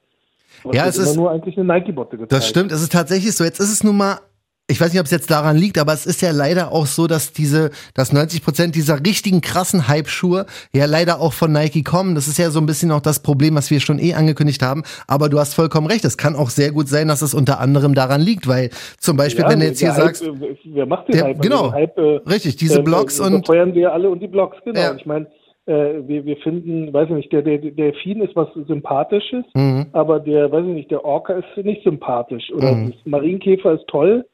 was 0.64 0.76
Ja, 0.76 0.86
es 0.88 0.98
ist- 0.98 1.16
nur 1.16 1.32
eigentlich 1.32 1.56
eine 1.58 1.66
Nike-Botte 1.66 2.18
gezeigt. 2.18 2.32
Das 2.34 2.48
stimmt, 2.50 2.72
es 2.72 2.82
ist 2.82 2.92
tatsächlich 2.92 3.34
so. 3.36 3.44
Jetzt 3.44 3.60
ist 3.60 3.72
es 3.72 3.84
nun 3.84 3.96
mal, 3.96 4.18
ich 4.72 4.82
weiß 4.82 4.92
nicht, 4.94 5.00
ob 5.00 5.06
es 5.06 5.12
jetzt 5.12 5.30
daran 5.30 5.58
liegt, 5.58 5.78
aber 5.78 5.94
es 5.94 6.06
ist 6.06 6.22
ja 6.22 6.32
leider 6.32 6.72
auch 6.72 6.86
so, 6.86 7.08
dass 7.08 7.34
diese, 7.34 7.70
dass 7.94 8.12
90 8.14 8.44
Prozent 8.44 8.76
dieser 8.76 9.00
richtigen 9.06 9.42
krassen 9.42 9.88
Hype-Schuhe 9.88 10.46
ja 10.74 10.86
leider 10.86 11.20
auch 11.20 11.34
von 11.34 11.52
Nike 11.52 11.84
kommen. 11.84 12.16
Das 12.16 12.28
ist 12.28 12.38
ja 12.38 12.50
so 12.50 12.60
ein 12.60 12.66
bisschen 12.66 12.92
auch 12.92 13.02
das 13.02 13.22
Problem, 13.22 13.56
was 13.56 13.70
wir 13.70 13.80
schon 13.80 14.00
eh 14.00 14.14
angekündigt 14.14 14.62
haben. 14.64 14.84
Aber 15.08 15.30
du 15.30 15.40
hast 15.40 15.54
vollkommen 15.54 15.88
recht. 15.88 16.06
Es 16.06 16.18
kann 16.18 16.36
auch 16.36 16.50
sehr 16.50 16.72
gut 16.72 16.88
sein, 16.88 17.08
dass 17.08 17.22
es 17.22 17.34
unter 17.34 17.60
anderem 17.60 17.94
daran 17.94 18.22
liegt, 18.22 18.48
weil 18.48 18.70
zum 18.98 19.18
Beispiel, 19.18 19.46
wenn 19.48 19.60
du 19.60 19.66
jetzt 19.66 19.80
hier 19.80 19.94
Hype, 19.94 20.16
sagst, 20.16 20.24
äh, 20.24 20.32
wer 20.66 20.86
macht 20.86 21.08
den 21.10 21.16
Der- 21.18 21.24
Hype? 21.26 21.42
genau. 21.42 21.64
den 21.68 21.74
Hype 21.74 21.98
äh, 21.98 22.20
richtig, 22.30 22.56
diese 22.56 22.80
ähm, 22.80 22.86
Blogs 22.86 23.20
äh, 23.20 23.24
und 23.24 23.42
befeuern 23.42 23.74
wir 23.74 23.92
alle 23.94 24.10
und 24.10 24.20
die 24.22 24.28
Blogs, 24.28 24.58
genau. 24.64 24.80
Ja. 24.80 24.96
Ich 24.96 25.06
meine, 25.06 25.28
äh, 25.68 26.02
wir, 26.08 26.26
wir 26.26 26.38
finden, 26.38 26.92
weiß 26.94 27.10
ich 27.10 27.16
nicht, 27.16 27.32
der, 27.32 27.44
der, 27.44 27.58
Delfin 27.60 28.22
ist 28.22 28.36
was 28.36 28.48
Sympathisches, 28.68 29.46
Mhm. 29.54 29.88
aber 29.94 30.20
der, 30.20 30.52
weiß 30.52 30.66
ich 30.66 30.74
nicht, 30.74 30.92
der 30.92 31.06
Orca 31.06 31.34
ist 31.34 31.66
nicht 31.66 31.84
sympathisch. 31.84 32.52
Oder 32.56 32.72
Mhm. 32.74 32.92
das 32.92 32.96
Marienkäfer 33.06 33.74
ist 33.74 33.86
toll, 33.88 34.26
äh, 34.26 34.31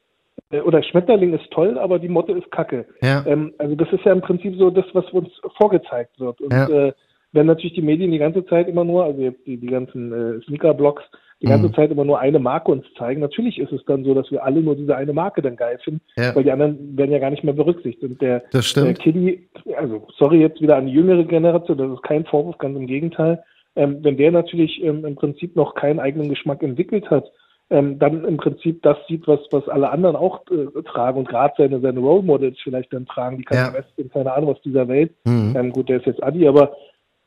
oder 0.66 0.82
Schmetterling 0.84 1.34
ist 1.34 1.50
toll, 1.52 1.78
aber 1.78 2.00
die 2.00 2.08
Motte 2.08 2.32
ist 2.32 2.50
kacke. 2.52 2.86
Ja. 3.02 3.24
Ähm, 3.28 3.54
also 3.58 3.76
das 3.76 3.92
ist 3.92 4.06
ja 4.06 4.14
im 4.14 4.22
Prinzip 4.22 4.56
so 4.58 4.70
das, 4.70 4.86
was 4.94 5.06
uns 5.12 5.30
vorgezeigt 5.58 6.20
wird. 6.20 6.40
Und 6.42 6.54
Ja. 6.54 6.68
äh, 6.70 6.94
wenn 7.34 7.48
natürlich 7.48 7.74
die 7.74 7.82
Medien 7.82 8.12
die 8.12 8.18
ganze 8.18 8.46
Zeit 8.46 8.68
immer 8.70 8.84
nur, 8.86 9.04
also 9.04 9.20
die, 9.46 9.58
die 9.58 9.68
ganzen 9.68 10.12
äh, 10.14 10.42
Sneaker-Blogs, 10.46 11.04
die 11.42 11.48
ganze 11.48 11.68
Mhm. 11.68 11.74
Zeit 11.74 11.92
immer 11.92 12.06
nur 12.06 12.20
eine 12.20 12.40
Marke 12.40 12.72
uns 12.72 12.86
zeigen, 12.98 13.20
natürlich 13.22 13.60
ist 13.60 13.72
es 13.72 13.84
dann 13.86 14.04
so, 14.04 14.14
dass 14.16 14.32
wir 14.32 14.44
alle 14.44 14.62
nur 14.62 14.76
diese 14.76 14.96
eine 14.96 15.14
Marke 15.14 15.42
dann 15.42 15.56
geil 15.56 15.78
finden, 15.84 16.02
Ja. 16.18 16.34
weil 16.36 16.44
die 16.44 16.52
anderen 16.52 16.98
werden 16.98 17.12
ja 17.12 17.20
gar 17.20 17.30
nicht 17.30 17.44
mehr 17.44 17.54
berücksichtigt. 17.54 18.02
Und 18.04 18.22
der, 18.22 18.44
der. 18.54 18.94
Kiddie, 18.94 19.48
also 19.76 20.08
sorry 20.18 20.40
jetzt 20.40 20.62
wieder 20.62 20.78
an 20.78 20.88
die 20.88 20.94
jüngere 20.94 21.26
Generation, 21.26 21.78
das 21.78 21.92
ist 21.92 22.04
kein 22.04 22.26
Vorwurf, 22.26 22.58
ganz 22.58 22.76
im 22.78 22.88
Gegenteil. 22.88 23.44
Ähm, 23.76 24.00
wenn 24.02 24.18
der 24.18 24.32
natürlich 24.32 24.82
ähm, 24.84 25.06
im 25.06 25.16
Prinzip 25.16 25.56
noch 25.56 25.76
keinen 25.76 26.00
eigenen 26.00 26.30
Geschmack 26.30 26.64
entwickelt 26.64 27.10
hat, 27.12 27.30
ähm, 27.70 28.00
dann 28.00 28.24
im 28.24 28.38
Prinzip 28.38 28.82
das 28.84 28.98
sieht, 29.08 29.28
was, 29.28 29.40
was 29.52 29.68
alle 29.68 29.90
anderen 29.90 30.16
auch 30.16 30.42
äh, 30.52 30.82
tragen 30.84 31.20
und 31.20 31.28
gerade 31.28 31.54
seine, 31.58 31.80
seine 31.82 32.00
Role 32.00 32.24
Models 32.24 32.58
vielleicht 32.64 32.94
dann 32.94 33.06
tragen, 33.06 33.38
die 33.38 33.46
Ja. 33.52 33.66
Kanye 33.66 33.80
West 33.80 33.90
und 33.98 34.14
keine 34.14 34.34
Ahnung 34.34 34.52
aus 34.52 34.62
dieser 34.62 34.88
Welt. 34.88 35.14
Mhm. 35.26 35.54
Ähm, 35.56 35.72
gut, 35.72 35.90
der 35.90 35.98
ist 35.98 36.06
jetzt 36.06 36.24
Adi, 36.24 36.48
aber 36.48 36.76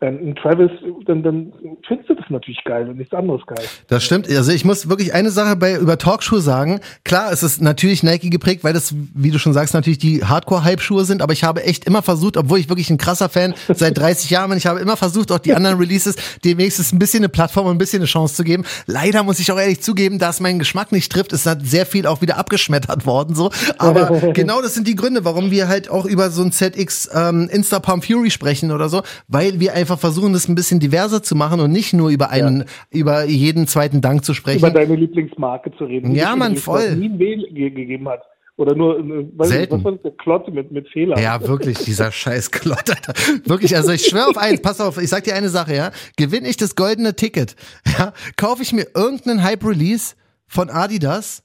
ähm, 0.02 0.18
ein 0.22 0.34
Travis, 0.34 0.70
dann, 1.06 1.22
dann 1.22 1.52
findest 1.86 2.08
du 2.08 2.14
das 2.14 2.24
natürlich 2.30 2.62
geil 2.64 2.88
und 2.88 2.96
nichts 2.96 3.12
anderes 3.12 3.42
geil. 3.46 3.64
Das 3.88 4.02
stimmt. 4.02 4.28
Also 4.28 4.50
ich 4.52 4.64
muss 4.64 4.88
wirklich 4.88 5.12
eine 5.12 5.30
Sache 5.30 5.56
bei 5.56 5.76
über 5.76 5.98
Talkschuhe 5.98 6.40
sagen. 6.40 6.80
Klar, 7.04 7.30
es 7.32 7.42
ist 7.42 7.60
natürlich 7.60 8.02
Nike 8.02 8.30
geprägt, 8.30 8.64
weil 8.64 8.72
das, 8.72 8.94
wie 9.14 9.30
du 9.30 9.38
schon 9.38 9.52
sagst, 9.52 9.74
natürlich 9.74 9.98
die 9.98 10.24
Hardcore-Hype-Schuhe 10.24 11.04
sind. 11.04 11.20
Aber 11.20 11.32
ich 11.32 11.44
habe 11.44 11.64
echt 11.64 11.84
immer 11.84 12.02
versucht, 12.02 12.36
obwohl 12.36 12.58
ich 12.58 12.68
wirklich 12.68 12.90
ein 12.90 12.98
krasser 12.98 13.28
Fan 13.28 13.54
seit 13.68 13.98
30 13.98 14.30
Jahren 14.30 14.48
bin, 14.48 14.58
ich 14.58 14.66
habe 14.66 14.80
immer 14.80 14.96
versucht, 14.96 15.32
auch 15.32 15.38
die 15.38 15.54
anderen 15.54 15.78
Releases 15.78 16.16
dem 16.44 16.58
wenigstens 16.58 16.92
ein 16.92 16.98
bisschen 16.98 17.20
eine 17.20 17.28
Plattform 17.28 17.66
und 17.66 17.74
ein 17.74 17.78
bisschen 17.78 18.00
eine 18.00 18.06
Chance 18.06 18.34
zu 18.34 18.44
geben. 18.44 18.64
Leider 18.86 19.22
muss 19.22 19.38
ich 19.38 19.52
auch 19.52 19.58
ehrlich 19.58 19.82
zugeben, 19.82 20.18
da 20.18 20.30
es 20.30 20.40
meinen 20.40 20.58
Geschmack 20.58 20.92
nicht 20.92 21.12
trifft, 21.12 21.32
ist 21.32 21.46
halt 21.46 21.66
sehr 21.66 21.86
viel 21.86 22.06
auch 22.06 22.22
wieder 22.22 22.38
abgeschmettert 22.38 23.06
worden. 23.06 23.34
So, 23.34 23.50
aber 23.78 24.32
genau 24.34 24.62
das 24.62 24.74
sind 24.74 24.86
die 24.86 24.94
Gründe, 24.94 25.24
warum 25.24 25.50
wir 25.50 25.68
halt 25.68 25.90
auch 25.90 26.06
über 26.06 26.30
so 26.30 26.42
ein 26.42 26.52
ZX 26.52 27.10
ähm, 27.14 27.48
Insta 27.52 27.80
Pump 27.80 28.04
Fury 28.04 28.30
sprechen 28.30 28.72
oder 28.72 28.88
so, 28.88 29.02
weil 29.28 29.60
wir 29.60 29.74
einfach 29.74 29.89
versuchen, 29.98 30.32
das 30.32 30.48
ein 30.48 30.54
bisschen 30.54 30.80
diverser 30.80 31.22
zu 31.22 31.34
machen 31.34 31.60
und 31.60 31.72
nicht 31.72 31.92
nur 31.92 32.10
über 32.10 32.30
einen, 32.30 32.64
über 32.90 33.24
jeden 33.24 33.66
zweiten 33.66 34.00
Dank 34.00 34.24
zu 34.24 34.34
sprechen. 34.34 34.58
Über 34.58 34.70
deine 34.70 34.94
Lieblingsmarke 34.96 35.72
zu 35.76 35.84
reden. 35.84 36.14
Ja, 36.14 36.34
übrigens 36.34 36.62
voll. 36.62 36.96
nie 36.96 37.08
ge 37.16 37.70
gegeben 37.70 38.08
hat. 38.08 38.22
Oder 38.60 38.74
nur, 38.74 38.98
äh, 38.98 39.44
Selten. 39.46 39.76
Was 39.78 39.84
war 39.84 39.92
das, 39.92 40.02
der 40.02 40.12
Klotz 40.18 40.46
mit, 40.48 40.70
mit 40.70 40.86
Fehler. 40.90 41.18
Ja, 41.18 41.40
wirklich, 41.46 41.78
dieser 41.78 42.12
scheiß 42.12 42.50
Alter. 42.52 43.14
Wirklich, 43.46 43.74
also 43.74 43.90
ich 43.90 44.04
schwöre 44.04 44.28
auf 44.28 44.36
eins, 44.36 44.60
pass 44.60 44.82
auf, 44.82 44.98
ich 44.98 45.08
sag 45.08 45.24
dir 45.24 45.34
eine 45.34 45.48
Sache, 45.48 45.74
ja. 45.74 45.92
Gewinne 46.18 46.46
ich 46.46 46.58
das 46.58 46.76
goldene 46.76 47.16
Ticket, 47.16 47.56
ja, 47.98 48.12
kaufe 48.36 48.62
ich 48.62 48.74
mir 48.74 48.86
irgendeinen 48.94 49.42
Hype-Release 49.42 50.14
von 50.46 50.68
Adidas. 50.68 51.42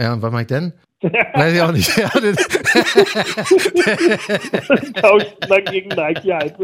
Ja, 0.00 0.14
und 0.14 0.22
was 0.22 0.32
mach 0.32 0.40
ich 0.40 0.46
denn? 0.46 0.72
Weiß 1.02 1.54
ich 1.54 1.62
auch 1.62 1.72
nicht. 1.72 1.90
Dann 5.48 5.64
gegen 5.70 5.88
Nike 5.88 6.32
halt. 6.32 6.54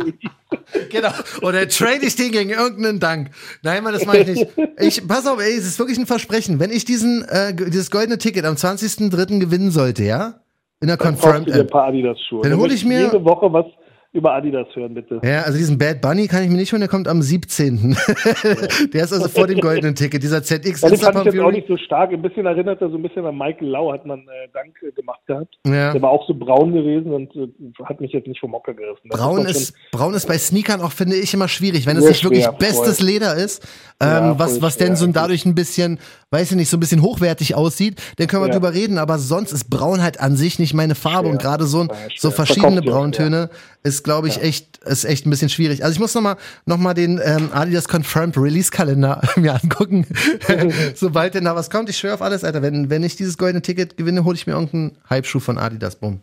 genau. 0.91 1.09
Oder 1.43 1.67
trade 1.69 2.01
ich 2.03 2.17
den 2.17 2.33
gegen 2.33 2.51
irgendeinen 2.51 3.01
Dank. 3.01 3.31
Nein, 3.63 3.83
Mann, 3.83 3.95
das 3.95 4.05
mache 4.05 4.19
ich 4.19 4.27
nicht. 4.29 4.47
Ich, 4.79 5.07
pass 5.09 5.27
auf, 5.27 5.41
ey, 5.41 5.57
es 5.57 5.65
ist 5.67 5.79
wirklich 5.79 5.99
ein 5.99 6.07
Versprechen. 6.07 6.61
Wenn 6.61 6.71
ich 6.71 6.85
diesen, 6.85 7.25
äh, 7.29 7.55
dieses 7.55 7.91
goldene 7.91 8.19
Ticket 8.19 8.45
am 8.45 8.55
20.03. 8.55 9.39
gewinnen 9.41 9.71
sollte, 9.71 10.05
ja? 10.05 10.41
In 10.81 10.89
der 10.89 10.99
Confirmed 10.99 11.49
App. 11.49 11.75
Adidas-Schuhe. 11.75 12.43
Dann 12.43 12.59
hol 12.59 12.71
ich 12.71 12.85
mir- 12.85 13.05
Jede 13.05 13.25
Woche 13.25 13.51
was 13.53 13.65
über 14.13 14.33
Adidas 14.35 14.67
hören, 14.75 14.95
bitte. 14.95 15.21
Ja, 15.23 15.43
also 15.43 15.59
diesen 15.59 15.77
Bad 15.79 16.01
Bunny 16.01 16.27
kann 16.27 16.43
ich 16.43 16.49
mir 16.51 16.57
nicht 16.57 16.73
holen, 16.73 16.81
der 16.81 16.89
kommt 16.89 17.07
am 17.09 17.21
17. 17.23 17.97
der 18.93 19.05
ist 19.05 19.13
also 19.13 19.29
vor 19.29 19.47
dem 19.47 19.61
goldenen 19.61 19.95
Ticket, 19.95 20.23
dieser 20.23 20.43
ZX 20.43 20.81
Ja, 20.81 20.89
den 20.89 20.99
fand 20.99 21.19
ich 21.27 21.35
jetzt 21.35 21.41
auch 21.41 21.51
nicht 21.51 21.69
so 21.69 21.77
stark. 21.77 22.13
Ein 22.13 22.23
bisschen 22.23 22.47
erinnert 22.47 22.81
er 22.81 22.89
so 22.91 22.97
ein 22.97 23.03
bisschen 23.03 23.25
an 23.27 23.37
Michael 23.37 23.69
Lau, 23.69 23.93
hat 23.93 24.07
man 24.07 24.21
äh, 24.21 24.49
Dank 24.53 24.75
äh, 24.83 24.93
gemacht 24.93 25.21
gehabt. 25.27 25.55
Ja. 25.67 25.93
Der 25.93 26.01
war 26.03 26.11
auch 26.11 26.27
so 26.27 26.35
braun 26.35 26.73
gewesen 26.73 27.13
und 27.13 27.35
äh, 27.37 27.49
hat 27.85 28.01
mich 28.01 28.13
jetzt 28.13 28.27
nicht 28.27 28.41
vom 28.41 28.51
Mocker 28.53 28.75
gerissen. 28.75 29.09
Das 29.11 29.21
Braun 29.21 29.45
ist, 29.45 29.67
schon- 29.77 29.99
braun 29.99 30.15
ist 30.15 30.27
bei 30.27 30.39
Sneakern 30.39 30.81
auch, 30.81 30.93
finde 30.93 31.17
ich, 31.17 31.35
immer 31.35 31.49
schwierig, 31.49 31.87
wenn 31.87 31.97
es 31.97 32.05
nicht 32.09 32.25
wirklich 32.25 32.45
schwer, 32.45 32.53
bestes 32.53 32.99
voll. 32.99 33.07
Leder 33.07 33.35
ist, 33.35 33.63
ähm, 34.01 34.09
Ja, 34.09 34.39
was, 34.39 34.63
was 34.63 34.77
denn 34.79 34.97
so 34.97 35.07
dadurch 35.07 35.45
ein 35.47 35.55
bisschen, 35.55 35.99
weiß 36.31 36.51
ich 36.53 36.57
nicht, 36.57 36.69
so 36.69 36.77
ein 36.77 36.81
bisschen 36.81 37.03
hochwertig 37.03 37.55
aussieht, 37.55 38.01
dann 38.19 38.27
können 38.27 38.43
wir 38.43 38.49
Ja. 38.49 38.55
drüber 38.55 38.75
reden, 38.75 38.99
aber 38.99 39.19
sonst 39.19 39.53
ist 39.53 39.69
Braun 39.71 40.03
halt 40.03 40.21
an 40.21 40.37
sich 40.37 40.59
nicht 40.59 40.75
meine 40.75 40.95
Farbe 40.95 41.29
und 41.29 41.41
gerade 41.41 41.65
so, 41.65 41.81
ein, 41.81 41.89
Ja, 41.89 41.95
so 42.17 42.31
verschiedene 42.31 42.83
Brauntöne 42.83 43.51
ist 43.83 43.96
ist, 43.97 44.05
glaube 44.05 44.29
ich, 44.29 44.43
echt, 44.43 44.79
ist 44.85 45.05
echt 45.05 45.27
ein 45.27 45.31
bisschen 45.31 45.49
schwierig. 45.49 45.83
Also 45.83 45.95
ich 45.95 46.01
muss 46.01 46.15
nochmal 46.15 46.37
noch 46.67 46.79
mal 46.79 46.95
den 46.95 47.21
ähm, 47.25 47.51
Adidas 47.53 47.89
Confirmed 47.89 48.37
Release 48.37 48.71
Kalender 48.71 49.21
mir 49.37 49.55
angucken, 49.55 50.07
sobald 50.95 51.35
denn 51.35 51.45
da 51.45 51.55
was 51.57 51.71
kommt. 51.71 51.89
Ich 51.89 51.97
schwöre 51.97 52.15
auf 52.15 52.23
alles, 52.23 52.45
Alter. 52.45 52.63
Wenn, 52.63 52.91
wenn 52.91 53.03
ich 53.03 53.17
dieses 53.17 53.39
goldene 53.39 53.63
Ticket 53.63 53.97
gewinne, 53.97 54.25
hole 54.25 54.35
ich 54.37 54.47
mir 54.47 54.55
irgendeinen 54.55 54.99
Hype-Schuh 55.09 55.41
von 55.41 55.59
Adidas. 55.59 55.97
Bumm. 55.97 56.21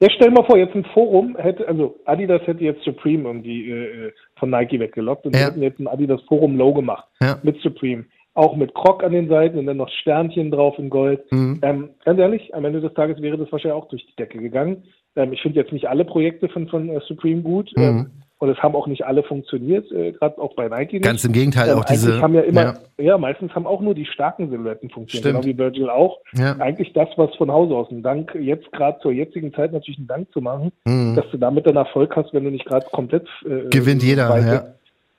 Ja, 0.00 0.08
stell 0.14 0.30
mal 0.30 0.44
vor, 0.44 0.58
jetzt 0.58 0.74
ein 0.74 0.84
Forum 0.92 1.36
hätte, 1.38 1.66
also 1.68 1.98
Adidas 2.04 2.42
hätte 2.46 2.62
jetzt 2.62 2.84
Supreme 2.84 3.24
irgendwie 3.24 3.70
äh, 3.70 4.12
von 4.38 4.50
Nike 4.50 4.78
weggelockt 4.78 5.24
und 5.24 5.34
Ja. 5.34 5.46
hätten 5.46 5.62
jetzt 5.62 5.80
ein 5.80 5.88
Adidas 5.88 6.20
Forum 6.28 6.56
Low 6.56 6.74
gemacht 6.74 7.06
Ja. 7.20 7.38
mit 7.42 7.60
Supreme. 7.62 8.04
Auch 8.34 8.54
mit 8.56 8.74
Croc 8.74 9.02
an 9.02 9.12
den 9.12 9.28
Seiten 9.30 9.58
und 9.58 9.64
dann 9.64 9.78
noch 9.78 9.88
Sternchen 10.02 10.50
drauf 10.50 10.78
in 10.78 10.90
Gold. 10.90 11.20
Mhm. 11.32 11.58
Ähm, 11.62 11.88
ganz 12.04 12.20
ehrlich, 12.20 12.54
am 12.54 12.66
Ende 12.66 12.82
des 12.82 12.92
Tages 12.92 13.22
wäre 13.22 13.38
das 13.38 13.50
wahrscheinlich 13.50 13.80
auch 13.82 13.88
durch 13.88 14.04
die 14.04 14.16
Decke 14.16 14.38
gegangen. 14.38 14.82
Ähm, 15.16 15.32
ich 15.32 15.42
finde 15.42 15.58
jetzt 15.60 15.72
nicht 15.72 15.88
alle 15.88 16.04
Projekte 16.04 16.48
von, 16.48 16.68
von 16.68 16.88
äh, 16.88 17.00
Supreme 17.06 17.42
gut. 17.42 17.72
Mhm. 17.76 17.82
Ähm, 17.82 18.10
und 18.38 18.50
es 18.50 18.58
haben 18.58 18.74
auch 18.74 18.86
nicht 18.86 19.06
alle 19.06 19.22
funktioniert, 19.22 19.90
äh, 19.92 20.12
gerade 20.12 20.38
auch 20.38 20.54
bei 20.56 20.68
Nike 20.68 20.92
nicht. 20.94 21.04
Ganz 21.04 21.24
im 21.24 21.32
Gegenteil, 21.32 21.70
Ähm, 21.70 21.78
auch 21.78 21.84
diese. 21.84 22.20
haben 22.20 22.34
ja 22.34 22.42
immer, 22.42 22.62
ja, 22.98 23.04
ja. 23.04 23.18
meistens 23.18 23.54
haben 23.54 23.66
auch 23.66 23.80
nur 23.80 23.94
die 23.94 24.04
starken 24.04 24.50
Silhouetten 24.50 24.90
funktioniert, 24.90 25.30
Stimmt. 25.30 25.42
genau 25.44 25.54
wie 25.54 25.58
Virgil 25.58 25.88
auch. 25.88 26.18
Ja. 26.34 26.54
Eigentlich 26.58 26.92
das, 26.92 27.08
was 27.16 27.34
von 27.36 27.50
Hause 27.50 27.74
aus 27.74 27.90
ein 27.90 28.02
Dank, 28.02 28.34
jetzt 28.34 28.70
gerade 28.72 28.98
zur 29.00 29.12
jetzigen 29.12 29.54
Zeit 29.54 29.72
natürlich 29.72 29.96
einen 29.98 30.06
Dank 30.08 30.30
zu 30.32 30.42
machen, 30.42 30.70
Mhm. 30.86 31.16
dass 31.16 31.24
du 31.30 31.38
damit 31.38 31.66
dann 31.66 31.76
Erfolg 31.76 32.14
hast, 32.14 32.34
wenn 32.34 32.44
du 32.44 32.50
nicht 32.50 32.66
gerade 32.66 32.84
komplett 32.92 33.26
äh, 33.46 33.70
Gewinnt 33.70 34.02
jeder, 34.02 34.38
ja. 34.38 34.64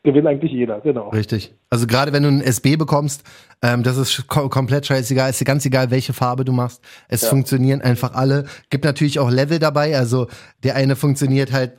Gewinnt 0.07 0.25
eigentlich 0.25 0.53
jeder, 0.53 0.79
genau. 0.79 1.09
Richtig. 1.09 1.53
Also 1.69 1.85
gerade 1.85 2.13
wenn 2.13 2.23
du 2.23 2.29
ein 2.29 2.39
SB 2.41 2.77
bekommst, 2.77 3.23
ähm, 3.61 3.83
das 3.83 3.97
ist 3.97 4.25
ko 4.27 4.47
komplett 4.47 4.85
scheißegal, 4.85 5.29
ist 5.29 5.41
dir 5.41 5.45
ganz 5.45 5.65
egal, 5.65 5.91
welche 5.91 6.13
Farbe 6.13 6.45
du 6.45 6.53
machst. 6.53 6.81
Es 7.09 7.23
Ja. 7.23 7.29
funktionieren 7.29 7.81
einfach 7.81 8.13
alle. 8.13 8.45
Gibt 8.69 8.85
natürlich 8.85 9.19
auch 9.19 9.29
Level 9.29 9.59
dabei, 9.59 9.97
also 9.97 10.27
der 10.63 10.75
eine 10.77 10.95
funktioniert 10.95 11.51
halt 11.51 11.73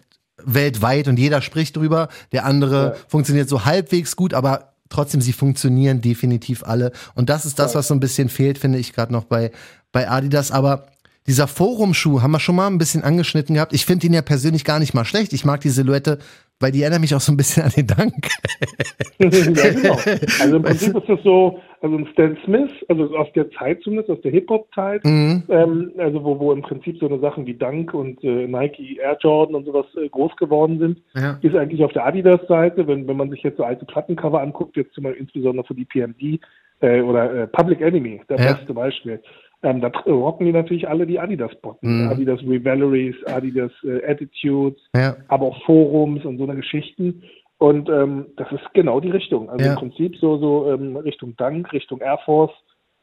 weltweit 0.45 1.09
und 1.09 1.19
jeder 1.19 1.41
spricht 1.41 1.75
drüber, 1.77 2.09
der 2.33 2.45
andere 2.45 2.85
Ja. 2.85 2.95
funktioniert 3.09 3.49
so 3.49 3.65
halbwegs 3.65 4.15
gut, 4.15 4.35
aber 4.35 4.75
trotzdem, 4.91 5.23
sie 5.23 5.33
funktionieren 5.33 6.03
definitiv 6.03 6.65
alle. 6.65 6.93
Und 7.15 7.31
das 7.31 7.47
ist 7.47 7.59
das, 7.59 7.75
was 7.75 7.89
so 7.89 7.95
ein 7.95 8.01
bisschen 8.01 8.29
fehlt, 8.29 8.59
finde 8.59 8.79
ich 8.79 8.93
gerade 8.93 9.11
noch 9.13 9.25
bei, 9.25 9.53
bei 9.91 10.09
Adidas. 10.11 10.51
Aber 10.53 10.87
dieser 11.27 11.49
Forum-Schuh 11.49 12.21
haben 12.21 12.31
wir 12.33 12.41
schon 12.41 12.57
mal 12.57 12.67
ein 12.67 12.79
bisschen 12.79 13.05
angeschnitten 13.05 13.55
gehabt. 13.55 13.73
Ich 13.73 13.87
finde 13.87 14.07
ihn 14.07 14.13
ja 14.13 14.23
persönlich 14.23 14.65
gar 14.65 14.79
nicht 14.79 14.93
mal 14.93 15.05
schlecht. 15.07 15.33
Ich 15.33 15.45
mag 15.47 15.61
die 15.63 15.71
Silhouette, 15.71 16.19
weil 16.61 16.73
die 16.73 16.83
erinnert 16.83 17.01
mich 17.01 17.15
auch 17.15 17.21
so 17.21 17.33
ein 17.33 17.37
bisschen 17.37 17.63
an 17.65 17.71
den 17.77 17.87
Dank. 17.87 18.15
ja, 19.19 19.29
genau. 19.29 19.97
Also 20.41 20.57
im 20.57 20.63
Prinzip 20.65 20.97
ist 20.97 21.09
das 21.09 21.23
so, 21.23 21.61
also 21.81 21.97
ein 21.97 22.07
Stan 22.13 22.37
Smith, 22.45 22.71
also 22.89 23.17
aus 23.17 23.29
der 23.35 23.51
Zeit 23.53 23.81
zumindest, 23.83 24.11
aus 24.11 24.21
der 24.23 24.33
Hip-Hop-Zeit, 24.33 25.05
Mhm. 25.05 25.43
ähm, 25.49 25.93
also 25.99 26.25
wo, 26.25 26.39
wo 26.39 26.53
im 26.53 26.63
Prinzip 26.63 26.99
so 26.99 27.07
eine 27.07 27.19
Sachen 27.21 27.47
wie 27.47 27.55
Dunk 27.55 27.95
und 27.95 28.23
äh, 28.25 28.47
Nike 28.47 28.99
Air 29.01 29.17
Jordan 29.21 29.55
und 29.55 29.65
sowas 29.67 29.87
äh, 30.03 30.09
groß 30.09 30.35
geworden 30.37 30.79
sind, 30.79 30.99
Ja. 31.15 31.39
ist 31.43 31.55
eigentlich 31.55 31.85
auf 31.85 31.93
der 31.93 32.07
Adidas-Seite, 32.07 32.87
wenn, 32.87 33.07
wenn 33.07 33.17
man 33.17 33.31
sich 33.31 33.43
jetzt 33.43 33.57
so 33.59 33.65
alte 33.65 33.85
Plattencover 33.85 34.41
anguckt, 34.41 34.77
jetzt 34.77 34.93
zum 34.95 35.05
Beispiel 35.05 35.23
insbesondere 35.23 35.67
für 35.67 35.75
die 35.75 35.85
PMD 35.85 36.41
äh, 36.81 37.01
oder 37.01 37.33
äh, 37.43 37.47
Public 37.49 37.81
Enemy, 37.81 38.21
der 38.29 38.39
Ja. 38.39 38.53
beste 38.55 38.75
Beispiel. 38.75 39.21
Ähm, 39.63 39.81
da 39.81 39.89
rocken 40.07 40.47
die 40.47 40.53
natürlich 40.53 40.89
alle 40.89 41.07
die 41.07 41.19
Adidas-Botten. 41.19 42.05
Mhm. 42.05 42.11
Adidas 42.11 42.41
Revaleries, 42.43 43.17
Adidas 43.27 43.73
äh, 43.83 44.05
Attitudes, 44.09 44.81
Ja. 44.95 45.17
aber 45.29 45.47
auch 45.47 45.63
Forums 45.65 46.25
und 46.25 46.39
so 46.39 46.45
eine 46.45 46.55
Geschichten. 46.57 47.25
Und 47.59 47.89
ähm, 47.89 48.27
das 48.37 48.51
ist 48.53 48.63
genau 48.73 49.01
die 49.01 49.11
Richtung. 49.11 49.51
Also 49.51 49.65
Ja. 49.65 49.73
im 49.73 49.79
Prinzip 49.79 50.17
so, 50.19 50.39
so 50.39 50.71
ähm, 50.71 50.97
Richtung 50.97 51.35
Dank, 51.37 51.73
Richtung 51.73 52.01
Air 52.01 52.19
Force. 52.25 52.53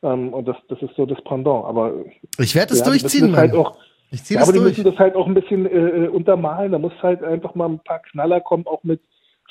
Ähm, 0.02 0.34
und 0.34 0.48
das, 0.48 0.56
das 0.70 0.82
ist 0.82 0.96
so 0.96 1.06
das 1.06 1.22
Pendant. 1.26 1.65
Aber 1.65 1.94
Ich 2.39 2.56
werde 2.56 2.74
es 2.74 2.80
ja, 2.80 2.86
durchziehen, 2.86 3.36
halt 3.36 3.52
Mann. 3.52 3.60
auch, 3.65 3.78
Ich 4.12 4.24
ziehe 4.24 4.38
ja, 4.39 4.44
aber 4.44 4.54
die 4.54 4.60
durch. 4.60 4.78
müssen 4.78 4.89
das 4.89 4.98
halt 4.98 5.15
auch 5.15 5.28
ein 5.28 5.34
bisschen 5.34 5.65
äh, 5.65 6.08
untermalen. 6.08 6.72
Da 6.72 6.80
muss 6.80 6.94
halt 7.04 7.22
einfach 7.22 7.54
mal 7.56 7.68
ein 7.68 7.80
paar 7.80 8.00
Knaller 8.00 8.39
kommen, 8.39 8.65
auch 8.65 8.82
mit 8.84 9.02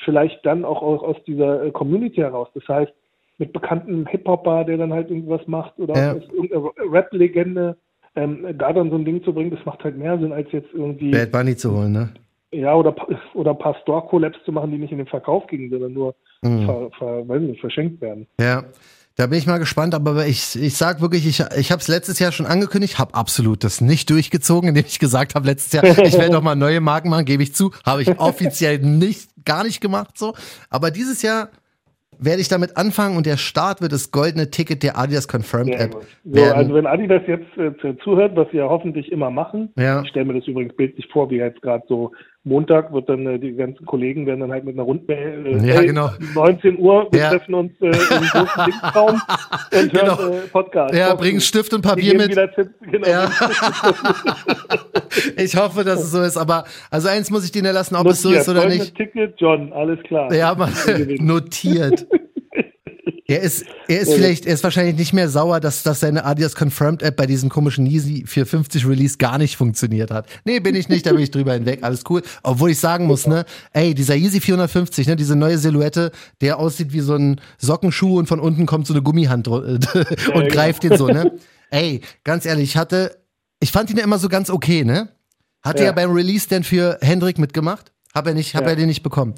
vielleicht 0.04 0.44
dann 0.46 0.64
auch 0.64 0.80
aus, 0.80 1.02
aus 1.02 1.16
dieser 1.26 1.64
äh, 1.64 1.70
Community 1.70 2.16
heraus. 2.22 2.48
Das 2.54 2.66
heißt, 2.66 2.92
mit 3.38 3.52
bekannten 3.52 4.06
Hip-Hopper, 4.06 4.64
der 4.64 4.76
dann 4.78 4.92
halt 4.92 5.10
irgendwas 5.10 5.46
macht 5.46 5.78
oder 5.78 5.94
Ja. 5.94 6.12
aus 6.12 6.22
irgendeiner 6.32 6.70
Rap-Legende, 6.92 7.76
ähm, 8.16 8.46
da 8.58 8.72
dann 8.72 8.90
so 8.90 8.96
ein 8.96 9.04
Ding 9.04 9.22
zu 9.24 9.32
bringen, 9.32 9.50
das 9.50 9.64
macht 9.64 9.82
halt 9.82 9.96
mehr 9.98 10.18
Sinn, 10.18 10.32
als 10.32 10.50
jetzt 10.52 10.68
irgendwie, 10.72 11.10
Bad 11.10 11.32
Bunny 11.32 11.56
zu 11.56 11.76
holen, 11.76 11.92
ne? 11.92 12.08
ja, 12.52 12.74
oder, 12.74 12.94
oder 13.34 13.50
ein 13.50 13.58
paar 13.58 13.74
Store-Collabs 13.82 14.38
zu 14.44 14.52
machen, 14.52 14.70
die 14.70 14.78
nicht 14.78 14.92
in 14.92 14.98
den 14.98 15.08
Verkauf 15.08 15.46
gingen, 15.48 15.70
sondern 15.70 15.92
nur 15.92 16.14
Mhm. 16.42 16.66
ver, 16.66 16.90
ver, 16.98 17.26
weiß 17.28 17.40
nicht, 17.40 17.60
verschenkt 17.60 18.00
werden. 18.02 18.26
Ja. 18.38 18.64
Da 19.16 19.28
bin 19.28 19.38
ich 19.38 19.46
mal 19.46 19.58
gespannt, 19.58 19.94
aber 19.94 20.26
ich, 20.26 20.60
ich 20.60 20.76
sag 20.76 21.00
wirklich, 21.00 21.24
ich, 21.26 21.40
ich 21.56 21.70
habe 21.70 21.80
es 21.80 21.86
letztes 21.86 22.18
Jahr 22.18 22.32
schon 22.32 22.46
angekündigt, 22.46 22.98
habe 22.98 23.14
absolut 23.14 23.62
das 23.62 23.80
nicht 23.80 24.10
durchgezogen, 24.10 24.68
indem 24.70 24.84
ich 24.86 24.98
gesagt 24.98 25.36
habe 25.36 25.46
letztes 25.46 25.72
Jahr, 25.72 25.84
ich 26.04 26.14
werde 26.18 26.30
doch 26.30 26.42
mal 26.42 26.56
neue 26.56 26.80
Marken 26.80 27.10
machen, 27.10 27.24
gebe 27.24 27.42
ich 27.44 27.54
zu, 27.54 27.70
habe 27.86 28.02
ich 28.02 28.08
offiziell 28.18 28.80
nicht, 28.80 29.30
gar 29.44 29.62
nicht 29.62 29.80
gemacht 29.80 30.18
so. 30.18 30.34
Aber 30.68 30.90
dieses 30.90 31.22
Jahr 31.22 31.48
werde 32.18 32.40
ich 32.40 32.48
damit 32.48 32.76
anfangen 32.76 33.16
und 33.16 33.26
der 33.26 33.36
Start 33.36 33.80
wird 33.80 33.92
das 33.92 34.10
goldene 34.10 34.50
Ticket 34.50 34.82
der 34.82 34.98
Adidas 34.98 35.28
Confirmed 35.28 35.74
App. 35.74 35.96
So, 36.24 36.42
also 36.42 36.74
wenn 36.74 36.86
Adidas 36.86 37.22
jetzt 37.26 37.56
äh, 37.56 37.76
zu- 37.78 37.94
zuhört, 38.04 38.36
was 38.36 38.48
sie 38.50 38.58
ja 38.58 38.68
hoffentlich 38.68 39.10
immer 39.12 39.30
machen, 39.30 39.70
Ja. 39.76 40.02
ich 40.02 40.08
stelle 40.08 40.26
mir 40.26 40.34
das 40.38 40.46
übrigens 40.48 40.74
bildlich 40.76 41.06
vor, 41.12 41.30
wie 41.30 41.36
jetzt 41.36 41.60
gerade 41.62 41.84
so 41.88 42.12
Montag 42.46 42.92
wird 42.92 43.08
dann 43.08 43.26
äh, 43.26 43.38
die 43.38 43.54
ganzen 43.54 43.86
Kollegen 43.86 44.26
werden 44.26 44.40
dann 44.40 44.52
halt 44.52 44.64
mit 44.64 44.74
einer 44.74 44.82
Rundmail, 44.82 45.46
äh, 45.46 45.52
Ja, 45.66 45.74
hey, 45.76 45.86
genau. 45.86 46.10
19 46.34 46.78
Uhr, 46.78 47.08
wir 47.10 47.18
Ja. 47.20 47.30
treffen 47.30 47.54
uns 47.54 47.72
äh, 47.80 47.86
im 47.86 47.92
großen 47.92 48.64
Linksraum 48.66 49.22
und 49.80 49.92
Genau. 49.92 50.18
hören 50.18 50.32
äh, 50.34 50.48
Podcast. 50.52 50.94
ja, 50.94 51.14
bring 51.14 51.40
Stift 51.40 51.72
und 51.72 51.80
Papier 51.80 52.14
mit. 52.16 52.36
Genau. 52.90 53.08
Ja. 53.08 53.30
ich 55.36 55.56
hoffe, 55.56 55.84
dass 55.84 56.02
es 56.02 56.10
so 56.10 56.20
ist, 56.22 56.36
aber 56.36 56.64
also 56.90 57.08
eins 57.08 57.30
muss 57.30 57.44
ich 57.44 57.52
dir 57.52 57.62
lassen, 57.72 57.96
ob 57.96 58.06
es 58.08 58.20
so 58.20 58.28
Notiert. 58.28 58.42
ist 58.42 58.48
oder 58.50 58.66
nicht. 58.68 58.94
Ticket, 58.94 59.34
John, 59.38 59.72
alles 59.72 59.98
klar. 60.02 60.32
Ja, 60.34 60.54
man, 60.54 60.70
notiert. 61.20 62.06
Er 63.26 63.40
ist, 63.40 63.64
er 63.88 64.00
ist 64.00 64.10
Ja, 64.10 64.16
vielleicht, 64.16 64.44
er 64.44 64.52
ist 64.52 64.62
wahrscheinlich 64.64 64.96
nicht 64.96 65.14
mehr 65.14 65.30
sauer, 65.30 65.58
dass, 65.58 65.82
dass 65.82 66.00
seine 66.00 66.26
Adidas 66.26 66.54
Confirmed 66.54 67.02
App 67.02 67.16
bei 67.16 67.24
diesem 67.24 67.48
komischen 67.48 67.86
Yeezy 67.86 68.24
450 68.26 68.86
Release 68.86 69.16
gar 69.16 69.38
nicht 69.38 69.56
funktioniert 69.56 70.10
hat. 70.10 70.26
Nee, 70.44 70.60
bin 70.60 70.74
ich 70.74 70.90
nicht, 70.90 71.06
da 71.06 71.12
bin 71.12 71.22
ich 71.22 71.30
drüber 71.30 71.54
hinweg, 71.54 71.82
alles 71.82 72.02
cool. 72.10 72.20
Obwohl 72.42 72.70
ich 72.72 72.78
sagen 72.78 73.06
muss, 73.06 73.26
ne, 73.26 73.46
ey, 73.72 73.94
dieser 73.94 74.14
Yeezy 74.14 74.40
450, 74.42 75.06
ne, 75.06 75.16
diese 75.16 75.36
neue 75.36 75.56
Silhouette, 75.56 76.12
der 76.42 76.58
aussieht 76.58 76.92
wie 76.92 77.00
so 77.00 77.14
ein 77.14 77.40
Sockenschuh 77.56 78.18
und 78.18 78.26
von 78.26 78.40
unten 78.40 78.66
kommt 78.66 78.86
so 78.86 78.92
eine 78.92 79.02
Gummihand 79.02 79.48
und 79.48 79.88
genau. 79.94 80.46
greift 80.48 80.82
den 80.82 80.98
so, 80.98 81.06
ne. 81.08 81.32
Ey, 81.70 82.02
ganz 82.24 82.44
ehrlich, 82.44 82.70
ich 82.70 82.76
hatte, 82.76 83.16
ich 83.58 83.72
fand 83.72 83.88
ihn 83.88 83.96
ja 83.96 84.04
immer 84.04 84.18
so 84.18 84.28
ganz 84.28 84.50
okay, 84.50 84.84
ne. 84.84 85.08
Hatte 85.62 85.78
ja, 85.78 85.86
Ja. 85.86 85.92
beim 85.92 86.12
Release 86.12 86.46
denn 86.46 86.62
für 86.62 86.98
Hendrik 87.00 87.38
mitgemacht? 87.38 87.90
Hab 88.14 88.26
er 88.26 88.34
nicht, 88.34 88.54
hab 88.54 88.64
Ja. 88.64 88.68
er 88.70 88.76
den 88.76 88.86
nicht 88.88 89.02
bekommen. 89.02 89.34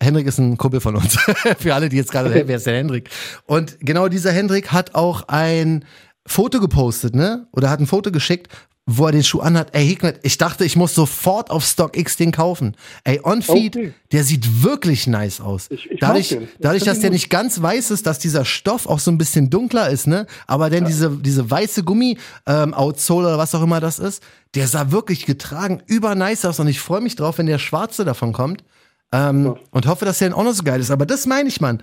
Hendrik 0.00 0.26
ist 0.26 0.38
ein 0.38 0.56
Kumpel 0.56 0.80
von 0.80 0.96
uns. 0.96 1.16
Für 1.58 1.74
alle, 1.74 1.88
die 1.88 1.96
jetzt 1.96 2.12
gerade, 2.12 2.32
wer 2.46 2.56
ist 2.56 2.66
der 2.66 2.76
Hendrik? 2.78 3.10
Und 3.46 3.76
genau 3.80 4.08
dieser 4.08 4.32
Hendrik 4.32 4.70
hat 4.72 4.94
auch 4.94 5.22
ein 5.28 5.84
Foto 6.26 6.60
gepostet, 6.60 7.14
ne? 7.16 7.46
Oder 7.52 7.68
hat 7.70 7.80
ein 7.80 7.86
Foto 7.86 8.12
geschickt, 8.12 8.48
wo 8.86 9.06
er 9.06 9.12
den 9.12 9.24
Schuh 9.24 9.40
anhat. 9.40 9.74
Ey, 9.74 9.86
Hikmet, 9.86 10.20
ich 10.22 10.38
dachte, 10.38 10.64
ich 10.64 10.76
muss 10.76 10.94
sofort 10.94 11.50
auf 11.50 11.64
StockX 11.64 12.16
den 12.16 12.32
kaufen. 12.32 12.76
Ey, 13.04 13.20
on 13.22 13.42
Feed, 13.42 13.76
Okay. 13.76 13.92
der 14.12 14.24
sieht 14.24 14.62
wirklich 14.62 15.06
nice 15.06 15.40
aus. 15.40 15.66
Ich- 15.70 15.90
ich 15.90 15.98
dadurch, 16.00 16.38
dadurch, 16.60 16.84
dass 16.84 17.00
der 17.00 17.10
nicht 17.10 17.28
ganz 17.28 17.60
weiß 17.60 17.90
ist, 17.90 18.06
dass 18.06 18.18
dieser 18.18 18.44
Stoff 18.44 18.86
auch 18.86 18.98
so 19.00 19.10
ein 19.10 19.18
bisschen 19.18 19.50
dunkler 19.50 19.90
ist, 19.90 20.06
ne? 20.06 20.26
Aber 20.46 20.70
dann 20.70 20.84
diese, 20.84 21.10
diese 21.10 21.50
weiße 21.50 21.82
Gummi, 21.82 22.18
ähm, 22.46 22.72
oder 22.72 23.36
was 23.36 23.54
auch 23.54 23.62
immer 23.62 23.80
das 23.80 23.98
ist, 23.98 24.22
der 24.54 24.68
sah 24.68 24.90
wirklich 24.92 25.26
getragen 25.26 25.82
über 25.86 26.14
nice 26.14 26.44
aus 26.44 26.60
und 26.60 26.68
ich 26.68 26.78
freue 26.80 27.00
mich 27.00 27.16
drauf, 27.16 27.38
wenn 27.38 27.46
der 27.46 27.58
schwarze 27.58 28.04
davon 28.04 28.32
kommt. 28.32 28.62
Ähm, 29.12 29.44
Ja. 29.46 29.54
Und 29.70 29.86
hoffe, 29.86 30.04
dass 30.04 30.18
der 30.18 30.30
dann 30.30 30.38
auch 30.38 30.44
noch 30.44 30.52
so 30.52 30.62
geil 30.62 30.80
ist. 30.80 30.90
Aber 30.90 31.06
das 31.06 31.26
meine 31.26 31.48
ich, 31.48 31.60
Mann. 31.60 31.82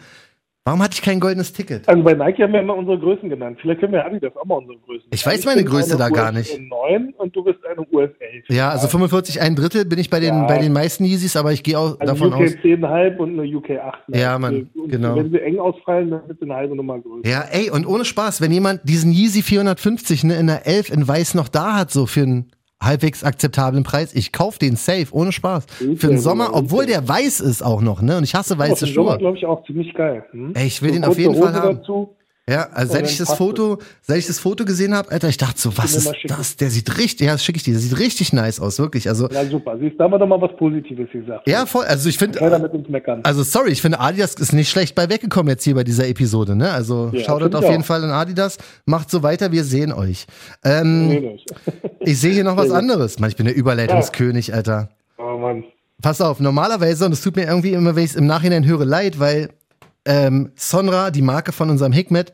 Warum 0.67 0.81
hatte 0.81 0.93
ich 0.95 1.03
kein 1.03 1.19
goldenes 1.19 1.53
Ticket? 1.53 1.87
Also 1.87 2.01
bei 2.01 2.15
Nike 2.15 2.41
haben 2.41 2.51
wir 2.53 2.59
immer 2.59 2.75
unsere 2.75 2.97
Größen 2.97 3.29
genannt. 3.29 3.59
Vielleicht 3.61 3.81
können 3.81 3.93
wir 3.93 4.03
Adidas 4.03 4.35
auch 4.35 4.45
mal 4.45 4.55
unsere 4.55 4.79
Größen. 4.79 5.07
Ich 5.11 5.23
weiß 5.23 5.45
meine 5.45 5.61
bin 5.61 5.69
Größe 5.69 5.95
da 5.95 6.09
gar 6.09 6.29
US 6.33 6.37
nicht. 6.39 6.59
9 6.59 7.13
und 7.19 7.35
du 7.35 7.43
bist 7.43 7.59
eine 7.67 7.85
US 7.91 8.09
11. 8.19 8.45
Ja, 8.49 8.71
also 8.71 8.87
45, 8.87 9.41
ein 9.41 9.55
Drittel 9.55 9.85
bin 9.85 9.99
ich 9.99 10.09
bei 10.09 10.19
den, 10.19 10.33
Ja. 10.33 10.47
bei 10.47 10.57
den 10.57 10.73
meisten 10.73 11.05
Yeezys, 11.05 11.35
aber 11.35 11.53
ich 11.53 11.61
gehe 11.61 11.77
auch 11.77 11.99
Also 11.99 12.13
davon 12.13 12.33
UK 12.33 12.41
aus. 12.41 12.51
10,5 12.63 13.17
und 13.19 13.39
eine 13.39 13.43
UK 13.55 13.69
8. 13.79 13.99
Ja, 14.07 14.39
Mann, 14.39 14.71
und 14.75 14.89
genau. 14.89 15.15
Wenn 15.15 15.29
sie 15.29 15.39
eng 15.39 15.59
ausfallen, 15.59 16.09
dann 16.09 16.27
wird 16.27 16.39
sie 16.39 16.45
eine 16.45 16.55
halbe 16.55 16.75
Nummer 16.75 16.97
größer. 16.97 17.29
Ja, 17.29 17.41
ey, 17.51 17.69
und 17.69 17.85
ohne 17.85 18.03
Spaß, 18.03 18.41
wenn 18.41 18.51
jemand 18.51 18.81
diesen 18.89 19.11
Yeezy 19.11 19.43
450 19.43 20.23
ne, 20.23 20.35
in 20.39 20.47
der 20.47 20.65
11 20.65 20.89
in 20.89 21.07
weiß 21.07 21.35
noch 21.35 21.47
da 21.47 21.75
hat, 21.77 21.91
so 21.91 22.07
für 22.07 22.21
einen 22.23 22.51
halbwegs 22.85 23.23
akzeptablen 23.23 23.83
Preis, 23.83 24.13
ich 24.13 24.31
kauf 24.31 24.57
den 24.57 24.75
safe, 24.75 25.07
ohne 25.11 25.31
Spaß. 25.31 25.65
Für 25.97 26.07
den 26.07 26.17
Sommer, 26.19 26.47
so, 26.47 26.53
obwohl 26.53 26.85
der 26.85 27.07
weiß 27.07 27.41
ist 27.41 27.63
auch 27.63 27.81
noch, 27.81 28.01
ne? 28.01 28.17
Und 28.17 28.23
ich 28.23 28.35
hasse 28.35 28.57
weiße 28.57 28.87
Schuhe. 28.87 29.17
glaube 29.17 29.37
ich, 29.37 29.45
auch 29.45 29.65
ziemlich 29.65 29.93
geil. 29.93 30.25
Hm? 30.31 30.53
Ey, 30.53 30.67
ich 30.67 30.81
will 30.81 30.89
So 30.89 30.95
den 30.95 31.05
auf 31.05 31.17
jeden 31.17 31.35
Fall 31.35 31.49
Hose 31.49 31.61
haben. 31.61 31.77
Dazu. 31.77 32.15
Ja, 32.47 32.69
also 32.73 32.93
seit 32.93 33.09
ich 33.09 33.17
das 33.17 33.33
Foto, 33.33 33.79
seit 34.03 34.19
ich 34.19 34.27
das 34.27 34.37
Foto 34.37 34.65
gesehen 34.65 34.93
habe, 34.93 35.09
Alter, 35.11 35.29
ich 35.29 35.37
dachte 35.37 35.59
so, 35.59 35.75
was 35.79 35.95
ist 35.95 36.11
das? 36.27 36.55
Der 36.57 36.69
sieht 36.69 36.95
richtig, 36.99 37.25
ja, 37.25 37.33
das 37.33 37.43
schicke 37.43 37.57
ich 37.57 37.63
dir, 37.63 37.71
der 37.71 37.79
sieht 37.81 37.97
richtig 37.97 38.33
nice 38.33 38.59
aus, 38.59 38.77
wirklich. 38.77 39.09
Also, 39.09 39.27
Ja, 39.29 39.43
super. 39.45 39.75
Siehst 39.79 39.95
da 39.99 40.03
haben 40.03 40.11
wir 40.11 40.19
doch 40.19 40.27
mal 40.27 40.39
was 40.39 40.55
Positives 40.55 41.09
gesagt. 41.11 41.47
ja, 41.49 41.65
voll, 41.65 41.85
also 41.85 42.07
ich 42.07 42.19
finde, 42.19 42.39
also 43.23 43.41
sorry, 43.41 43.71
ich 43.71 43.81
finde 43.81 43.99
Adidas 43.99 44.35
ist 44.35 44.53
nicht 44.53 44.69
schlecht 44.69 44.93
bei 44.93 45.09
weggekommen 45.09 45.49
jetzt 45.49 45.63
hier 45.63 45.73
bei 45.73 45.83
dieser 45.83 46.07
Episode, 46.07 46.55
ne? 46.55 46.69
Also 46.71 47.09
Ja, 47.13 47.35
find 47.35 47.55
auf 47.55 47.63
jeden 47.67 47.81
auch. 47.81 47.85
Fall 47.85 48.03
an 48.03 48.11
Adidas, 48.11 48.59
macht 48.85 49.09
so 49.09 49.23
weiter, 49.23 49.51
wir 49.51 49.63
sehen 49.63 49.91
euch. 49.91 50.27
Ähm, 50.63 51.07
Nee, 51.07 51.39
ich 52.01 52.19
sehe 52.19 52.31
hier 52.33 52.43
noch 52.43 52.57
was 52.57 52.69
anderes. 52.69 53.17
Mann, 53.17 53.31
ich 53.31 53.35
bin 53.37 53.47
der 53.47 53.55
Überleitungskönig, 53.55 54.53
Alter. 54.53 54.89
Oh 55.17 55.39
Mann. 55.39 55.63
pass 55.99 56.21
auf, 56.21 56.39
normalerweise, 56.39 57.07
und 57.07 57.11
es 57.13 57.21
tut 57.21 57.35
mir 57.37 57.45
irgendwie 57.47 57.71
immer, 57.73 57.95
wenn 57.95 58.03
ich 58.03 58.11
es 58.11 58.15
im 58.15 58.27
Nachhinein 58.27 58.65
höre, 58.65 58.85
leid, 58.85 59.19
weil 59.19 59.49
ähm, 60.05 60.51
Sonra, 60.55 61.11
die 61.11 61.21
Marke 61.21 61.51
von 61.51 61.69
unserem 61.69 61.91
Hikmet, 61.91 62.33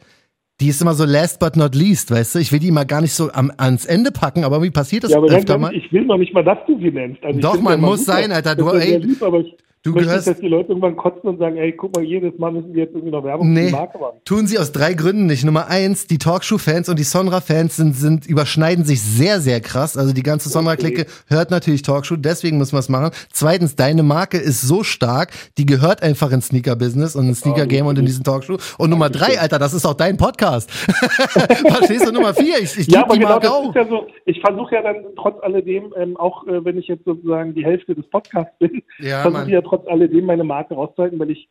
die 0.59 0.67
ist 0.67 0.81
immer 0.81 0.93
so 0.93 1.05
last 1.05 1.39
but 1.39 1.55
not 1.55 1.73
least, 1.73 2.11
weißt 2.11 2.35
du? 2.35 2.39
Ich 2.39 2.51
will 2.51 2.59
die 2.59 2.67
immer 2.67 2.85
gar 2.85 3.01
nicht 3.01 3.13
so 3.13 3.31
am, 3.31 3.51
ans 3.57 3.85
Ende 3.85 4.11
packen, 4.11 4.43
aber 4.43 4.57
irgendwie 4.57 4.71
passiert 4.71 5.03
das 5.03 5.11
Ja, 5.11 5.17
aber 5.17 5.27
öfter 5.27 5.53
dann, 5.53 5.61
mal. 5.61 5.73
ich 5.75 5.91
will 5.91 6.05
noch 6.05 6.17
nicht 6.17 6.33
mal, 6.33 6.43
dass 6.43 6.59
du 6.67 6.77
sie 6.77 6.91
nennst. 6.91 7.23
Also 7.23 7.39
Doch, 7.39 7.59
man, 7.59 7.81
muss 7.81 8.05
sein, 8.05 8.31
Alter. 8.31 8.55
Du, 8.55 8.69
ey, 8.69 8.97
lieb, 8.97 9.23
aber 9.23 9.39
ich 9.39 9.55
du 9.83 9.91
möchte 9.91 10.07
gehörst- 10.09 10.27
nicht, 10.27 10.37
dass 10.37 10.41
die 10.41 10.47
Leute 10.47 10.69
irgendwann 10.69 10.95
kotzen 10.95 11.29
und 11.29 11.39
sagen, 11.39 11.57
ey, 11.57 11.71
guck 11.73 11.95
mal, 11.95 12.03
jedes 12.03 12.37
Mal 12.37 12.51
müssen 12.51 12.73
wir 12.73 12.83
jetzt 12.83 12.93
irgendwie 12.93 13.11
noch 13.11 13.23
Werbung 13.23 13.47
für 13.47 13.53
Nee, 13.53 13.65
die 13.67 13.71
Marke 13.71 13.97
machen. 13.97 14.19
tun 14.25 14.47
sie 14.47 14.57
aus 14.59 14.71
drei 14.71 14.93
Gründen 14.93 15.25
nicht. 15.25 15.43
Nummer 15.43 15.67
eins, 15.67 16.07
die 16.07 16.17
Talkshow-Fans 16.17 16.89
und 16.89 16.99
die 16.99 17.03
Sonra-Fans 17.03 17.75
sind, 17.75 17.95
sind, 17.95 18.25
überschneiden 18.27 18.85
sich 18.85 19.01
sehr, 19.01 19.39
sehr 19.39 19.59
krass. 19.61 19.97
Also 19.97 20.13
die 20.13 20.23
ganze 20.23 20.49
Sonra-Clique 20.49 21.05
hört 21.27 21.51
natürlich 21.51 21.81
Talkshow, 21.81 22.15
deswegen 22.15 22.57
müssen 22.57 22.73
wir 22.73 22.79
es 22.79 22.89
machen. 22.89 23.11
Zweitens, 23.31 23.75
deine 23.75 24.03
Marke 24.03 24.37
ist 24.37 24.61
so 24.61 24.83
stark, 24.83 25.31
die 25.57 25.65
gehört 25.65 26.03
einfach 26.03 26.31
ins 26.31 26.47
Sneaker-Business 26.47 27.15
und 27.15 27.27
ins 27.27 27.39
Sneaker-Game 27.39 27.85
und 27.87 27.97
in 27.97 28.05
diesen 28.05 28.23
Talkshow. 28.23 28.57
Und 28.77 28.89
Nummer 28.89 29.09
drei, 29.09 29.39
Alter, 29.39 29.59
das 29.59 29.73
ist 29.73 29.85
auch 29.85 29.95
dein 29.95 30.17
Podcast. 30.17 30.69
Verstehst 31.25 32.07
du? 32.07 32.11
Nummer 32.11 32.33
vier, 32.33 32.59
ich, 32.59 32.77
ich 32.77 32.87
Ja, 32.87 33.03
aber 33.03 33.13
die 33.13 33.19
genau, 33.19 33.31
Marke 33.31 33.47
das 33.47 33.55
auch. 33.55 33.69
ist 33.69 33.75
ja 33.75 33.87
so, 33.87 34.07
ich 34.25 34.39
versuche 34.41 34.75
ja 34.75 34.81
dann 34.81 34.95
trotz 35.15 35.41
alledem, 35.43 35.93
ähm, 35.97 36.17
auch 36.17 36.45
äh, 36.47 36.63
wenn 36.63 36.77
ich 36.77 36.87
jetzt 36.87 37.05
sozusagen 37.05 37.53
die 37.53 37.63
Hälfte 37.65 37.95
des 37.95 38.05
Podcasts 38.09 38.53
bin, 38.59 38.81
Ja, 38.99 39.21
versuche 39.21 39.43
ich 39.45 39.49
ja 39.49 39.61
trotz 39.71 39.87
alledem 39.87 40.25
meine 40.25 40.43
Marke 40.43 40.73
rauszuhalten, 40.73 41.19
weil 41.19 41.31
ich, 41.31 41.49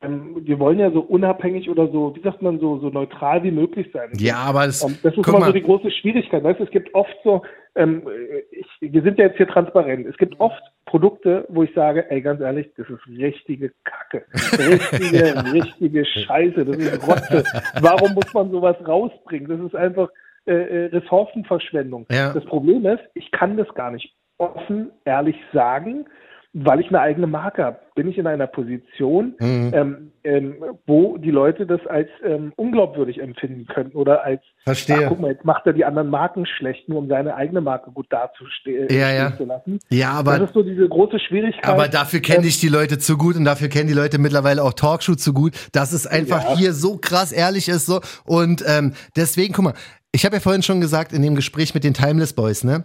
ähm, 0.00 0.36
wir 0.40 0.58
wollen 0.58 0.78
ja 0.78 0.90
so 0.90 1.00
unabhängig 1.00 1.68
oder 1.68 1.88
so, 1.88 2.14
wie 2.14 2.22
sagt 2.22 2.42
man, 2.42 2.60
so, 2.60 2.78
so 2.78 2.90
neutral 2.90 3.42
wie 3.42 3.50
möglich 3.50 3.88
sein. 3.92 4.10
Ja, 4.14 4.36
aber 4.36 4.66
das, 4.66 4.82
Und 4.82 5.04
das 5.04 5.16
ist 5.16 5.26
immer 5.26 5.40
mal, 5.40 5.46
so 5.46 5.52
die 5.52 5.62
große 5.62 5.90
Schwierigkeit. 5.90 6.44
Weißt 6.44 6.60
es 6.60 6.70
gibt 6.70 6.94
oft 6.94 7.16
so, 7.24 7.42
ähm, 7.74 8.02
ich, 8.50 8.66
wir 8.92 9.02
sind 9.02 9.18
ja 9.18 9.26
jetzt 9.26 9.36
hier 9.36 9.48
transparent. 9.48 10.06
Es 10.06 10.16
gibt 10.16 10.38
oft 10.38 10.62
Produkte, 10.84 11.46
wo 11.48 11.62
ich 11.62 11.74
sage, 11.74 12.10
ey, 12.10 12.20
ganz 12.20 12.40
ehrlich, 12.40 12.68
das 12.76 12.88
ist 12.88 13.06
richtige 13.08 13.72
Kacke. 13.84 14.24
Richtige, 14.32 15.44
richtige 15.52 16.04
Scheiße. 16.04 16.64
Das 16.64 16.76
ist 16.76 17.08
Rotze. 17.08 17.44
Warum 17.80 18.14
muss 18.14 18.32
man 18.32 18.50
sowas 18.50 18.76
rausbringen? 18.86 19.48
Das 19.48 19.60
ist 19.60 19.74
einfach 19.74 20.08
äh, 20.46 20.52
äh, 20.52 20.84
Ressourcenverschwendung. 20.86 22.06
Ja. 22.10 22.32
Das 22.32 22.44
Problem 22.44 22.86
ist, 22.86 23.02
ich 23.14 23.30
kann 23.32 23.56
das 23.56 23.66
gar 23.74 23.90
nicht 23.90 24.14
offen, 24.38 24.90
ehrlich 25.04 25.36
sagen, 25.52 26.06
weil 26.52 26.80
ich 26.80 26.88
eine 26.88 27.00
eigene 27.00 27.26
Marke 27.26 27.64
habe. 27.64 27.78
Bin 27.94 28.08
ich 28.08 28.18
in 28.18 28.26
einer 28.26 28.46
Position, 28.46 29.34
Mhm. 29.40 29.70
ähm, 29.74 30.12
ähm, 30.24 30.54
wo 30.86 31.16
die 31.18 31.30
Leute 31.30 31.66
das 31.66 31.80
als 31.86 32.08
ähm, 32.24 32.52
unglaubwürdig 32.56 33.20
empfinden 33.20 33.66
können 33.66 33.90
oder 33.92 34.24
als 34.24 34.40
Verstehe. 34.64 35.04
Ach, 35.04 35.08
guck 35.10 35.20
mal, 35.20 35.30
jetzt 35.32 35.44
macht 35.44 35.66
er 35.66 35.72
die 35.72 35.84
anderen 35.84 36.08
Marken 36.10 36.46
schlecht, 36.46 36.88
nur 36.88 36.98
um 36.98 37.08
seine 37.08 37.34
eigene 37.36 37.60
Marke 37.60 37.90
gut 37.92 38.06
dazustehen 38.10 38.88
Ja, 38.90 39.10
ja. 39.12 39.36
zu 39.36 39.44
lassen. 39.44 39.78
ja, 39.88 40.10
aber 40.12 40.38
das 40.38 40.48
ist 40.48 40.54
so 40.54 40.62
diese 40.62 40.88
große 40.88 41.18
Schwierigkeit. 41.20 41.64
Aber 41.66 41.88
dafür 41.88 42.20
kenne 42.20 42.40
Ähm, 42.42 42.48
ich 42.48 42.60
die 42.60 42.68
Leute 42.68 42.98
zu 42.98 43.16
gut 43.16 43.36
und 43.36 43.44
dafür 43.44 43.68
kennen 43.68 43.88
die 43.88 43.94
Leute 43.94 44.18
mittlerweile 44.18 44.62
auch 44.62 44.72
Talkshow 44.74 45.14
zu 45.14 45.32
gut, 45.32 45.52
dass 45.72 45.92
es 45.92 46.06
einfach 46.06 46.44
Ja. 46.50 46.56
hier 46.56 46.72
so 46.72 46.98
krass 46.98 47.32
ehrlich 47.32 47.68
ist 47.68 47.86
so 47.86 48.00
und 48.24 48.64
ähm, 48.66 48.92
deswegen 49.16 49.54
guck 49.54 49.64
mal, 49.64 49.74
ich 50.12 50.24
habe 50.24 50.36
ja 50.36 50.40
vorhin 50.40 50.62
schon 50.62 50.80
gesagt 50.80 51.12
in 51.12 51.20
dem 51.22 51.34
Gespräch 51.34 51.74
mit 51.74 51.84
den 51.84 51.92
Timeless 51.92 52.32
Boys, 52.32 52.64
ne? 52.64 52.84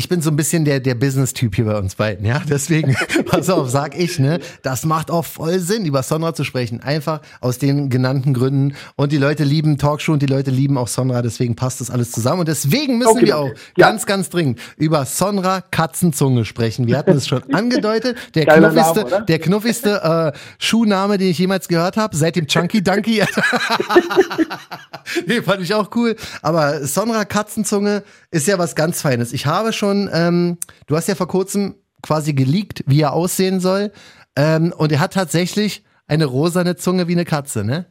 Ich 0.00 0.08
bin 0.08 0.22
so 0.22 0.30
ein 0.30 0.36
bisschen 0.36 0.64
der 0.64 0.80
der 0.80 0.94
Business-Typ 0.94 1.56
hier 1.56 1.66
bei 1.66 1.76
uns 1.76 1.94
beiden, 1.94 2.24
ja. 2.24 2.40
Deswegen, 2.48 2.96
pass 3.26 3.50
auf, 3.50 3.68
sag 3.68 3.94
ich, 3.98 4.18
ne? 4.18 4.40
Das 4.62 4.86
macht 4.86 5.10
auch 5.10 5.26
voll 5.26 5.58
Sinn, 5.58 5.84
über 5.84 6.02
Sonra 6.02 6.32
zu 6.32 6.42
sprechen, 6.42 6.80
einfach 6.80 7.20
aus 7.42 7.58
den 7.58 7.90
genannten 7.90 8.32
Gründen. 8.32 8.74
Und 8.96 9.12
die 9.12 9.18
Leute 9.18 9.44
lieben 9.44 9.76
Talkshow 9.76 10.14
und 10.14 10.22
die 10.22 10.26
Leute 10.26 10.50
lieben 10.50 10.78
auch 10.78 10.88
Sonra, 10.88 11.20
deswegen 11.20 11.54
passt 11.54 11.82
das 11.82 11.90
alles 11.90 12.12
zusammen. 12.12 12.40
Und 12.40 12.48
deswegen 12.48 12.96
müssen 12.96 13.10
Okay, 13.10 13.26
wir 13.26 13.36
auch 13.36 13.48
Ja. 13.76 13.90
ganz, 13.90 14.06
ganz 14.06 14.30
dringend 14.30 14.58
über 14.78 15.04
Sonra 15.04 15.60
Katzenzunge 15.70 16.46
sprechen. 16.46 16.86
Wir 16.86 16.96
hatten 16.96 17.10
es 17.10 17.28
schon 17.28 17.42
angedeutet. 17.52 18.16
Der 18.34 18.46
Geiler 18.46 18.70
knuffigste, 18.70 19.04
Name, 19.04 19.26
der 19.26 19.38
knuffigste 19.38 20.32
äh, 20.34 20.38
Schuhname, 20.58 21.18
den 21.18 21.28
ich 21.28 21.38
jemals 21.38 21.68
gehört 21.68 21.98
habe, 21.98 22.16
seit 22.16 22.36
dem 22.36 22.46
Chunky 22.46 22.82
Dunky. 22.82 23.22
nee, 25.26 25.42
fand 25.42 25.60
ich 25.60 25.74
auch 25.74 25.90
cool. 25.94 26.16
Aber 26.40 26.86
Sonra 26.86 27.26
Katzenzunge 27.26 28.02
ist 28.30 28.46
ja 28.48 28.58
was 28.58 28.74
ganz 28.74 29.02
Feines. 29.02 29.32
Ich 29.32 29.46
habe 29.46 29.72
schon, 29.72 30.08
ähm, 30.12 30.58
du 30.86 30.96
hast 30.96 31.08
ja 31.08 31.14
vor 31.14 31.28
kurzem 31.28 31.74
quasi 32.02 32.32
geleakt, 32.32 32.82
wie 32.86 33.00
er 33.02 33.12
aussehen 33.12 33.60
soll. 33.60 33.90
Ähm, 34.36 34.72
und 34.76 34.92
er 34.92 35.00
hat 35.00 35.14
tatsächlich 35.14 35.84
eine 36.06 36.24
rosane 36.26 36.76
Zunge 36.76 37.08
wie 37.08 37.12
eine 37.12 37.24
Katze, 37.24 37.64
ne? 37.64 37.86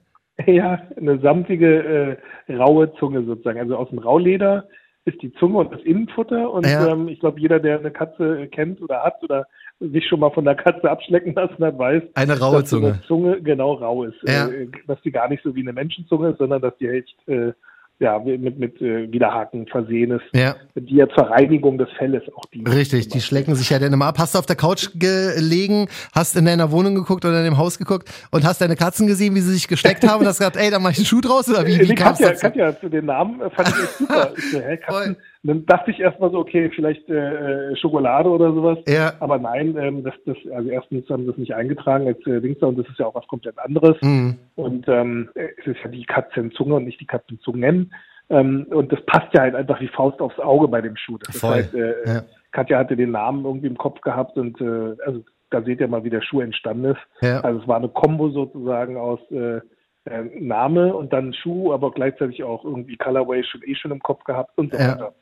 Ja, 0.48 0.82
eine 0.96 1.20
samtige, 1.20 2.18
äh, 2.48 2.54
raue 2.56 2.94
Zunge 2.96 3.24
sozusagen. 3.26 3.60
Also 3.60 3.76
aus 3.76 3.90
dem 3.90 4.00
Rauleder 4.00 4.68
ist 5.06 5.22
die 5.22 5.34
Zunge 5.34 5.58
und 5.58 5.74
das 5.74 5.82
Innenfutter. 5.82 6.52
Und 6.52 6.66
Ja. 6.66 6.88
ähm, 6.94 7.08
ich 7.10 7.20
glaube, 7.20 7.40
jeder, 7.40 7.60
der 7.60 7.80
eine 7.80 7.92
Katze 7.92 8.42
äh, 8.44 8.48
kennt 8.48 8.82
oder 8.82 9.04
hat 9.04 9.22
oder 9.24 9.46
sich 9.82 10.06
schon 10.08 10.20
mal 10.22 10.32
von 10.32 10.46
der 10.46 10.56
Katze 10.56 10.90
abschlecken 10.90 11.34
lassen 11.34 11.64
hat, 11.64 11.78
weiß, 11.78 12.04
Eine 12.16 12.40
raue 12.40 12.62
dass 12.62 12.70
Zunge. 12.70 13.02
Zunge 13.08 13.42
genau 13.42 13.74
rau 13.74 14.04
ist. 14.06 14.16
Ja. 14.26 14.48
Äh, 14.48 14.68
dass 14.88 15.02
die 15.02 15.12
gar 15.12 15.28
nicht 15.30 15.44
so 15.44 15.56
wie 15.56 15.62
eine 15.62 15.74
Menschenzunge 15.74 16.30
ist, 16.30 16.38
sondern 16.38 16.62
dass 16.62 16.78
die 16.78 16.88
echt 16.88 17.16
äh, 17.28 17.52
ja, 18.00 18.18
mit, 18.20 18.58
mit 18.58 18.82
äh, 18.82 19.12
Widerhaken 19.12 19.68
versehen 19.68 20.12
ist, 20.12 20.24
Ja. 20.34 20.56
die 20.76 20.96
ja 20.96 21.08
zur 21.10 21.30
Reinigung 21.30 21.78
des 21.78 21.90
Felles 21.98 22.24
auch 22.36 22.46
dient. 22.46 22.74
Richtig, 22.74 23.10
die 23.10 23.20
schlecken 23.20 23.56
sich 23.56 23.70
ja 23.70 23.78
dann 23.80 23.92
immer 23.92 24.06
ab. 24.06 24.18
Hast 24.20 24.36
du 24.36 24.40
auf 24.40 24.46
der 24.46 24.56
Couch 24.56 24.88
gelegen, 24.96 25.88
hast 26.14 26.36
in 26.38 26.46
deiner 26.46 26.72
Wohnung 26.72 26.96
geguckt 26.96 27.26
oder 27.26 27.40
in 27.40 27.44
dem 27.46 27.58
Haus 27.58 27.78
geguckt 27.78 28.10
und 28.32 28.46
hast 28.46 28.62
deine 28.62 28.76
Katzen 28.76 29.06
gesehen, 29.08 29.36
wie 29.36 29.42
sie 29.42 29.54
sich 29.54 29.68
gesteckt 29.68 30.08
haben 30.08 30.22
und 30.22 30.28
hast 30.28 30.38
gesagt, 30.40 30.56
ey, 30.56 30.72
da 30.72 30.80
mach 30.80 30.92
ich 30.92 30.98
einen 30.98 31.06
Schuh 31.06 31.22
draus 31.22 31.50
oder 31.50 31.66
wie, 31.68 31.78
wie 31.80 31.88
die 31.88 31.96
kam's 31.96 32.20
Katja, 32.20 32.30
dazu? 32.30 32.42
Katja, 32.42 32.80
zu 32.80 32.90
den 32.90 33.06
Namen 33.06 33.42
äh, 33.42 33.50
fand 33.50 33.68
ich 33.70 33.76
super. 33.76 34.32
Ich 34.38 34.52
so, 34.52 34.60
hä. 34.60 34.78
Katzen. 34.78 35.18
Dann 35.44 35.66
dachte 35.66 35.92
ich 35.92 36.00
erstmal 36.00 36.32
so, 36.32 36.40
okay, 36.40 36.70
vielleicht 36.76 37.10
äh, 37.10 37.72
äh, 37.72 37.76
Schokolade 37.78 38.30
oder 38.30 38.52
sowas. 38.54 38.78
Ja. 38.88 39.14
Aber 39.22 39.38
nein, 39.38 39.78
ähm, 39.78 40.04
das, 40.04 40.14
das, 40.26 40.36
also 40.54 40.70
erstens 40.70 41.10
haben 41.10 41.24
sie 41.24 41.30
das 41.30 41.38
nicht 41.38 41.56
eingetragen 41.56 42.08
als 42.08 42.20
äh, 42.28 42.42
Dings 42.42 42.62
und 42.62 42.78
das 42.78 42.88
ist 42.90 43.00
ja 43.00 43.06
auch 43.06 43.16
was 43.16 43.28
komplett 43.28 43.58
anderes. 43.58 43.96
Mhm. 44.02 44.38
Und 44.56 44.88
ähm, 44.90 45.30
es 45.36 45.66
ist 45.66 45.78
ja 45.82 45.90
die 45.90 46.04
Katzenzunge 46.04 46.76
und 46.76 46.84
nicht 46.84 47.00
die 47.00 47.08
Katzenzungen. 47.08 47.94
Ähm, 48.30 48.68
und 48.70 48.92
das 48.92 49.00
passt 49.06 49.34
ja 49.34 49.42
halt 49.42 49.56
einfach 49.56 49.80
wie 49.80 49.88
Faust 49.88 50.20
aufs 50.20 50.40
Auge 50.40 50.68
bei 50.68 50.82
dem 50.82 50.98
Schuh. 50.98 51.18
Das 51.18 51.38
Voll, 51.38 51.60
ist 51.60 51.74
halt, 51.74 52.06
äh, 52.06 52.14
ja. 52.14 52.22
Katja 52.52 52.78
hatte 52.78 52.98
den 52.98 53.12
Namen 53.12 53.46
irgendwie 53.46 53.68
im 53.68 53.78
Kopf 53.78 54.02
gehabt 54.02 54.38
und 54.38 54.60
äh, 54.60 54.96
also 55.06 55.24
da 55.52 55.62
seht 55.62 55.80
ihr 55.80 55.88
mal, 55.88 56.04
wie 56.04 56.10
der 56.10 56.22
Schuh 56.22 56.42
entstanden 56.42 56.86
ist. 56.86 57.02
Ja. 57.22 57.40
Also 57.42 57.62
es 57.62 57.68
war 57.68 57.78
eine 57.78 57.90
Kombo 57.90 58.30
sozusagen 58.30 58.98
aus 58.98 59.20
äh, 59.32 59.62
äh, 60.06 60.24
Name 60.40 60.94
und 60.94 61.14
dann 61.14 61.34
Schuh, 61.34 61.74
aber 61.74 61.92
gleichzeitig 61.92 62.44
auch 62.44 62.64
irgendwie 62.66 62.98
Colorway 62.98 63.44
schon 63.44 63.62
eh 63.64 63.76
schon 63.76 63.92
im 63.92 64.00
Kopf 64.00 64.24
gehabt 64.26 64.58
und 64.58 64.74
so 64.74 64.80
weiter. 64.80 65.14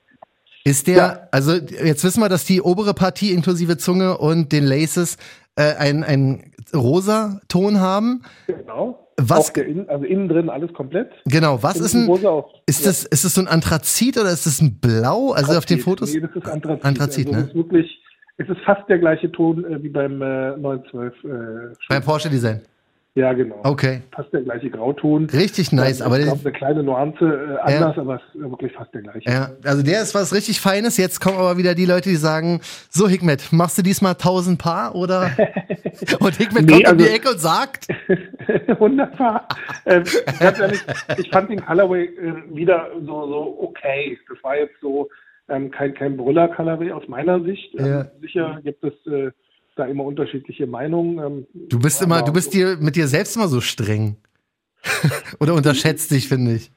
Ist 0.68 0.88
der, 0.88 0.96
Ja. 0.98 1.20
also 1.32 1.54
jetzt 1.54 2.04
wissen 2.04 2.22
wir, 2.22 2.30
dass 2.30 2.44
die 2.46 2.62
obere 2.62 2.94
Partie 2.94 3.32
inklusive 3.32 3.78
Zunge 3.78 4.18
und 4.18 4.52
den 4.52 4.66
Laces 4.66 5.18
äh, 5.56 5.74
einen, 5.76 6.04
einen 6.04 6.52
rosa 6.76 7.40
Ton 7.48 7.80
haben. 7.80 8.24
Genau. 8.48 9.08
Was- 9.20 9.50
Innen, 9.50 9.90
also 9.90 10.04
innen 10.06 10.28
drin 10.28 10.50
alles 10.50 10.72
komplett. 10.74 11.10
Genau, 11.26 11.64
was 11.64 11.78
ist 11.80 11.96
ein, 11.96 12.08
ist 12.12 12.22
Ja. 12.22 12.44
das, 12.68 13.04
ist 13.06 13.24
das 13.26 13.34
so 13.34 13.42
ein 13.42 13.48
Anthrazit 13.48 14.18
oder 14.18 14.30
ist 14.32 14.46
das 14.46 14.62
ein 14.62 14.78
Blau? 14.80 15.32
Also 15.32 15.54
auf 15.58 15.66
den 15.66 15.78
Anthrazit. 15.80 15.82
Fotos? 15.84 16.14
Nee, 16.14 16.20
das 16.20 16.36
ist 16.36 16.46
Anthrazit. 16.48 16.86
Anthrazit, 16.86 17.28
also 17.28 17.40
ne? 17.40 17.48
Ist 17.48 17.56
wirklich, 17.56 18.00
es 18.38 18.48
ist 18.50 18.60
fast 18.66 18.88
der 18.90 19.00
gleiche 19.00 19.32
Ton 19.32 19.64
äh, 19.66 19.82
wie 19.82 19.90
beim 19.90 20.22
äh, 20.22 20.58
912. 20.58 21.14
Äh. 21.24 21.28
Beim 21.90 22.04
Porsche 22.04 22.30
Design. 22.30 22.62
Ja, 23.18 23.34
genau. 23.34 23.60
Okay. 23.64 24.02
Fast 24.16 24.32
der 24.32 24.42
gleiche 24.42 24.70
Grauton. 24.70 25.26
Richtig 25.32 25.72
nice, 25.72 26.00
Ähm, 26.02 26.06
aber 26.06 26.20
ich 26.20 26.26
der, 26.26 26.34
glaube, 26.36 26.50
eine 26.50 26.58
kleine 26.58 26.84
Nuance 26.84 27.26
äh, 27.26 27.58
anders, 27.74 27.98
aber 27.98 28.16
es 28.16 28.22
ist 28.36 28.42
wirklich 28.52 28.72
fast 28.74 28.94
der 28.94 29.02
gleiche. 29.02 29.30
ja, 29.30 29.50
also 29.64 29.82
der 29.84 30.02
ist 30.04 30.14
was 30.16 30.34
richtig 30.34 30.62
Feines. 30.62 30.98
Jetzt 30.98 31.20
kommen 31.20 31.38
aber 31.38 31.58
wieder 31.58 31.74
die 31.76 31.86
Leute, 31.86 32.10
die 32.10 32.16
sagen, 32.16 32.62
so 32.90 33.08
Hikmet, 33.10 33.52
machst 33.52 33.78
du 33.78 33.82
diesmal 33.82 34.14
1000 34.14 34.60
Paar 34.60 34.96
oder? 34.96 35.32
Und 36.20 36.36
Hikmet 36.36 36.66
Nee, 36.66 36.84
kommt 36.84 36.92
um 36.92 36.98
die 37.00 37.04
also- 37.06 37.16
Ecke 37.16 37.30
und 37.32 37.40
sagt, 37.40 37.88
Wunderbar. 38.80 39.48
ähm, 39.86 40.04
ganz 40.40 40.60
ehrlich, 40.60 40.80
ich 41.18 41.30
fand 41.32 41.50
den 41.50 41.66
Colorway 41.66 42.06
äh, 42.06 42.56
wieder 42.56 42.88
so, 43.02 43.28
so 43.28 43.58
okay. 43.62 44.18
Das 44.30 44.38
war 44.44 44.56
jetzt 44.58 44.76
so 44.82 45.10
ähm, 45.50 45.72
kein, 45.72 45.94
kein 45.94 46.18
Brüller-Colorway 46.18 46.92
aus 46.92 47.08
meiner 47.08 47.42
Sicht. 47.42 47.74
Ähm, 47.80 47.86
Ja. 47.86 48.06
Sicher 48.22 48.60
gibt 48.64 48.84
es 48.84 48.94
äh, 49.12 49.32
da 49.78 49.86
immer 49.86 50.04
unterschiedliche 50.04 50.68
Meinungen. 50.68 51.20
Ähm, 51.20 51.48
du 51.70 51.80
bist 51.80 52.02
immer, 52.02 52.22
du 52.22 52.34
bist 52.34 52.54
dir 52.54 52.78
mit 52.80 52.96
dir 52.96 53.08
selbst 53.08 53.36
immer 53.36 53.48
so 53.48 53.62
streng. 53.62 54.18
oder 55.40 55.54
unterschätzt 55.54 56.12
dich, 56.12 56.28
finde 56.28 56.56
ich. 56.56 56.72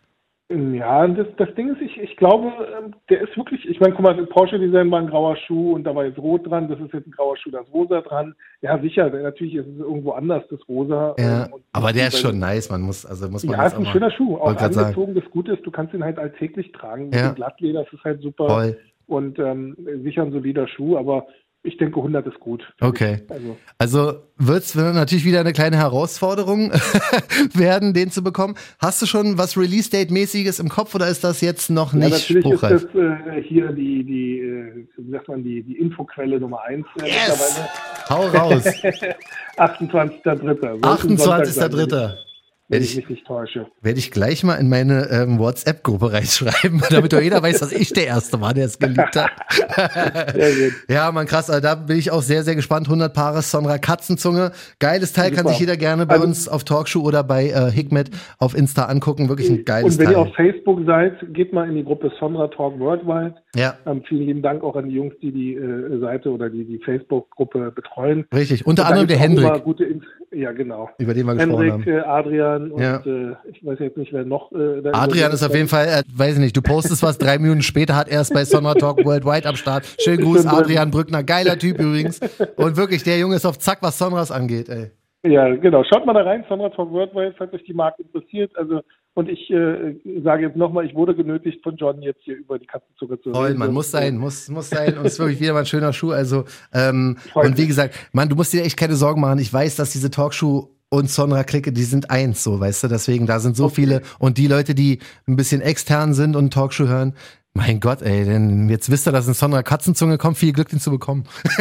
Ja, 0.52 1.06
das, 1.06 1.28
das 1.36 1.54
Ding 1.54 1.72
ist, 1.72 1.80
ich, 1.80 1.96
ich 1.96 2.16
glaube, 2.16 2.48
ähm, 2.76 2.92
der 3.08 3.20
ist 3.20 3.36
wirklich, 3.36 3.64
ich 3.68 3.78
meine, 3.78 3.94
guck 3.94 4.02
mal, 4.02 4.16
das 4.16 4.28
Porsche-Design 4.30 4.90
war 4.90 4.98
ein 4.98 5.06
grauer 5.06 5.36
Schuh 5.36 5.74
und 5.74 5.84
da 5.84 5.94
war 5.94 6.04
jetzt 6.04 6.18
rot 6.18 6.44
dran, 6.50 6.68
das 6.68 6.80
ist 6.80 6.92
jetzt 6.92 7.06
ein 7.06 7.12
grauer 7.12 7.36
Schuh, 7.36 7.52
da 7.52 7.60
ist 7.60 7.72
rosa 7.72 8.00
dran. 8.00 8.34
Ja, 8.60 8.76
sicher, 8.80 9.08
natürlich 9.10 9.54
ist 9.54 9.68
es 9.68 9.78
irgendwo 9.78 10.10
anders, 10.10 10.42
das 10.50 10.58
rosa. 10.68 11.14
Ja, 11.20 11.44
ähm, 11.44 11.52
und- 11.52 11.62
aber 11.70 11.92
der 11.92 12.08
ist 12.08 12.18
schon 12.18 12.40
nice, 12.40 12.68
man 12.68 12.80
muss, 12.80 13.06
also 13.06 13.28
muss 13.28 13.44
man 13.44 13.56
Ja, 13.56 13.66
ist 13.66 13.76
ein 13.76 13.86
schöner 13.86 14.10
Schuh. 14.10 14.38
Auch 14.38 14.56
angezogen, 14.56 15.14
das 15.14 15.24
Gute 15.30 15.52
ist, 15.52 15.64
du 15.64 15.70
kannst 15.70 15.94
ihn 15.94 16.02
halt 16.02 16.18
alltäglich 16.18 16.72
tragen. 16.72 17.12
Ja. 17.12 17.30
Glattleder, 17.30 17.84
das 17.84 17.92
ist 17.92 18.02
halt 18.02 18.20
super. 18.20 18.48
Voll. 18.48 18.78
Und 19.06 19.38
ähm, 19.38 19.76
sicher 20.02 20.22
ein 20.22 20.32
solider 20.32 20.66
Schuh, 20.66 20.96
aber 20.96 21.26
ich 21.62 21.76
denke 21.76 21.98
100 21.98 22.26
ist 22.26 22.40
gut. 22.40 22.62
Okay. 22.80 23.22
Also, 23.28 23.56
Also 23.78 24.22
wird 24.38 24.62
es 24.62 24.74
natürlich 24.74 25.26
wieder 25.26 25.40
eine 25.40 25.52
kleine 25.52 25.76
Herausforderung 25.76 26.72
werden, 27.54 27.92
den 27.92 28.10
zu 28.10 28.22
bekommen. 28.22 28.54
Hast 28.78 29.02
du 29.02 29.06
schon 29.06 29.36
was 29.36 29.58
Release-Date-mäßiges 29.58 30.58
im 30.58 30.70
Kopf 30.70 30.94
oder 30.94 31.08
ist 31.08 31.22
das 31.22 31.42
jetzt 31.42 31.68
noch 31.68 31.92
ja, 31.92 31.98
nicht 31.98 32.12
natürlich 32.12 32.44
spruchreif? 32.44 32.84
ist 32.84 32.88
das 32.94 33.36
äh, 33.36 33.42
hier 33.42 33.72
die, 33.72 34.04
die, 34.04 34.38
äh, 34.38 34.86
wie 34.96 35.10
sagt 35.10 35.28
man, 35.28 35.44
die, 35.44 35.62
die 35.62 35.78
Infoquelle 35.78 36.40
Nummer 36.40 36.62
1 36.62 36.86
äh, 37.02 37.06
Yes! 37.06 37.60
Hau 38.08 38.26
raus. 38.28 38.64
mittlerweile. 40.42 40.80
28.3. 40.80 41.18
Sollte 41.18 41.42
ein 41.42 41.46
Sonntag 41.46 41.46
sein, 41.46 41.70
28.3. 41.72 42.29
Wenn 42.70 42.76
Werde 42.76 42.84
ich 42.84 42.90
ich, 42.92 42.96
mich 42.98 43.08
nicht 43.10 43.26
täusche. 43.26 43.66
werd 43.82 43.98
ich 43.98 44.12
gleich 44.12 44.44
mal 44.44 44.54
in 44.54 44.68
meine 44.68 45.08
ähm, 45.10 45.40
WhatsApp-Gruppe 45.40 46.12
reinschreiben, 46.12 46.80
damit 46.90 47.12
doch 47.12 47.20
jeder 47.20 47.42
weiß, 47.42 47.58
dass 47.58 47.72
ich 47.72 47.92
der 47.92 48.06
Erste 48.06 48.40
war, 48.40 48.54
der 48.54 48.66
es 48.66 48.78
geliebt 48.78 49.16
hat. 49.16 49.30
Sehr 50.34 50.50
gut. 50.52 50.72
Ja, 50.88 51.10
man 51.10 51.26
krass, 51.26 51.50
also 51.50 51.60
da 51.60 51.74
bin 51.74 51.98
ich 51.98 52.10
auch 52.12 52.22
sehr, 52.22 52.44
sehr 52.44 52.54
gespannt. 52.54 52.86
100 52.86 53.12
Paare 53.12 53.42
Sonra 53.42 53.78
Katzenzunge. 53.78 54.52
Geiles 54.78 55.12
Teil, 55.12 55.30
kann 55.30 55.38
Super. 55.38 55.50
sich 55.50 55.58
jeder 55.60 55.76
gerne 55.76 56.06
bei 56.06 56.14
Also- 56.14 56.26
uns 56.26 56.48
auf 56.48 56.62
Talkshow 56.64 57.00
oder 57.02 57.24
bei 57.24 57.48
äh, 57.50 57.70
Hikmet 57.72 58.10
auf 58.38 58.56
Insta 58.56 58.84
angucken. 58.84 59.28
Wirklich 59.28 59.50
ein 59.50 59.64
geiles 59.64 59.94
Und 59.94 59.98
wenn 59.98 60.06
Teil. 60.06 60.14
ihr 60.14 60.20
auf 60.20 60.34
Facebook 60.36 60.80
seid, 60.86 61.14
geht 61.34 61.52
mal 61.52 61.68
in 61.68 61.74
die 61.74 61.84
Gruppe 61.84 62.12
Sonra 62.20 62.46
Talk 62.48 62.78
Worldwide. 62.78 63.34
Ja, 63.56 63.74
Ähm, 63.86 64.02
vielen 64.08 64.26
lieben 64.26 64.42
Dank 64.42 64.62
auch 64.62 64.76
an 64.76 64.88
die 64.88 64.94
Jungs, 64.94 65.14
die 65.20 65.32
die 65.32 65.54
äh, 65.54 65.98
Seite 66.00 66.30
oder 66.30 66.48
die, 66.50 66.64
die 66.64 66.78
Facebook-Gruppe 66.78 67.72
betreuen. 67.72 68.26
richtig. 68.34 68.66
Unter 68.66 68.86
anderem 68.86 69.06
der 69.08 69.18
Hendrik, 69.18 69.64
Gute 69.64 69.84
Inf 69.84 70.04
ja, 70.32 70.52
genau. 70.52 70.88
über 70.98 71.12
den 71.12 71.26
wir 71.26 71.34
gesprochen 71.34 71.64
Hendrik, 71.64 71.86
haben. 71.86 71.98
äh, 71.98 72.00
Adrian 72.06 72.70
und 72.70 72.80
Ja. 72.80 72.96
äh, 73.04 73.34
ich 73.50 73.64
weiß 73.66 73.78
jetzt 73.80 73.96
nicht, 73.96 74.12
wer 74.12 74.24
noch. 74.24 74.52
Äh, 74.52 74.82
Adrian 74.92 75.32
ist 75.32 75.42
auf 75.42 75.54
jeden 75.54 75.66
Fall, 75.68 75.86
äh, 75.86 76.02
weiß 76.14 76.34
ich 76.34 76.40
nicht, 76.40 76.56
du 76.56 76.62
postest 76.62 77.02
was, 77.02 77.18
drei 77.18 77.38
Minuten 77.38 77.62
später 77.62 77.96
hat 77.96 78.08
er 78.08 78.20
es 78.20 78.30
bei 78.30 78.44
Summer 78.44 78.74
Talk 78.76 79.04
Worldwide 79.04 79.48
am 79.48 79.56
Start. 79.56 79.84
Schönen 80.00 80.22
Gruß. 80.22 80.46
Adrian 80.46 80.92
Brückner, 80.92 81.24
geiler 81.24 81.58
Typ 81.58 81.80
übrigens. 81.80 82.20
Und 82.56 82.76
wirklich, 82.76 83.02
der 83.02 83.18
Junge 83.18 83.34
ist 83.36 83.44
auf 83.44 83.58
Zack, 83.58 83.78
was 83.80 83.98
Sonras 83.98 84.30
angeht, 84.30 84.68
ey. 84.68 84.90
Ja, 85.22 85.54
genau. 85.56 85.84
Schaut 85.84 86.06
mal 86.06 86.14
da 86.14 86.22
rein, 86.22 86.44
Sonra 86.48 86.70
Talk 86.70 86.90
Worldwide, 86.90 87.34
falls 87.36 87.52
euch 87.52 87.64
die 87.64 87.74
Marke 87.74 88.02
interessiert. 88.02 88.56
Also 88.56 88.80
und 89.14 89.28
ich 89.28 89.50
äh, 89.50 89.96
sage 90.22 90.44
jetzt 90.44 90.56
nochmal, 90.56 90.86
ich 90.86 90.94
wurde 90.94 91.14
genötigt 91.16 91.62
von 91.64 91.76
John 91.76 92.00
jetzt 92.00 92.20
hier 92.22 92.36
über 92.36 92.58
die 92.58 92.66
Katzenzunge 92.66 93.20
zu 93.20 93.32
Toll, 93.32 93.48
reden. 93.48 93.58
man, 93.58 93.72
muss 93.72 93.90
sein, 93.90 94.16
muss, 94.16 94.48
muss 94.48 94.70
sein. 94.70 94.96
Und 94.96 95.04
es 95.04 95.14
ist 95.14 95.18
wirklich 95.18 95.40
wieder 95.40 95.52
mal 95.52 95.60
ein 95.60 95.66
schöner 95.66 95.92
Schuh. 95.92 96.12
Also, 96.12 96.44
ähm, 96.72 97.18
und 97.34 97.58
wie 97.58 97.66
gesagt, 97.66 97.94
man, 98.12 98.28
du 98.28 98.36
musst 98.36 98.52
dir 98.52 98.62
echt 98.62 98.76
keine 98.76 98.94
Sorgen 98.94 99.20
machen. 99.20 99.40
Ich 99.40 99.52
weiß, 99.52 99.76
dass 99.76 99.90
diese 99.90 100.10
Talkshow 100.10 100.70
und 100.90 101.10
Sonra-Clique, 101.10 101.72
die 101.72 101.82
sind 101.82 102.10
eins, 102.10 102.42
so, 102.42 102.58
weißt 102.58 102.84
du, 102.84 102.88
deswegen, 102.88 103.26
da 103.26 103.40
sind 103.40 103.56
so 103.56 103.68
viele. 103.68 104.02
Und 104.18 104.38
die 104.38 104.46
Leute, 104.46 104.74
die 104.74 105.00
ein 105.26 105.36
bisschen 105.36 105.60
extern 105.60 106.14
sind 106.14 106.34
und 106.36 106.52
Talkshow 106.52 106.86
hören, 106.86 107.14
mein 107.54 107.80
Gott, 107.80 108.02
ey, 108.02 108.24
denn 108.24 108.68
jetzt 108.68 108.90
wisst 108.90 109.06
ihr, 109.08 109.12
dass 109.12 109.26
ein 109.28 109.34
Sonra 109.34 109.62
Katzenzunge 109.62 110.18
kommt, 110.18 110.38
viel 110.38 110.52
Glück, 110.52 110.68
den 110.68 110.78
zu 110.78 110.90
bekommen. 110.90 111.24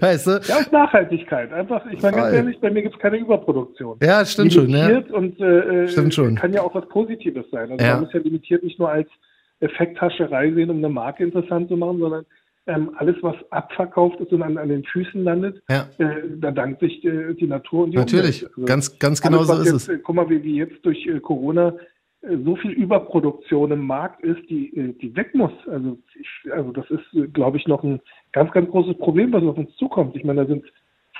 weißt 0.00 0.26
du? 0.26 0.40
Ja, 0.46 0.58
und 0.58 0.72
Nachhaltigkeit. 0.72 1.52
Einfach, 1.52 1.84
ich 1.90 2.00
meine 2.02 2.16
ganz 2.16 2.34
ehrlich, 2.34 2.58
bei 2.60 2.70
mir 2.70 2.82
gibt 2.82 2.94
es 2.94 3.00
keine 3.00 3.16
Überproduktion. 3.18 3.98
Ja, 4.02 4.24
stimmt 4.24 4.52
schon, 4.52 4.66
limitiert 4.66 5.10
und 5.10 5.40
äh, 5.40 5.88
Stimmt 5.88 6.14
schon. 6.14 6.34
kann 6.36 6.52
ja 6.52 6.62
auch 6.62 6.74
was 6.74 6.88
Positives 6.88 7.46
sein. 7.50 7.70
Also 7.72 7.84
Ja. 7.84 7.94
man 7.94 8.04
muss 8.04 8.12
ja 8.12 8.20
limitiert 8.20 8.62
nicht 8.62 8.78
nur 8.78 8.90
als 8.90 9.08
Effekthascherei 9.60 10.52
sehen, 10.52 10.70
um 10.70 10.78
eine 10.78 10.88
Marke 10.88 11.24
interessant 11.24 11.68
zu 11.68 11.76
machen, 11.76 11.98
sondern 11.98 12.24
ähm, 12.68 12.90
alles, 12.96 13.14
was 13.22 13.36
abverkauft 13.50 14.18
ist 14.20 14.32
und 14.32 14.42
an, 14.42 14.58
an 14.58 14.68
den 14.68 14.82
Füßen 14.84 15.22
landet, 15.22 15.62
Ja. 15.70 15.88
äh, 15.98 16.06
da 16.40 16.50
dankt 16.50 16.80
sich 16.80 17.04
äh, 17.04 17.32
die 17.34 17.46
Natur 17.46 17.84
und 17.84 17.92
die 17.92 17.96
Natürlich, 17.96 18.42
Umwelt. 18.42 18.56
Also 18.58 18.66
ganz, 18.66 18.98
ganz 18.98 19.22
genau 19.22 19.38
alles, 19.38 19.48
so 19.48 19.54
ist 19.60 19.64
jetzt, 19.66 19.74
es. 19.82 19.88
äh, 19.88 19.98
Guck 20.02 20.16
mal, 20.16 20.28
wie, 20.28 20.42
wie 20.42 20.56
jetzt 20.56 20.84
durch 20.84 21.06
äh, 21.06 21.20
Corona 21.20 21.68
äh, 21.68 21.72
so 22.44 22.56
viel 22.56 22.72
Überproduktion 22.72 23.72
im 23.72 23.86
Markt 23.86 24.22
ist, 24.22 24.48
die, 24.48 24.76
äh, 24.76 24.92
die 25.00 25.14
weg 25.16 25.34
muss. 25.34 25.52
Also, 25.66 25.98
ich, 26.18 26.52
also 26.52 26.72
das 26.72 26.90
ist, 26.90 27.14
äh, 27.14 27.26
glaube 27.28 27.56
ich, 27.56 27.66
noch 27.66 27.82
ein 27.82 28.00
ganz, 28.32 28.50
ganz 28.52 28.70
großes 28.70 28.98
Problem, 28.98 29.32
was 29.32 29.42
auf 29.42 29.56
uns 29.56 29.74
zukommt. 29.76 30.16
Ich 30.16 30.24
meine, 30.24 30.42
da 30.42 30.46
sind 30.46 30.64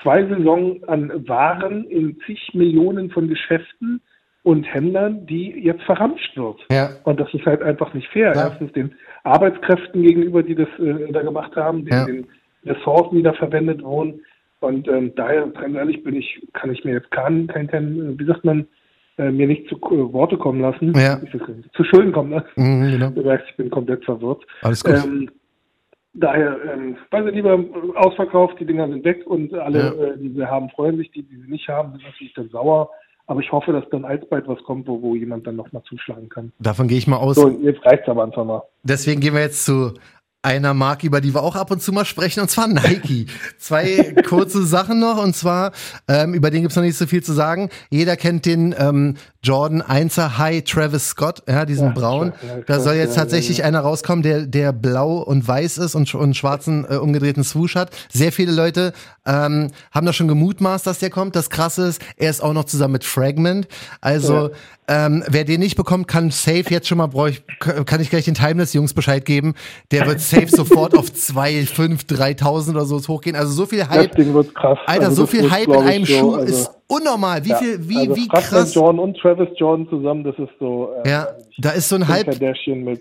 zwei 0.01 0.23
Saison 0.25 0.83
an 0.87 1.27
Waren 1.27 1.85
in 1.85 2.17
zig 2.25 2.53
Millionen 2.53 3.09
von 3.09 3.27
Geschäften 3.27 4.01
und 4.43 4.63
Händlern, 4.63 5.25
die 5.25 5.51
jetzt 5.51 5.83
verramscht 5.83 6.37
wird. 6.37 6.59
Ja. 6.71 6.89
Und 7.03 7.19
das 7.19 7.33
ist 7.33 7.45
halt 7.45 7.61
einfach 7.61 7.93
nicht 7.93 8.07
fair. 8.09 8.31
Klar. 8.31 8.49
Erstens 8.49 8.71
den 8.73 8.93
Arbeitskräften 9.23 10.01
gegenüber, 10.03 10.43
die 10.43 10.55
das 10.55 10.69
äh, 10.79 11.11
da 11.11 11.21
gemacht 11.21 11.55
haben, 11.55 11.85
den, 11.85 11.93
Ja. 11.93 12.05
den 12.05 12.27
Ressourcen, 12.65 13.17
die 13.17 13.23
da 13.23 13.33
verwendet 13.33 13.83
wurden. 13.83 14.21
Und 14.59 14.87
ähm, 14.87 15.13
daher, 15.15 15.47
ganz 15.47 15.75
ehrlich, 15.75 16.03
bin 16.03 16.15
ich, 16.15 16.47
kann 16.53 16.71
ich 16.71 16.83
mir 16.83 16.93
jetzt 16.93 17.11
kein, 17.11 17.47
kein, 17.47 17.67
kein 17.67 18.17
wie 18.17 18.25
sagt 18.25 18.43
man, 18.43 18.67
äh, 19.17 19.31
mir 19.31 19.47
nicht 19.47 19.67
zu 19.67 19.75
äh, 19.75 20.13
Worte 20.13 20.37
kommen 20.37 20.61
lassen. 20.61 20.93
Ja. 20.95 21.19
Zu 21.73 21.83
Schulden 21.83 22.11
kommen 22.11 22.31
lassen. 22.31 22.49
Mhm, 22.55 22.91
genau. 22.91 23.09
Du 23.09 23.21
merkst, 23.23 23.47
ich 23.49 23.57
bin 23.57 23.69
komplett 23.69 24.05
verwirrt. 24.05 24.45
Alles 24.61 24.83
gut. 24.83 24.93
Ähm, 25.03 25.29
daher, 26.13 26.57
ähm, 26.73 26.97
weiß 27.11 27.25
ich 27.27 27.35
lieber, 27.35 27.59
ausverkauft, 27.95 28.59
die 28.59 28.65
Dinger 28.65 28.87
sind 28.87 29.03
weg 29.05 29.25
und 29.25 29.53
alle, 29.53 29.79
Ja. 29.79 30.03
äh, 30.05 30.17
die 30.17 30.29
sie 30.29 30.45
haben, 30.45 30.69
freuen 30.69 30.97
sich, 30.97 31.11
die, 31.11 31.23
die 31.23 31.35
sie 31.37 31.49
nicht 31.49 31.67
haben, 31.67 31.91
sind 31.93 32.03
natürlich 32.03 32.33
dann 32.33 32.49
sauer. 32.49 32.89
Aber 33.29 33.41
ich 33.41 33.51
hoffe, 33.51 33.73
dass 33.73 33.83
dann 33.89 34.05
alsbald 34.05 34.47
was 34.47 34.63
kommt, 34.63 34.87
wo, 34.87 35.01
wo 35.01 35.13
jemand 35.13 35.45
dann 35.45 35.57
nochmal 35.57 35.83
zuschlagen 35.83 36.29
kann. 36.29 36.53
Davon 36.59 36.87
gehe 36.87 36.97
ich 36.97 37.07
mal 37.07 37.17
aus. 37.17 37.35
So, 37.35 37.49
jetzt 37.61 37.85
reicht's 37.85 38.07
aber 38.07 38.23
einfach 38.23 38.45
mal. 38.45 38.63
Deswegen 38.83 39.19
gehen 39.19 39.33
wir 39.33 39.41
jetzt 39.41 39.65
zu 39.65 39.91
einer 40.43 40.73
Marke, 40.73 41.07
über 41.07 41.19
die 41.19 41.33
wir 41.33 41.43
auch 41.43 41.55
ab 41.55 41.71
und 41.71 41.81
zu 41.81 41.91
mal 41.91 42.05
sprechen, 42.05 42.39
und 42.41 42.49
zwar 42.49 42.67
Nike. 42.67 43.25
Zwei 43.57 44.15
kurze 44.27 44.65
Sachen 44.65 44.99
noch, 44.99 45.21
und 45.21 45.35
zwar, 45.35 45.71
ähm, 46.07 46.33
über 46.33 46.51
den 46.51 46.61
gibt's 46.61 46.75
noch 46.75 46.83
nicht 46.83 46.97
so 46.97 47.05
viel 47.07 47.23
zu 47.23 47.33
sagen. 47.33 47.69
Jeder 47.89 48.15
kennt 48.15 48.45
den 48.45 48.73
ähm, 48.77 49.15
Jordan 49.43 49.81
1er 49.81 50.37
High 50.37 50.63
Travis 50.63 51.09
Scott, 51.09 51.43
ja, 51.47 51.65
diesen 51.65 51.87
Ja, 51.87 51.93
braun. 51.93 52.33
ja, 52.47 52.61
Da 52.65 52.79
soll 52.79 52.95
jetzt 52.95 53.15
tatsächlich 53.15 53.59
ja. 53.59 53.65
einer 53.65 53.79
rauskommen, 53.81 54.23
der, 54.23 54.45
der 54.45 54.73
blau 54.73 55.17
und 55.17 55.45
weiß 55.47 55.79
ist 55.79 55.95
und, 55.95 56.13
und 56.15 56.35
schwarzen 56.37 56.85
äh, 56.89 56.95
umgedrehten 56.95 57.43
Swoosh 57.43 57.75
hat. 57.75 57.91
Sehr 58.11 58.31
viele 58.31 58.51
Leute 58.51 58.93
ähm, 59.25 59.69
haben 59.91 60.05
da 60.05 60.13
schon 60.13 60.27
gemutmaßt, 60.27 60.85
dass 60.85 60.99
der 60.99 61.09
kommt. 61.09 61.35
Das 61.35 61.49
Krasse 61.49 61.87
ist, 61.87 62.01
er 62.15 62.29
ist 62.29 62.41
auch 62.41 62.53
noch 62.53 62.65
zusammen 62.65 62.93
mit 62.93 63.03
Fragment. 63.03 63.67
Also, 64.01 64.51
ähm, 64.89 65.23
wer 65.27 65.43
den 65.43 65.59
nicht 65.59 65.75
bekommt, 65.75 66.07
kann 66.07 66.31
safe 66.31 66.65
jetzt 66.69 66.87
schon 66.87 66.97
mal, 66.97 67.07
brauch 67.07 67.27
ich, 67.27 67.43
kann 67.59 67.99
ich 67.99 68.09
gleich 68.09 68.25
den 68.25 68.35
Timeless-Jungs 68.35 68.93
Bescheid 68.93 69.25
geben. 69.25 69.53
Der 69.91 70.07
wird 70.07 70.21
safe 70.21 70.47
sofort 70.55 70.97
auf 70.97 71.11
2, 71.13 71.65
5, 71.65 72.05
3000 72.05 72.75
oder 72.77 72.85
so 72.85 72.97
hochgehen. 73.07 73.35
Also 73.35 73.51
so 73.51 73.65
viel 73.65 73.79
Das 73.79 73.89
Hype. 73.89 74.15
Ding 74.15 74.33
wird 74.33 74.55
krass. 74.55 74.77
Alter, 74.85 75.05
Also 75.07 75.15
so 75.17 75.21
das 75.23 75.31
viel 75.31 75.51
Hype 75.51 75.67
in 75.67 75.75
einem 75.75 76.05
so, 76.05 76.13
Schuh 76.13 76.35
also, 76.35 76.53
ist 76.53 76.71
unnormal. 76.87 77.43
Wie 77.43 77.49
ja, 77.49 77.57
viel, 77.57 77.89
wie, 77.89 77.97
also 77.97 78.15
wie 78.15 78.25
Fragment 78.25 78.49
krass. 78.49 78.73
Jordan 78.73 78.99
und 78.99 79.17
Travis 79.17 79.49
Jordan 79.57 79.87
zusammen, 79.89 80.23
das 80.23 80.35
ist 80.37 80.51
so. 80.59 80.89
Äh, 81.03 81.09
Ja, 81.09 81.27
da 81.59 81.71
ist 81.71 81.89
so 81.89 81.95
ein 81.95 82.07
Halb. 82.07 82.27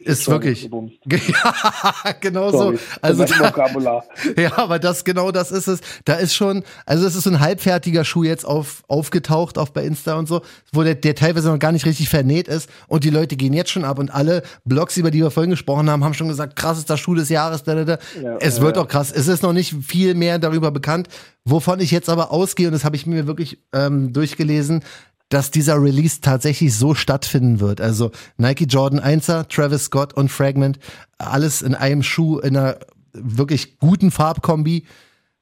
Ist 0.06 0.28
wirklich. 0.28 0.68
Ja, 1.06 2.12
genau 2.20 2.50
Sorry. 2.50 2.76
so. 2.76 2.82
Also 3.02 3.24
da, 3.24 4.02
ja, 4.36 4.58
aber 4.58 4.78
das 4.78 5.04
genau 5.04 5.30
das 5.30 5.50
ist 5.50 5.66
es. 5.66 5.80
Da 6.04 6.14
ist 6.14 6.34
schon, 6.34 6.62
also 6.84 7.06
es 7.06 7.14
ist 7.14 7.24
so 7.24 7.30
ein 7.30 7.40
halbfertiger 7.40 8.04
Schuh 8.04 8.24
jetzt 8.24 8.44
auf, 8.44 8.82
aufgetaucht, 8.88 9.58
auch 9.58 9.68
bei 9.68 9.84
Insta 9.84 10.16
und 10.16 10.26
so, 10.26 10.40
wo 10.72 10.82
der, 10.82 10.94
der 10.94 11.14
teilweise 11.14 11.50
noch 11.50 11.58
gar 11.58 11.72
nicht 11.72 11.86
richtig 11.86 12.08
vernäht 12.08 12.48
ist 12.48 12.70
und 12.88 13.04
die 13.04 13.10
Leute 13.10 13.36
gehen 13.36 13.52
jetzt 13.52 13.70
schon 13.70 13.84
ab 13.84 13.98
und 13.98 14.14
alle 14.14 14.42
Blogs, 14.64 14.96
über 14.96 15.10
die 15.10 15.20
wir 15.20 15.30
vorhin 15.30 15.50
gesprochen 15.50 15.90
haben, 15.90 16.04
haben 16.04 16.14
schon 16.14 16.28
gesagt, 16.28 16.56
krass 16.56 16.78
ist 16.78 16.90
der 16.90 16.96
Schuh 16.96 17.14
des 17.14 17.28
Jahres. 17.28 17.62
Da, 17.62 17.74
da, 17.74 17.84
da. 17.84 17.98
Ja, 18.22 18.36
es 18.40 18.58
ja, 18.58 18.62
wird 18.62 18.78
auch 18.78 18.88
krass. 18.88 19.12
Es 19.12 19.28
ist 19.28 19.42
noch 19.42 19.52
nicht 19.52 19.74
viel 19.84 20.14
mehr 20.14 20.38
darüber 20.38 20.70
bekannt, 20.70 21.08
wovon 21.44 21.80
ich 21.80 21.90
jetzt 21.90 22.08
aber 22.08 22.32
ausgehe 22.32 22.68
und 22.68 22.72
das 22.72 22.84
habe 22.84 22.96
ich 22.96 23.06
mir 23.06 23.26
wirklich 23.26 23.58
ähm, 23.76 24.12
durchgelesen 24.12 24.82
dass 25.28 25.50
dieser 25.50 25.74
Release 25.82 26.20
tatsächlich 26.20 26.76
so 26.76 26.94
stattfinden 26.94 27.58
wird. 27.60 27.80
Also 27.80 28.10
Nike 28.36 28.66
Jordan 28.68 29.00
1er, 29.00 29.48
Travis 29.48 29.86
Scott 29.86 30.14
und 30.14 30.30
Fragment, 30.30 30.78
alles 31.18 31.62
in 31.62 31.74
einem 31.74 32.02
Schuh, 32.04 32.38
in 32.38 32.56
einer 32.56 32.76
wirklich 33.12 33.78
guten 33.78 34.10
Farbkombi. 34.10 34.84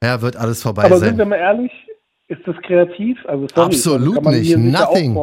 Ja, 0.01 0.21
wird 0.21 0.37
alles 0.37 0.63
vorbei 0.63 0.85
Aber 0.85 0.97
sind 0.97 1.17
wir 1.17 1.23
sein. 1.23 1.29
mal 1.29 1.35
ehrlich, 1.35 1.71
ist 2.27 2.41
das 2.47 2.55
kreativ? 2.63 3.17
Also 3.27 3.47
sorry, 3.53 3.67
Absolut 3.67 4.23
man 4.23 4.33
nicht. 4.39 4.57
Nothing. 4.57 5.15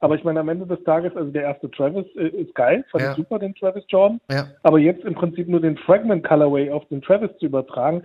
Aber 0.00 0.14
ich 0.16 0.24
meine, 0.24 0.40
am 0.40 0.48
Ende 0.48 0.66
des 0.66 0.82
Tages, 0.84 1.16
also 1.16 1.30
der 1.30 1.42
erste 1.42 1.70
Travis 1.70 2.04
äh, 2.16 2.28
ist 2.28 2.54
geil, 2.54 2.84
fand 2.90 3.04
Ja. 3.04 3.10
ich 3.12 3.16
super, 3.16 3.38
den 3.38 3.54
Travis 3.54 3.84
Jordan. 3.88 4.20
Ja. 4.30 4.48
Aber 4.62 4.78
jetzt 4.78 5.04
im 5.04 5.14
Prinzip 5.14 5.48
nur 5.48 5.60
den 5.60 5.76
Fragment 5.78 6.26
Colorway 6.26 6.70
auf 6.70 6.86
den 6.88 7.00
Travis 7.00 7.30
zu 7.38 7.46
übertragen, 7.46 8.02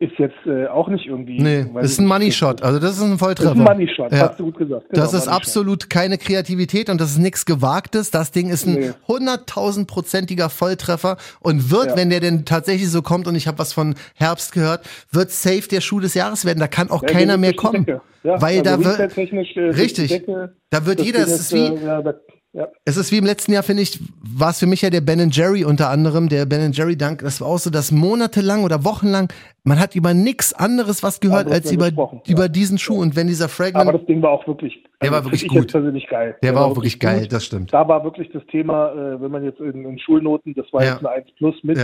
ist 0.00 0.12
jetzt 0.18 0.34
äh, 0.44 0.66
auch 0.66 0.88
nicht 0.88 1.06
irgendwie. 1.06 1.40
Nee, 1.40 1.64
ist 1.80 2.00
ein 2.00 2.06
Money 2.06 2.32
Shot. 2.32 2.62
Also 2.62 2.80
das 2.80 2.96
ist 2.96 3.02
ein 3.02 3.10
Das 3.10 3.12
ist 3.14 3.18
Volltreffer. 3.20 3.52
ein 3.52 3.58
Money 3.62 3.88
Shot, 3.94 4.12
Ja. 4.12 4.28
hast 4.28 4.40
du 4.40 4.44
gut 4.46 4.58
gesagt. 4.58 4.88
Genau, 4.90 5.02
Das 5.02 5.12
ist 5.14 5.20
Money 5.20 5.24
Shot. 5.26 5.34
absolut 5.34 5.90
keine 5.90 6.18
Kreativität 6.18 6.90
und 6.90 7.00
das 7.00 7.10
ist 7.12 7.18
nichts 7.18 7.46
Gewagtes. 7.46 8.10
Das 8.10 8.32
Ding 8.32 8.50
ist 8.50 8.66
ein 8.66 8.74
Nee. 8.74 8.90
hunderttausendprozentiger 9.06 10.50
Volltreffer 10.50 11.16
und 11.40 11.70
wird, 11.70 11.86
Ja. 11.90 11.96
wenn 11.96 12.10
der 12.10 12.20
denn 12.20 12.44
tatsächlich 12.44 12.90
so 12.90 13.02
kommt 13.02 13.26
und 13.28 13.34
ich 13.36 13.46
habe 13.46 13.58
was 13.58 13.72
von 13.72 13.94
Herbst 14.14 14.52
gehört, 14.52 14.84
wird 15.12 15.30
safe 15.30 15.68
der 15.70 15.80
Schuh 15.80 16.00
des 16.00 16.14
Jahres 16.14 16.44
werden. 16.44 16.58
Da 16.60 16.68
kann 16.68 16.90
auch 16.90 17.02
Ja, 17.02 17.08
keiner 17.08 17.36
mehr 17.36 17.54
kommen. 17.54 17.86
Ja, 18.24 18.40
weil 18.40 18.58
also 18.66 18.84
da 18.84 18.98
wird, 18.98 19.16
äh, 19.56 19.60
richtig, 19.70 20.08
Decke. 20.08 20.56
da 20.70 20.86
wird 20.86 20.98
Das 20.98 21.06
jeder, 21.06 21.18
es 21.20 21.28
ist 21.40 21.52
wie, 21.52 21.66
äh, 21.66 22.14
ja, 22.54 22.68
es 22.84 22.96
ist 22.96 23.10
wie 23.10 23.18
im 23.18 23.24
letzten 23.24 23.52
Jahr, 23.52 23.64
finde 23.64 23.82
ich, 23.82 23.98
war 24.22 24.50
es 24.50 24.60
für 24.60 24.66
mich 24.66 24.80
ja 24.82 24.88
der 24.88 25.00
Ben 25.00 25.28
Jerry 25.30 25.64
unter 25.64 25.90
anderem, 25.90 26.28
der 26.28 26.46
Ben 26.46 26.70
Jerry 26.70 26.96
Dank, 26.96 27.20
das 27.22 27.40
war 27.40 27.48
auch 27.48 27.58
so, 27.58 27.68
dass 27.68 27.90
monatelang 27.90 28.62
oder 28.62 28.84
wochenlang, 28.84 29.28
man 29.64 29.80
hat 29.80 29.96
über 29.96 30.14
nichts 30.14 30.52
anderes 30.52 31.02
was 31.02 31.18
gehört 31.18 31.50
als 31.50 31.72
über, 31.72 31.88
über 31.88 32.42
ja. 32.42 32.48
diesen 32.48 32.78
Schuh 32.78 33.00
und 33.00 33.16
wenn 33.16 33.26
dieser 33.26 33.48
Fragment, 33.48 33.88
Aber 33.88 33.98
das 33.98 34.06
Ding 34.06 34.22
war 34.22 34.30
auch 34.30 34.46
wirklich. 34.46 34.84
Der 35.02 35.10
war 35.10 35.18
also 35.18 35.30
wirklich 35.30 35.42
find 35.42 35.52
gut. 35.52 35.72
Persönlich 35.72 36.06
geil. 36.08 36.36
der 36.42 36.54
war 36.54 36.66
auch 36.66 36.76
wirklich 36.76 37.00
geil, 37.00 37.22
gut. 37.22 37.32
das 37.32 37.44
stimmt. 37.44 37.72
Da 37.72 37.86
war 37.88 38.04
wirklich 38.04 38.30
das 38.32 38.46
Thema, 38.46 38.92
äh, 38.92 39.20
wenn 39.20 39.32
man 39.32 39.42
jetzt 39.42 39.58
in, 39.58 39.84
in 39.84 39.98
Schulnoten, 39.98 40.54
das 40.54 40.66
war 40.72 40.84
Ja. 40.84 40.92
jetzt 40.92 41.00
eine 41.00 41.10
1 41.10 41.26
plus 41.36 41.56
mit, 41.64 41.76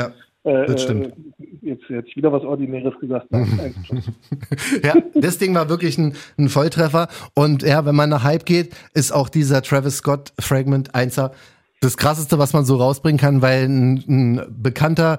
äh, 0.44 0.66
das 0.66 0.82
stimmt. 0.82 1.06
äh, 1.06 1.12
jetzt 1.62 1.88
hätte 1.88 2.08
ich 2.08 2.16
wieder 2.16 2.32
was 2.32 2.42
Ordinäres 2.42 2.94
gesagt. 3.00 3.26
Nein, 3.30 3.60
1 3.60 3.76
plus. 3.86 4.04
ja, 4.82 4.94
das 5.14 5.38
Ding 5.38 5.54
war 5.54 5.68
wirklich 5.68 5.98
ein, 5.98 6.14
ein 6.38 6.48
Volltreffer. 6.48 7.08
Und 7.34 7.62
ja, 7.62 7.84
wenn 7.84 7.94
man 7.94 8.10
nach 8.10 8.24
Hype 8.24 8.44
geht, 8.44 8.74
ist 8.94 9.12
auch 9.12 9.28
dieser 9.28 9.62
Travis 9.62 9.98
Scott 9.98 10.32
Fragment 10.38 10.92
1er 10.94 11.32
das 11.80 11.96
krasseste, 11.96 12.38
was 12.38 12.52
man 12.52 12.64
so 12.64 12.76
rausbringen 12.76 13.18
kann, 13.18 13.42
weil 13.42 13.64
ein, 13.64 14.04
ein 14.06 14.62
bekannter 14.62 15.18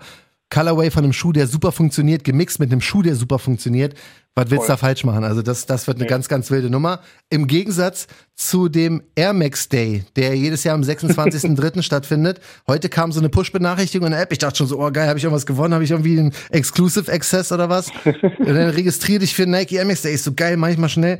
Colorway 0.51 0.91
von 0.91 1.03
einem 1.03 1.13
Schuh, 1.13 1.31
der 1.31 1.47
super 1.47 1.71
funktioniert, 1.71 2.23
gemixt 2.23 2.59
mit 2.59 2.71
einem 2.71 2.81
Schuh, 2.81 3.01
der 3.01 3.15
super 3.15 3.39
funktioniert. 3.39 3.95
Was 4.33 4.49
willst 4.49 4.63
du 4.63 4.67
da 4.69 4.77
falsch 4.77 5.03
machen? 5.03 5.25
Also 5.25 5.41
das, 5.41 5.65
das 5.65 5.87
wird 5.87 5.97
eine 5.97 6.05
Nee. 6.05 6.09
ganz, 6.09 6.29
ganz 6.29 6.49
wilde 6.51 6.69
Nummer. 6.69 7.01
Im 7.29 7.47
Gegensatz 7.47 8.07
zu 8.33 8.69
dem 8.69 9.03
Air 9.15 9.33
Max 9.33 9.67
Day, 9.67 10.05
der 10.15 10.33
jedes 10.37 10.63
Jahr 10.63 10.75
am 10.75 10.83
26.03. 10.83 11.81
stattfindet. 11.83 12.39
Heute 12.65 12.87
kam 12.87 13.11
so 13.11 13.19
eine 13.19 13.27
Push-Benachrichtigung 13.27 14.05
in 14.07 14.13
der 14.13 14.21
App. 14.21 14.31
Ich 14.31 14.37
dachte 14.37 14.59
schon 14.59 14.67
so, 14.67 14.79
oh 14.79 14.89
geil, 14.89 15.09
habe 15.09 15.17
ich 15.19 15.25
irgendwas 15.25 15.45
gewonnen? 15.45 15.73
Habe 15.73 15.83
ich 15.83 15.91
irgendwie 15.91 16.17
einen 16.17 16.31
Exclusive 16.49 17.11
Access 17.11 17.51
oder 17.51 17.67
was? 17.67 17.89
Und 18.05 18.47
dann 18.47 18.69
registriere 18.69 19.19
dich 19.19 19.35
für 19.35 19.45
Nike 19.45 19.75
Air 19.75 19.83
Max 19.85 20.01
Day. 20.01 20.13
Ich 20.13 20.23
so 20.23 20.31
geil, 20.33 20.55
mach 20.55 20.69
ich 20.69 20.77
mal 20.77 20.87
schnell. 20.89 21.19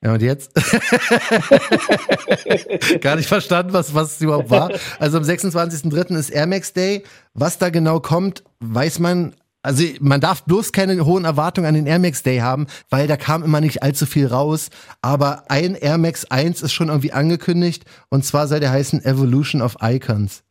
Ja, 0.00 0.12
und 0.14 0.22
jetzt? 0.22 0.52
Gar 3.00 3.16
nicht 3.16 3.28
verstanden, 3.28 3.72
was, 3.72 3.94
was 3.94 4.12
es 4.12 4.20
überhaupt 4.20 4.48
war. 4.48 4.70
Also 5.00 5.18
am 5.18 5.24
26.03. 5.24 6.16
ist 6.16 6.30
Air 6.30 6.46
Max 6.46 6.72
Day. 6.72 7.02
Was 7.34 7.58
da 7.58 7.70
genau 7.70 7.98
kommt, 8.00 8.44
weiß 8.60 9.00
man. 9.00 9.34
Also 9.62 9.84
man 10.00 10.20
darf 10.20 10.44
bloß 10.44 10.72
keine 10.72 11.04
hohen 11.04 11.24
Erwartungen 11.24 11.66
an 11.66 11.74
den 11.74 11.86
Air 11.86 11.98
Max 11.98 12.22
Day 12.22 12.38
haben, 12.38 12.66
weil 12.90 13.06
da 13.06 13.16
kam 13.16 13.42
immer 13.42 13.60
nicht 13.60 13.82
allzu 13.82 14.06
viel 14.06 14.26
raus. 14.26 14.70
Aber 15.02 15.42
ein 15.48 15.74
Air 15.74 15.98
Max 15.98 16.24
1 16.30 16.62
ist 16.62 16.72
schon 16.72 16.88
irgendwie 16.88 17.12
angekündigt. 17.12 17.84
Und 18.08 18.24
zwar 18.24 18.46
soll 18.46 18.60
der 18.60 18.70
heißen 18.70 19.04
Evolution 19.04 19.60
of 19.60 19.76
Icons. 19.82 20.44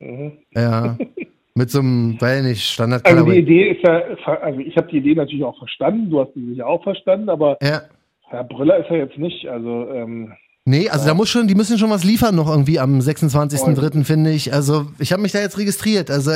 Mhm. 0.00 0.32
Ja. 0.54 0.96
Mit 1.54 1.70
so 1.70 1.80
einem, 1.80 2.18
weiß 2.18 2.44
nicht, 2.44 2.64
Standard 2.64 3.04
Also 3.04 3.24
die. 3.26 3.36
Idee 3.38 3.72
ist 3.72 3.82
ja, 3.86 4.00
also 4.40 4.58
ich 4.60 4.74
habe 4.78 4.88
die 4.88 4.96
Idee 4.96 5.14
natürlich 5.14 5.44
auch 5.44 5.58
verstanden, 5.58 6.08
du 6.10 6.20
hast 6.20 6.32
die 6.34 6.46
sicher 6.48 6.66
auch 6.66 6.82
verstanden, 6.82 7.28
aber 7.28 7.58
Ja. 7.62 7.82
Herr 8.30 8.44
Brüller 8.44 8.78
ist 8.78 8.88
er 8.88 8.96
jetzt 8.96 9.18
nicht. 9.18 9.46
Also 9.46 9.90
ähm, 9.90 10.32
Nee, 10.64 10.88
also 10.88 11.06
da 11.06 11.12
muss 11.12 11.28
schon, 11.28 11.48
die 11.48 11.54
müssen 11.54 11.76
schon 11.76 11.90
was 11.90 12.04
liefern 12.04 12.36
noch 12.36 12.48
irgendwie 12.48 12.78
am 12.78 13.00
26.03. 13.00 14.04
finde 14.04 14.30
ich. 14.30 14.52
Also 14.54 14.86
ich 14.98 15.12
habe 15.12 15.20
mich 15.20 15.32
da 15.32 15.40
jetzt 15.40 15.58
registriert. 15.58 16.10
Also 16.10 16.30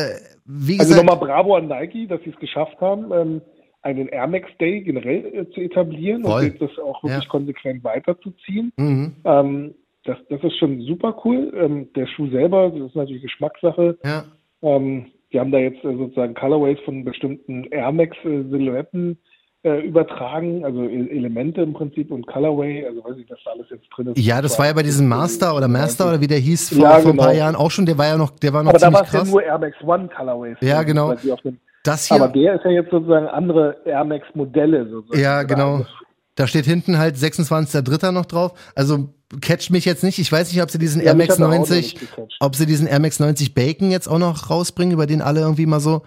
wie 0.46 0.78
Also 0.78 0.90
gesagt, 0.92 1.06
nochmal 1.06 1.26
Bravo 1.26 1.56
an 1.56 1.68
Nike, 1.68 2.06
dass 2.06 2.22
sie 2.22 2.30
es 2.30 2.36
geschafft 2.38 2.80
haben, 2.80 3.12
ähm, 3.12 3.40
einen 3.82 4.08
Air 4.08 4.26
Max 4.26 4.48
Day 4.58 4.80
generell 4.82 5.26
äh, 5.34 5.50
zu 5.50 5.60
etablieren 5.60 6.22
Voll. 6.24 6.44
und 6.44 6.60
das 6.60 6.78
auch 6.78 7.02
wirklich 7.04 7.24
Ja. 7.24 7.28
konsequent 7.30 7.84
weiterzuziehen. 7.84 8.72
mhm, 8.76 9.12
Ähm, 9.24 9.74
das, 10.04 10.18
das 10.28 10.42
ist 10.44 10.56
schon 10.58 10.80
super 10.82 11.20
cool. 11.24 11.52
Ähm, 11.56 11.92
der 11.94 12.06
Schuh 12.06 12.28
selber, 12.30 12.70
das 12.70 12.88
ist 12.90 12.96
natürlich 12.96 13.22
Geschmackssache. 13.22 13.98
ja, 14.04 14.24
Ähm, 14.62 15.06
die 15.32 15.40
haben 15.40 15.50
da 15.52 15.58
jetzt 15.58 15.84
äh, 15.84 15.96
sozusagen 15.96 16.34
Colorways 16.34 16.78
von 16.84 17.04
bestimmten 17.04 17.64
Air 17.70 17.92
Max 17.92 18.16
äh, 18.24 18.42
Silhouetten 18.44 19.18
äh, 19.62 19.80
übertragen, 19.80 20.64
also 20.64 20.82
E- 20.84 21.08
Elemente 21.10 21.60
im 21.62 21.72
Prinzip 21.72 22.10
und 22.10 22.26
Colorway, 22.26 22.86
also 22.86 23.02
weiß 23.04 23.16
ich, 23.18 23.28
was 23.30 23.38
da 23.44 23.50
alles 23.52 23.66
jetzt 23.70 23.86
drin 23.96 24.08
ist. 24.08 24.18
ja, 24.24 24.40
das 24.40 24.58
war 24.58 24.66
ja 24.66 24.72
bei 24.72 24.82
diesem 24.82 25.08
Master 25.08 25.56
oder 25.56 25.66
Master 25.68 26.08
oder 26.08 26.20
wie 26.20 26.26
der 26.28 26.38
hieß 26.38 26.70
vor, 26.74 26.78
Ja, 26.84 27.00
vor 27.00 27.10
ein 27.12 27.16
paar 27.16 27.28
genau. 27.32 27.38
Jahren 27.38 27.56
auch 27.56 27.70
schon. 27.70 27.84
Der 27.86 27.98
war 27.98 28.06
ja 28.06 28.16
noch, 28.16 28.30
der 28.30 28.52
war 28.52 28.62
noch 28.62 28.70
Aber 28.70 28.78
da 28.78 28.86
ziemlich 28.86 29.00
war 29.00 29.06
es 29.06 29.12
ja 29.12 29.18
krass. 29.20 29.30
nur 29.30 29.42
Air 29.42 29.58
Max 29.58 29.76
One 29.82 30.08
Colorways. 30.16 30.56
Ja, 30.60 30.82
genau. 30.82 31.14
Das 31.82 32.10
Aber 32.10 32.32
hier, 32.32 32.42
der 32.42 32.54
ist 32.56 32.64
ja 32.64 32.70
jetzt 32.72 32.90
sozusagen 32.90 33.26
andere 33.28 33.76
Air 33.84 34.04
Max 34.04 34.26
Modelle 34.34 34.88
sozusagen. 34.88 35.20
ja 35.20 35.42
genau. 35.42 35.84
Da 36.34 36.46
steht 36.46 36.66
hinten 36.66 36.98
halt 36.98 37.16
26.03. 37.16 38.10
noch 38.12 38.26
drauf. 38.26 38.52
Also 38.74 39.08
catcht 39.40 39.70
mich 39.70 39.84
jetzt 39.86 40.04
nicht. 40.04 40.18
Ich 40.18 40.30
weiß 40.30 40.52
nicht, 40.52 40.62
ob 40.62 40.70
sie 40.70 40.78
diesen 40.78 41.00
Ja, 41.00 41.08
Air 41.08 41.14
Max 41.16 41.30
hat 41.34 41.38
er 41.40 41.46
auch 41.46 41.50
noch 41.50 41.56
90, 41.58 41.76
nicht 41.94 42.00
gecatcht. 42.00 42.36
ob 42.40 42.54
sie 42.56 42.66
diesen 42.66 42.86
Air 42.86 43.00
Max 43.00 43.18
90 43.20 43.54
Bacon 43.54 43.90
jetzt 43.90 44.06
auch 44.06 44.18
noch 44.18 44.50
rausbringen, 44.50 44.92
über 44.92 45.06
den 45.06 45.22
alle 45.22 45.40
irgendwie 45.40 45.64
mal 45.66 45.80
so, 45.80 46.02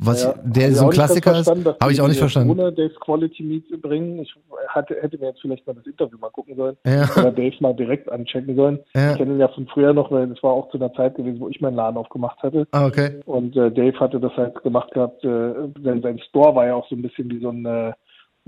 was 0.00 0.24
Ja, 0.24 0.34
der 0.42 0.72
so 0.72 0.86
ein 0.86 0.90
Klassiker 0.90 1.34
Habe 1.34 1.92
ich 1.92 2.00
auch 2.00 2.08
nicht 2.08 2.18
verstanden. 2.18 2.50
Ohne 2.50 2.72
Dave's 2.72 2.98
Quality 2.98 3.42
Meet 3.44 3.80
bringen. 3.80 4.18
Ich 4.20 4.34
hatte, 4.68 4.96
hätte 5.00 5.18
mir 5.18 5.26
jetzt 5.28 5.40
vielleicht 5.40 5.66
mal 5.66 5.74
das 5.74 5.86
Interview 5.86 6.18
mal 6.18 6.30
gucken 6.30 6.56
sollen. 6.56 6.76
Ja. 6.84 7.08
Oder 7.16 7.30
Dave 7.30 7.54
mal 7.60 7.74
direkt 7.74 8.10
anchecken 8.10 8.56
sollen. 8.56 8.80
Ja. 8.94 9.12
Ich 9.12 9.18
kenne 9.18 9.34
ihn 9.34 9.40
ja 9.40 9.48
von 9.48 9.66
früher 9.68 9.92
noch, 9.92 10.10
weil 10.10 10.26
das 10.26 10.42
war 10.42 10.52
auch 10.52 10.68
zu 10.70 10.78
einer 10.78 10.92
Zeit 10.94 11.14
gewesen, 11.14 11.38
wo 11.38 11.48
ich 11.48 11.60
meinen 11.60 11.76
Laden 11.76 11.96
aufgemacht 11.96 12.42
hatte. 12.42 12.66
Ah, 12.72 12.86
okay. 12.86 13.20
Und 13.26 13.56
äh, 13.56 13.70
Dave 13.70 13.98
hatte 14.00 14.18
das 14.18 14.32
halt 14.36 14.60
gemacht 14.62 14.90
gehabt, 14.92 15.22
äh, 15.24 15.52
sein, 15.82 16.02
sein 16.02 16.18
Store 16.28 16.54
war 16.56 16.66
ja 16.66 16.74
auch 16.74 16.88
so 16.88 16.96
ein 16.96 17.02
bisschen 17.02 17.30
wie 17.30 17.40
so 17.40 17.50
ein 17.50 17.64
äh, 17.64 17.92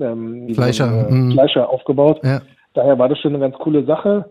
ähm, 0.00 0.52
Fleischer, 0.52 0.88
So 0.88 0.94
ein, 0.94 1.08
äh, 1.08 1.12
mhm. 1.12 1.32
Fleischer 1.32 1.68
aufgebaut. 1.68 2.20
Ja. 2.24 2.42
Daher 2.74 2.98
war 2.98 3.08
das 3.08 3.18
schon 3.20 3.34
eine 3.34 3.40
ganz 3.40 3.56
coole 3.58 3.84
Sache. 3.84 4.30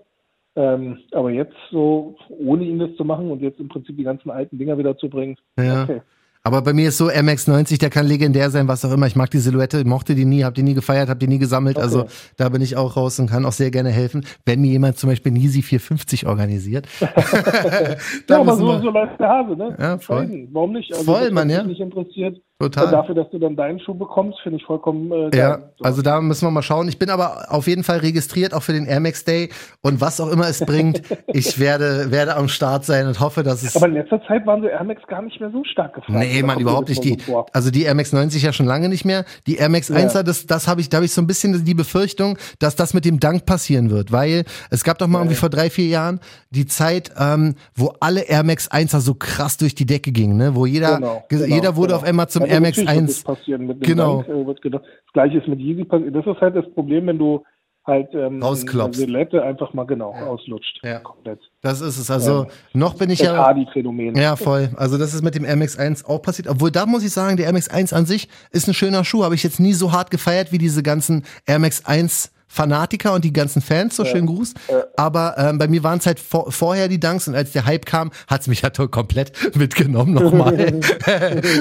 Ähm, 0.57 0.99
aber 1.11 1.32
jetzt 1.32 1.55
so, 1.70 2.16
ohne 2.30 2.63
ihn 2.63 2.80
das 2.80 2.95
zu 2.95 3.03
machen 3.03 3.30
und 3.30 3.41
jetzt 3.41 3.59
im 3.59 3.68
Prinzip 3.68 3.97
die 3.97 4.03
ganzen 4.03 4.32
alten 4.32 4.57
Dinger 4.57 4.78
wieder 4.78 4.97
zu 4.97 5.09
bringen, 5.09 5.36
Ja. 5.59 5.84
okay. 5.84 6.01
Aber 6.46 6.62
bei 6.62 6.74
mir 6.74 6.89
ist 6.89 7.00
so 7.00 7.08
MX90, 7.08 7.80
der 7.80 7.89
kann 7.89 8.06
legendär 8.06 8.52
sein, 8.52 8.68
was 8.68 8.86
auch 8.86 8.91
immer. 8.91 9.08
Ich 9.08 9.16
mag 9.16 9.32
die 9.32 9.39
Silhouette, 9.39 9.84
mochte 9.84 10.14
die 10.14 10.26
nie, 10.26 10.43
hab 10.43 10.54
die 10.54 10.62
nie 10.62 10.76
gefeiert, 10.76 11.10
hab 11.10 11.20
die 11.20 11.28
nie 11.28 11.39
gesammelt. 11.39 11.78
Okay. 11.78 11.84
Also 11.84 12.06
da 12.38 12.50
bin 12.50 12.62
ich 12.62 12.78
auch 12.78 12.96
raus 12.96 13.20
und 13.20 13.32
kann 13.32 13.46
auch 13.46 13.52
sehr 13.52 13.72
gerne 13.72 13.89
helfen, 13.89 14.24
wenn 14.46 14.62
mir 14.62 14.70
jemand 14.70 15.00
zum 15.00 15.10
Beispiel 15.10 15.32
Nisi 15.32 15.64
450 15.64 16.28
organisiert. 16.28 16.88
Ja, 17.16 17.96
da 18.28 18.39
aber 18.41 18.56
so, 18.56 18.80
so 18.80 18.89
läuft 18.89 19.20
der 19.20 19.28
Hase, 19.28 19.56
ne? 19.56 19.76
Ja, 19.80 19.98
voll. 19.98 20.48
Warum 20.52 20.74
nicht? 20.74 20.91
Also, 20.91 21.06
Voll, 21.06 21.30
was 21.34 21.52
ja. 21.52 21.64
nicht 21.64 21.80
interessiert. 21.80 22.38
Total. 22.58 22.86
Und 22.86 22.91
dafür, 22.93 23.16
dass 23.16 23.30
du 23.32 23.38
dann 23.38 23.58
deinen 23.58 23.82
Schuh 23.82 23.93
bekommst, 23.95 24.39
finde 24.41 24.60
ich 24.60 24.66
vollkommen 24.66 25.12
äh. 25.12 25.38
Ja, 25.38 25.60
So. 25.78 25.84
also 25.84 26.01
da 26.01 26.22
müssen 26.22 26.47
wir 26.47 26.51
mal 26.51 26.62
schauen. 26.62 26.88
Ich 26.88 26.97
bin 26.97 27.10
aber 27.10 27.47
auf 27.51 27.68
jeden 27.68 27.84
Fall 27.84 27.97
registriert, 27.97 28.53
auch 28.53 28.64
für 28.64 28.72
den 28.72 28.86
Air 28.86 29.01
Max 29.01 29.26
Day. 29.26 29.49
Und 29.82 29.99
was 29.99 30.22
auch 30.22 30.30
immer 30.32 30.47
es 30.47 30.60
bringt, 30.66 31.01
ich 31.34 31.60
werde, 31.60 32.12
werde 32.12 32.38
am 32.38 32.47
Start 32.47 32.86
sein 32.86 33.08
und 33.08 33.20
hoffe, 33.20 33.43
dass 33.43 33.62
es. 33.62 33.76
aber 33.76 33.88
in 33.88 33.95
letzter 33.95 34.22
Zeit 34.26 34.45
waren 34.47 34.62
so 34.62 34.68
Air 34.70 34.86
Max 34.86 35.01
gar 35.08 35.22
nicht 35.22 35.38
mehr 35.41 35.51
so 35.51 35.66
stark 35.66 35.95
gefallen. 35.95 36.18
Nee, 36.20 36.41
kommt 36.43 36.62
überhaupt 36.62 36.88
nicht. 36.88 37.03
Die, 37.03 37.20
vor? 37.20 37.45
also 37.51 37.72
die 37.72 37.84
Air 37.84 37.93
Max 37.95 38.14
90 38.14 38.41
ja 38.41 38.53
schon 38.53 38.66
lange 38.68 38.88
nicht 38.88 39.03
mehr. 39.03 39.26
Die 39.47 39.58
Air 39.58 39.68
Max 39.68 39.89
Ja. 39.89 39.97
1er, 39.97 40.24
das, 40.24 40.45
das 40.45 40.70
habe 40.70 40.80
ich, 40.80 40.88
da 40.88 40.97
habe 40.97 41.06
ich 41.06 41.12
so 41.14 41.22
ein 41.22 41.28
bisschen 41.28 41.66
die 41.66 41.74
Befürchtung, 41.74 42.38
dass 42.60 42.78
das 42.78 42.93
mit 42.93 43.03
dem 43.03 43.20
Dank 43.20 43.45
passieren 43.45 43.89
wird, 43.89 44.14
weil 44.14 44.45
es 44.70 44.86
gab 44.86 44.97
doch 44.99 45.08
mal 45.08 45.20
irgendwie 45.20 45.36
vor 45.36 45.49
drei, 45.49 45.70
vier 45.70 45.88
Jahren 45.88 46.22
die 46.51 46.66
Zeit, 46.66 47.12
ähm, 47.20 47.56
wo 47.76 47.93
alle 47.99 48.22
Air 48.22 48.43
Max 48.43 48.72
1er 48.72 49.01
so 49.01 49.14
krass 49.14 49.58
durch 49.58 49.76
die 49.76 49.86
Decke 49.86 50.14
gingen, 50.14 50.38
ne? 50.38 50.56
wo 50.56 50.66
jeder, 50.66 50.95
Genau, 50.95 51.24
ge- 51.28 51.39
genau, 51.41 51.53
jeder 51.56 51.76
wurde 51.76 51.88
genau. 51.89 51.97
auf 51.97 52.03
einmal 52.08 52.30
zum 52.30 52.45
Also 52.46 52.54
Air 52.56 52.62
Max 52.62 52.78
natürlich 52.78 52.89
wird 52.96 53.04
1. 53.10 53.24
Das, 53.24 53.24
passieren 53.38 53.68
mit 53.68 53.78
dem 53.82 53.88
Genau. 53.88 54.18
Dank, 54.24 54.30
äh, 54.30 54.46
wird 54.48 54.62
gedacht. 54.62 54.84
das 54.86 55.14
gleiche 55.14 55.38
ist 55.38 55.48
mit 55.48 55.60
Yeezy 55.60 55.84
passiert. 55.86 56.16
Das 56.16 56.26
ist 56.26 56.41
halt 56.41 56.56
das 56.56 56.70
Problem, 56.74 57.08
wenn 57.08 57.18
du 57.20 57.43
halt 57.88 58.08
ähm, 58.16 58.41
Rausklopfst. 58.41 58.98
eine 59.00 59.06
Silhouette 59.06 59.43
einfach 59.43 59.72
mal 59.76 59.84
genau 59.86 60.12
auslutscht. 60.12 60.80
Ja. 60.84 61.00
Komplett. 61.02 61.39
Das 61.62 61.82
ist 61.82 62.00
es. 62.00 62.10
Also 62.10 62.46
Ja. 62.46 62.48
noch 62.74 62.96
bin 62.96 63.12
ich 63.12 63.20
Das 63.20 63.28
ja. 63.28 63.38
Hardy-Phänomen. 63.38 64.16
Ja, 64.16 64.36
voll. 64.36 64.70
Also 64.76 64.98
das 64.98 65.14
ist 65.14 65.24
mit 65.24 65.36
dem 65.36 65.46
Air 65.46 65.56
Max 65.56 65.78
1 65.78 66.04
auch 66.06 66.20
passiert. 66.22 66.48
Obwohl 66.48 66.72
da 66.72 66.88
muss 66.88 67.04
ich 67.04 67.12
sagen, 67.12 67.38
der 67.38 67.46
Air 67.46 67.54
Max 67.54 67.68
1 67.70 67.93
an 67.93 68.08
sich 68.08 68.28
ist 68.52 68.68
ein 68.68 68.74
schöner 68.74 69.04
Schuh. 69.04 69.24
Habe 69.24 69.36
ich 69.36 69.43
jetzt 69.43 69.60
nie 69.60 69.74
so 69.74 69.91
hart 69.91 70.10
gefeiert 70.10 70.52
wie 70.52 70.58
diese 70.58 70.82
ganzen 70.82 71.26
Air 71.46 71.60
Max 71.60 71.86
1 71.86 72.32
Fanatiker 72.56 73.14
und 73.14 73.26
die 73.26 73.34
ganzen 73.34 73.62
Fans, 73.62 73.95
so 73.97 74.06
schönen 74.06 74.28
Gruß. 74.28 74.53
Aber 74.95 75.36
ähm, 75.38 75.58
bei 75.58 75.68
mir 75.68 75.84
waren 75.84 75.99
es 75.99 76.06
halt 76.06 76.20
vor, 76.20 76.51
vorher 76.51 76.88
die 76.88 76.99
Dunks 76.99 77.28
und 77.28 77.36
als 77.36 77.51
der 77.51 77.66
Hype 77.66 77.86
kam, 77.86 78.12
hat's 78.28 78.47
mich 78.47 78.64
halt 78.64 78.78
komplett 78.91 79.34
mitgenommen 79.56 80.14
nochmal. 80.14 80.58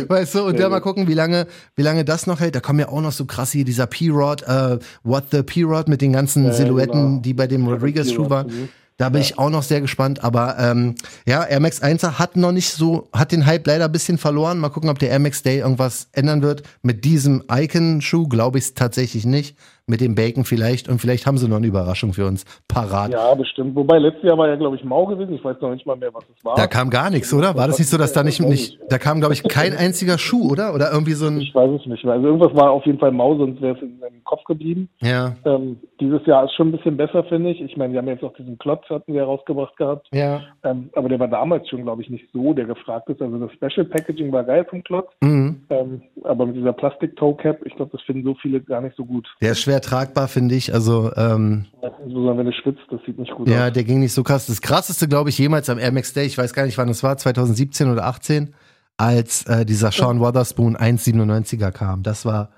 weißt 0.08 0.36
du, 0.36 0.44
und 0.44 0.58
dann 0.58 0.70
mal 0.70 0.80
gucken, 0.80 1.08
wie 1.08 1.14
lange, 1.14 1.46
wie 1.74 1.82
lange 1.82 2.04
das 2.04 2.26
noch 2.26 2.40
hält. 2.40 2.54
Da 2.54 2.60
kommen 2.60 2.78
ja 2.78 2.88
auch 2.88 3.00
noch 3.00 3.12
so 3.12 3.24
krass 3.24 3.50
hier 3.50 3.64
dieser 3.64 3.86
P-Rod, 3.86 4.42
äh, 4.42 4.78
What 5.02 5.24
the 5.32 5.42
P-Rod 5.42 5.88
mit 5.88 6.00
den 6.00 6.12
ganzen 6.12 6.52
Silhouetten, 6.52 7.06
genau. 7.06 7.20
die 7.20 7.34
bei 7.34 7.48
dem 7.48 7.66
Rodriguez-Schuh 7.66 8.28
P-Rod, 8.28 8.30
waren. 8.30 8.46
mhm. 8.46 8.68
Da 8.96 9.08
bin 9.08 9.20
ich 9.22 9.38
auch 9.40 9.50
noch 9.50 9.64
sehr 9.64 9.80
gespannt, 9.80 10.22
aber 10.22 10.56
ähm, 10.56 10.94
ja, 11.26 11.42
Air 11.42 11.58
Max 11.58 11.82
1er 11.82 12.20
hat 12.20 12.36
noch 12.36 12.52
nicht 12.52 12.70
so, 12.70 13.08
hat 13.12 13.32
den 13.32 13.44
Hype 13.44 13.66
leider 13.66 13.86
ein 13.86 13.92
bisschen 13.92 14.18
verloren. 14.18 14.60
Mal 14.60 14.68
gucken, 14.68 14.88
ob 14.88 15.00
der 15.00 15.10
Air 15.10 15.18
Max 15.18 15.42
Day 15.42 15.58
irgendwas 15.58 16.06
ändern 16.12 16.42
wird. 16.42 16.62
Mit 16.82 17.04
diesem 17.04 17.42
Icon-Schuh 17.50 18.28
glaube 18.28 18.58
ich 18.58 18.66
es 18.66 18.74
tatsächlich 18.74 19.26
nicht. 19.26 19.56
Mit 19.86 20.00
dem 20.00 20.14
Bacon 20.14 20.44
vielleicht 20.44 20.88
und 20.88 20.98
vielleicht 20.98 21.26
haben 21.26 21.36
sie 21.36 21.46
noch 21.46 21.58
eine 21.58 21.66
Überraschung 21.66 22.14
für 22.14 22.26
uns 22.26 22.44
parat. 22.68 23.12
Ja, 23.12 23.34
bestimmt. 23.34 23.76
Wobei 23.76 23.98
letztes 23.98 24.24
Jahr 24.24 24.38
war 24.38 24.48
ja, 24.48 24.56
glaube 24.56 24.76
ich, 24.76 24.84
Mau 24.84 25.04
gewesen. 25.04 25.34
Ich 25.34 25.44
weiß 25.44 25.56
noch 25.60 25.72
nicht 25.72 25.84
mal 25.84 25.94
mehr, 25.96 26.12
was 26.14 26.24
es 26.34 26.42
war. 26.42 26.56
Da 26.56 26.66
kam 26.66 26.88
gar 26.88 27.10
nichts, 27.10 27.34
oder? 27.34 27.54
War 27.54 27.66
das 27.66 27.78
nicht 27.78 27.88
so, 27.90 27.98
dass 27.98 28.14
da 28.14 28.22
nicht, 28.22 28.40
nicht 28.40 28.78
da 28.88 28.96
kam, 28.96 29.18
glaube 29.20 29.34
ich, 29.34 29.42
kein 29.42 29.72
einziger 29.76 30.16
Schuh, 30.16 30.50
oder? 30.50 30.74
Oder 30.74 30.90
irgendwie 30.90 31.12
so 31.12 31.26
ein, 31.26 31.38
Ich 31.38 31.54
weiß 31.54 31.70
es 31.80 31.86
nicht 31.86 32.02
mehr. 32.02 32.14
Also 32.14 32.28
irgendwas 32.28 32.54
war 32.54 32.70
auf 32.70 32.86
jeden 32.86 32.98
Fall 32.98 33.12
Mau, 33.12 33.36
sonst 33.36 33.60
wäre 33.60 33.76
es 33.76 33.82
in 33.82 33.98
meinem 33.98 34.24
Kopf 34.24 34.44
geblieben. 34.44 34.88
ja, 35.02 35.36
Ähm, 35.44 35.78
dieses 36.00 36.24
Jahr 36.24 36.44
ist 36.46 36.54
schon 36.54 36.68
ein 36.68 36.72
bisschen 36.72 36.96
besser, 36.96 37.22
finde 37.24 37.50
ich. 37.50 37.60
Ich 37.60 37.76
meine, 37.76 37.92
wir 37.92 37.98
haben 38.00 38.08
jetzt 38.08 38.24
auch 38.24 38.34
diesen 38.34 38.56
Klotz, 38.58 38.88
hatten 38.88 39.12
wir 39.12 39.24
rausgebracht 39.24 39.76
gehabt. 39.76 40.08
ja, 40.14 40.40
Ähm, 40.62 40.88
aber 40.94 41.10
der 41.10 41.20
war 41.20 41.28
damals 41.28 41.68
schon, 41.68 41.82
glaube 41.82 42.00
ich, 42.00 42.08
nicht 42.08 42.24
so, 42.32 42.54
der 42.54 42.64
gefragt 42.64 43.10
ist. 43.10 43.20
Also 43.20 43.38
das 43.38 43.52
Special 43.52 43.84
Packaging 43.84 44.32
war 44.32 44.44
geil 44.44 44.64
vom 44.68 44.82
Klotz. 44.82 45.08
mhm. 45.20 45.60
Ähm, 45.68 46.00
aber 46.24 46.46
mit 46.46 46.56
dieser 46.56 46.72
Plastik-Toe-Cap, 46.72 47.66
ich 47.66 47.74
glaube, 47.76 47.92
das 47.92 48.00
finden 48.02 48.24
so 48.24 48.34
viele 48.40 48.60
gar 48.62 48.80
nicht 48.80 48.96
so 48.96 49.04
gut. 49.04 49.28
Der 49.42 49.52
ist 49.52 49.60
schwer 49.60 49.73
tragbar, 49.80 50.28
finde 50.28 50.54
ich. 50.54 50.72
Also, 50.74 51.12
ähm, 51.16 51.66
wenn 51.82 52.44
du 52.46 52.52
schwitzt, 52.52 52.82
das 52.90 53.00
sieht 53.06 53.18
nicht 53.18 53.32
gut 53.34 53.48
Ja, 53.48 53.66
aus. 53.68 53.72
der 53.72 53.84
ging 53.84 54.00
nicht 54.00 54.12
so 54.12 54.22
krass. 54.22 54.46
Das 54.46 54.60
krasseste, 54.60 55.08
glaube 55.08 55.30
ich, 55.30 55.38
jemals 55.38 55.68
am 55.70 55.78
Air 55.78 55.92
Max 55.92 56.12
Day, 56.12 56.26
ich 56.26 56.38
weiß 56.38 56.52
gar 56.52 56.64
nicht, 56.66 56.78
wann 56.78 56.88
es 56.88 57.02
war, 57.02 57.16
2017 57.16 57.90
oder 57.90 58.04
18, 58.06 58.54
als 58.96 59.44
äh, 59.46 59.64
dieser 59.64 59.90
Sean 59.90 60.20
Wotherspoon 60.20 60.76
1,97er 60.76 61.70
kam. 61.72 62.02
Das 62.02 62.24
war, 62.24 62.50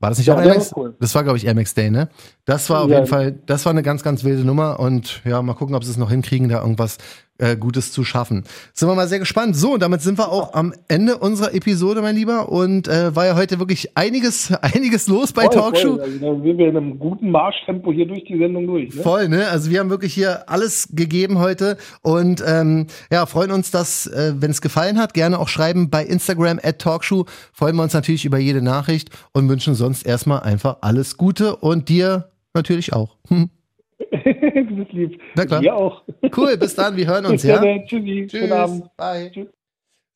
war 0.00 0.10
das 0.10 0.18
nicht 0.18 0.26
Ja, 0.28 0.34
auch 0.34 0.40
Air 0.42 0.48
Max? 0.54 0.72
cool. 0.76 0.94
Das 1.00 1.14
war, 1.14 1.22
glaube 1.24 1.38
ich, 1.38 1.46
Air 1.46 1.54
Max 1.54 1.74
Day, 1.74 1.90
ne? 1.90 2.08
Das 2.44 2.68
war 2.70 2.82
auf 2.84 2.90
Ja. 2.90 2.96
jeden 2.96 3.06
Fall, 3.06 3.32
das 3.46 3.64
war 3.64 3.70
eine 3.70 3.82
ganz, 3.82 4.02
ganz 4.02 4.22
wilde 4.24 4.44
Nummer 4.44 4.78
und 4.80 5.22
ja, 5.24 5.40
mal 5.42 5.54
gucken, 5.54 5.74
ob 5.74 5.84
sie 5.84 5.90
es 5.90 5.96
noch 5.96 6.10
hinkriegen, 6.10 6.48
da 6.48 6.60
irgendwas 6.60 6.98
äh, 7.38 7.56
Gutes 7.56 7.92
zu 7.92 8.04
schaffen. 8.04 8.44
Sind 8.72 8.88
wir 8.88 8.94
mal 8.94 9.08
sehr 9.08 9.18
gespannt. 9.18 9.56
So, 9.56 9.74
und 9.74 9.82
damit 9.82 10.02
sind 10.02 10.18
wir 10.18 10.30
auch 10.30 10.54
am 10.54 10.72
Ende 10.88 11.18
unserer 11.18 11.54
Episode, 11.54 12.02
mein 12.02 12.16
Lieber. 12.16 12.48
Und 12.50 12.88
äh, 12.88 13.14
war 13.14 13.26
ja 13.26 13.36
heute 13.36 13.58
wirklich 13.58 13.96
einiges, 13.96 14.52
einiges 14.62 15.08
los 15.08 15.32
bei 15.32 15.42
Voll, 15.42 15.54
Talkshow. 15.54 15.96
voll. 15.96 16.00
Also, 16.00 16.18
da 16.18 16.42
sind 16.42 16.58
wir 16.58 16.68
in 16.68 16.76
einem 16.76 16.98
guten 16.98 17.30
Marschtempo 17.30 17.92
hier 17.92 18.06
durch 18.06 18.24
die 18.24 18.38
Sendung 18.38 18.66
durch. 18.66 18.94
Ne? 18.94 19.02
Voll, 19.02 19.28
ne? 19.28 19.48
Also 19.48 19.70
wir 19.70 19.80
haben 19.80 19.90
wirklich 19.90 20.14
hier 20.14 20.48
alles 20.48 20.88
gegeben 20.92 21.38
heute 21.38 21.76
und 22.02 22.42
ähm, 22.46 22.86
ja, 23.10 23.26
freuen 23.26 23.50
uns, 23.50 23.70
dass, 23.70 24.06
äh, 24.06 24.34
wenn 24.36 24.50
es 24.50 24.60
gefallen 24.60 24.98
hat, 24.98 25.14
gerne 25.14 25.38
auch 25.38 25.48
schreiben 25.48 25.90
bei 25.90 26.04
Instagram 26.04 26.58
at 26.62 26.78
Talkshow. 26.78 27.26
Freuen 27.52 27.76
wir 27.76 27.82
uns 27.82 27.94
natürlich 27.94 28.24
über 28.24 28.38
jede 28.38 28.62
Nachricht 28.62 29.10
und 29.32 29.48
wünschen 29.48 29.74
sonst 29.74 30.06
erstmal 30.06 30.40
einfach 30.40 30.78
alles 30.80 31.16
Gute 31.16 31.56
und 31.56 31.88
dir 31.88 32.30
natürlich 32.54 32.92
auch. 32.92 33.16
Hm. 33.28 33.50
du 34.10 34.76
bist 34.76 34.92
lieb. 34.92 35.20
Na 35.34 35.46
klar. 35.46 35.62
Wir 35.62 35.74
auch. 35.74 36.02
Cool, 36.36 36.56
bis 36.56 36.74
dann, 36.74 36.96
wir 36.96 37.06
hören 37.06 37.26
uns, 37.26 37.42
ja? 37.42 37.60
Tschüssi. 37.60 38.26
Tschüss, 38.28 38.40
Schönen 38.40 38.52
Abend. 38.52 38.96
bye. 38.96 39.30
Tschüss. 39.32 39.48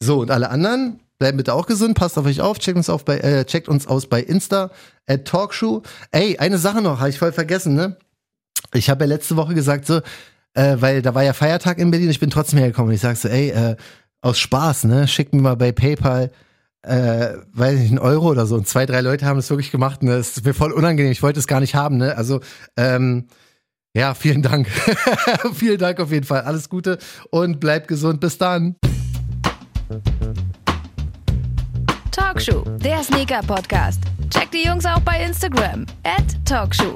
So, 0.03 0.21
und 0.21 0.31
alle 0.31 0.51
anderen, 0.51 1.01
bleiben 1.19 1.37
bitte 1.37 1.55
auch 1.55 1.67
gesund, 1.67 1.97
passt 1.97 2.19
auf 2.19 2.27
euch 2.27 2.41
auf, 2.41 2.59
checkt 2.59 2.77
uns, 2.77 2.89
auf 2.89 3.05
bei, 3.05 3.19
äh, 3.19 3.45
checkt 3.45 3.69
uns 3.69 3.87
aus 3.87 4.07
bei 4.07 4.21
Insta, 4.23 4.71
at 5.07 5.27
Talkshow. 5.27 5.83
Ey, 6.11 6.39
eine 6.39 6.59
Sache 6.59 6.81
noch, 6.83 7.01
habe 7.01 7.11
ich 7.11 7.19
voll 7.19 7.33
vergessen, 7.33 7.75
ne? 7.75 7.97
Ich 8.73 8.89
habe 8.89 9.05
ja 9.05 9.09
letzte 9.09 9.37
Woche 9.37 9.55
gesagt, 9.55 9.87
so, 9.87 10.01
äh, 10.55 10.77
weil 10.81 11.03
da 11.03 11.15
war 11.15 11.23
ja 11.23 11.33
Feiertag 11.33 11.79
in 11.79 11.91
Berlin, 11.91 12.11
ich 12.11 12.21
bin 12.21 12.31
trotzdem 12.31 12.59
hergekommen 12.59 12.89
und 12.89 12.95
ich 12.95 13.01
sag 13.01 13.17
so, 13.17 13.29
ey, 13.29 13.51
äh, 13.51 13.77
aus 14.23 14.39
Spaß, 14.39 14.85
ne, 14.85 15.09
schickt 15.09 15.33
mir 15.35 15.41
mal 15.43 15.57
bei 15.57 15.73
PayPal, 15.73 16.31
äh, 16.83 17.35
weiß 17.53 17.79
nicht, 17.79 17.91
einen 17.91 17.99
Euro 17.99 18.31
oder 18.31 18.47
so. 18.47 18.55
Und 18.57 18.69
zwei, 18.69 18.87
drei 18.87 19.01
Leute 19.01 19.27
haben 19.27 19.37
das 19.37 19.51
wirklich 19.51 19.71
gemacht, 19.71 20.03
ne, 20.03 20.17
das 20.17 20.37
ist 20.37 20.45
mir 20.45 20.55
voll 20.55 20.73
unangenehm, 20.73 21.13
ich 21.13 21.23
wollte 21.23 21.39
es 21.39 21.47
gar 21.47 21.61
nicht 21.61 21.75
haben, 21.75 21.97
ne, 21.97 22.17
also, 22.17 22.41
ähm, 22.77 23.27
ja, 23.97 24.15
vielen 24.15 24.43
Dank. 24.43 24.69
vielen 25.55 25.79
Dank 25.79 26.01
auf 26.01 26.13
jeden 26.13 26.27
Fall. 26.27 26.43
Alles 26.43 26.69
Gute 26.69 26.99
und 27.31 27.61
bleibt 27.61 27.89
gesund. 27.89 28.21
Bis 28.21 28.39
dann. 28.39 28.77
Talkshow, 32.11 32.65
der 32.79 33.03
Sneaker-Podcast. 33.03 34.03
Checkt 34.31 34.55
die 34.55 34.65
Jungs 34.65 34.85
auch 34.87 35.01
bei 35.01 35.23
Instagram. 35.25 35.87
At 36.05 36.25
Talkshow. 36.45 36.95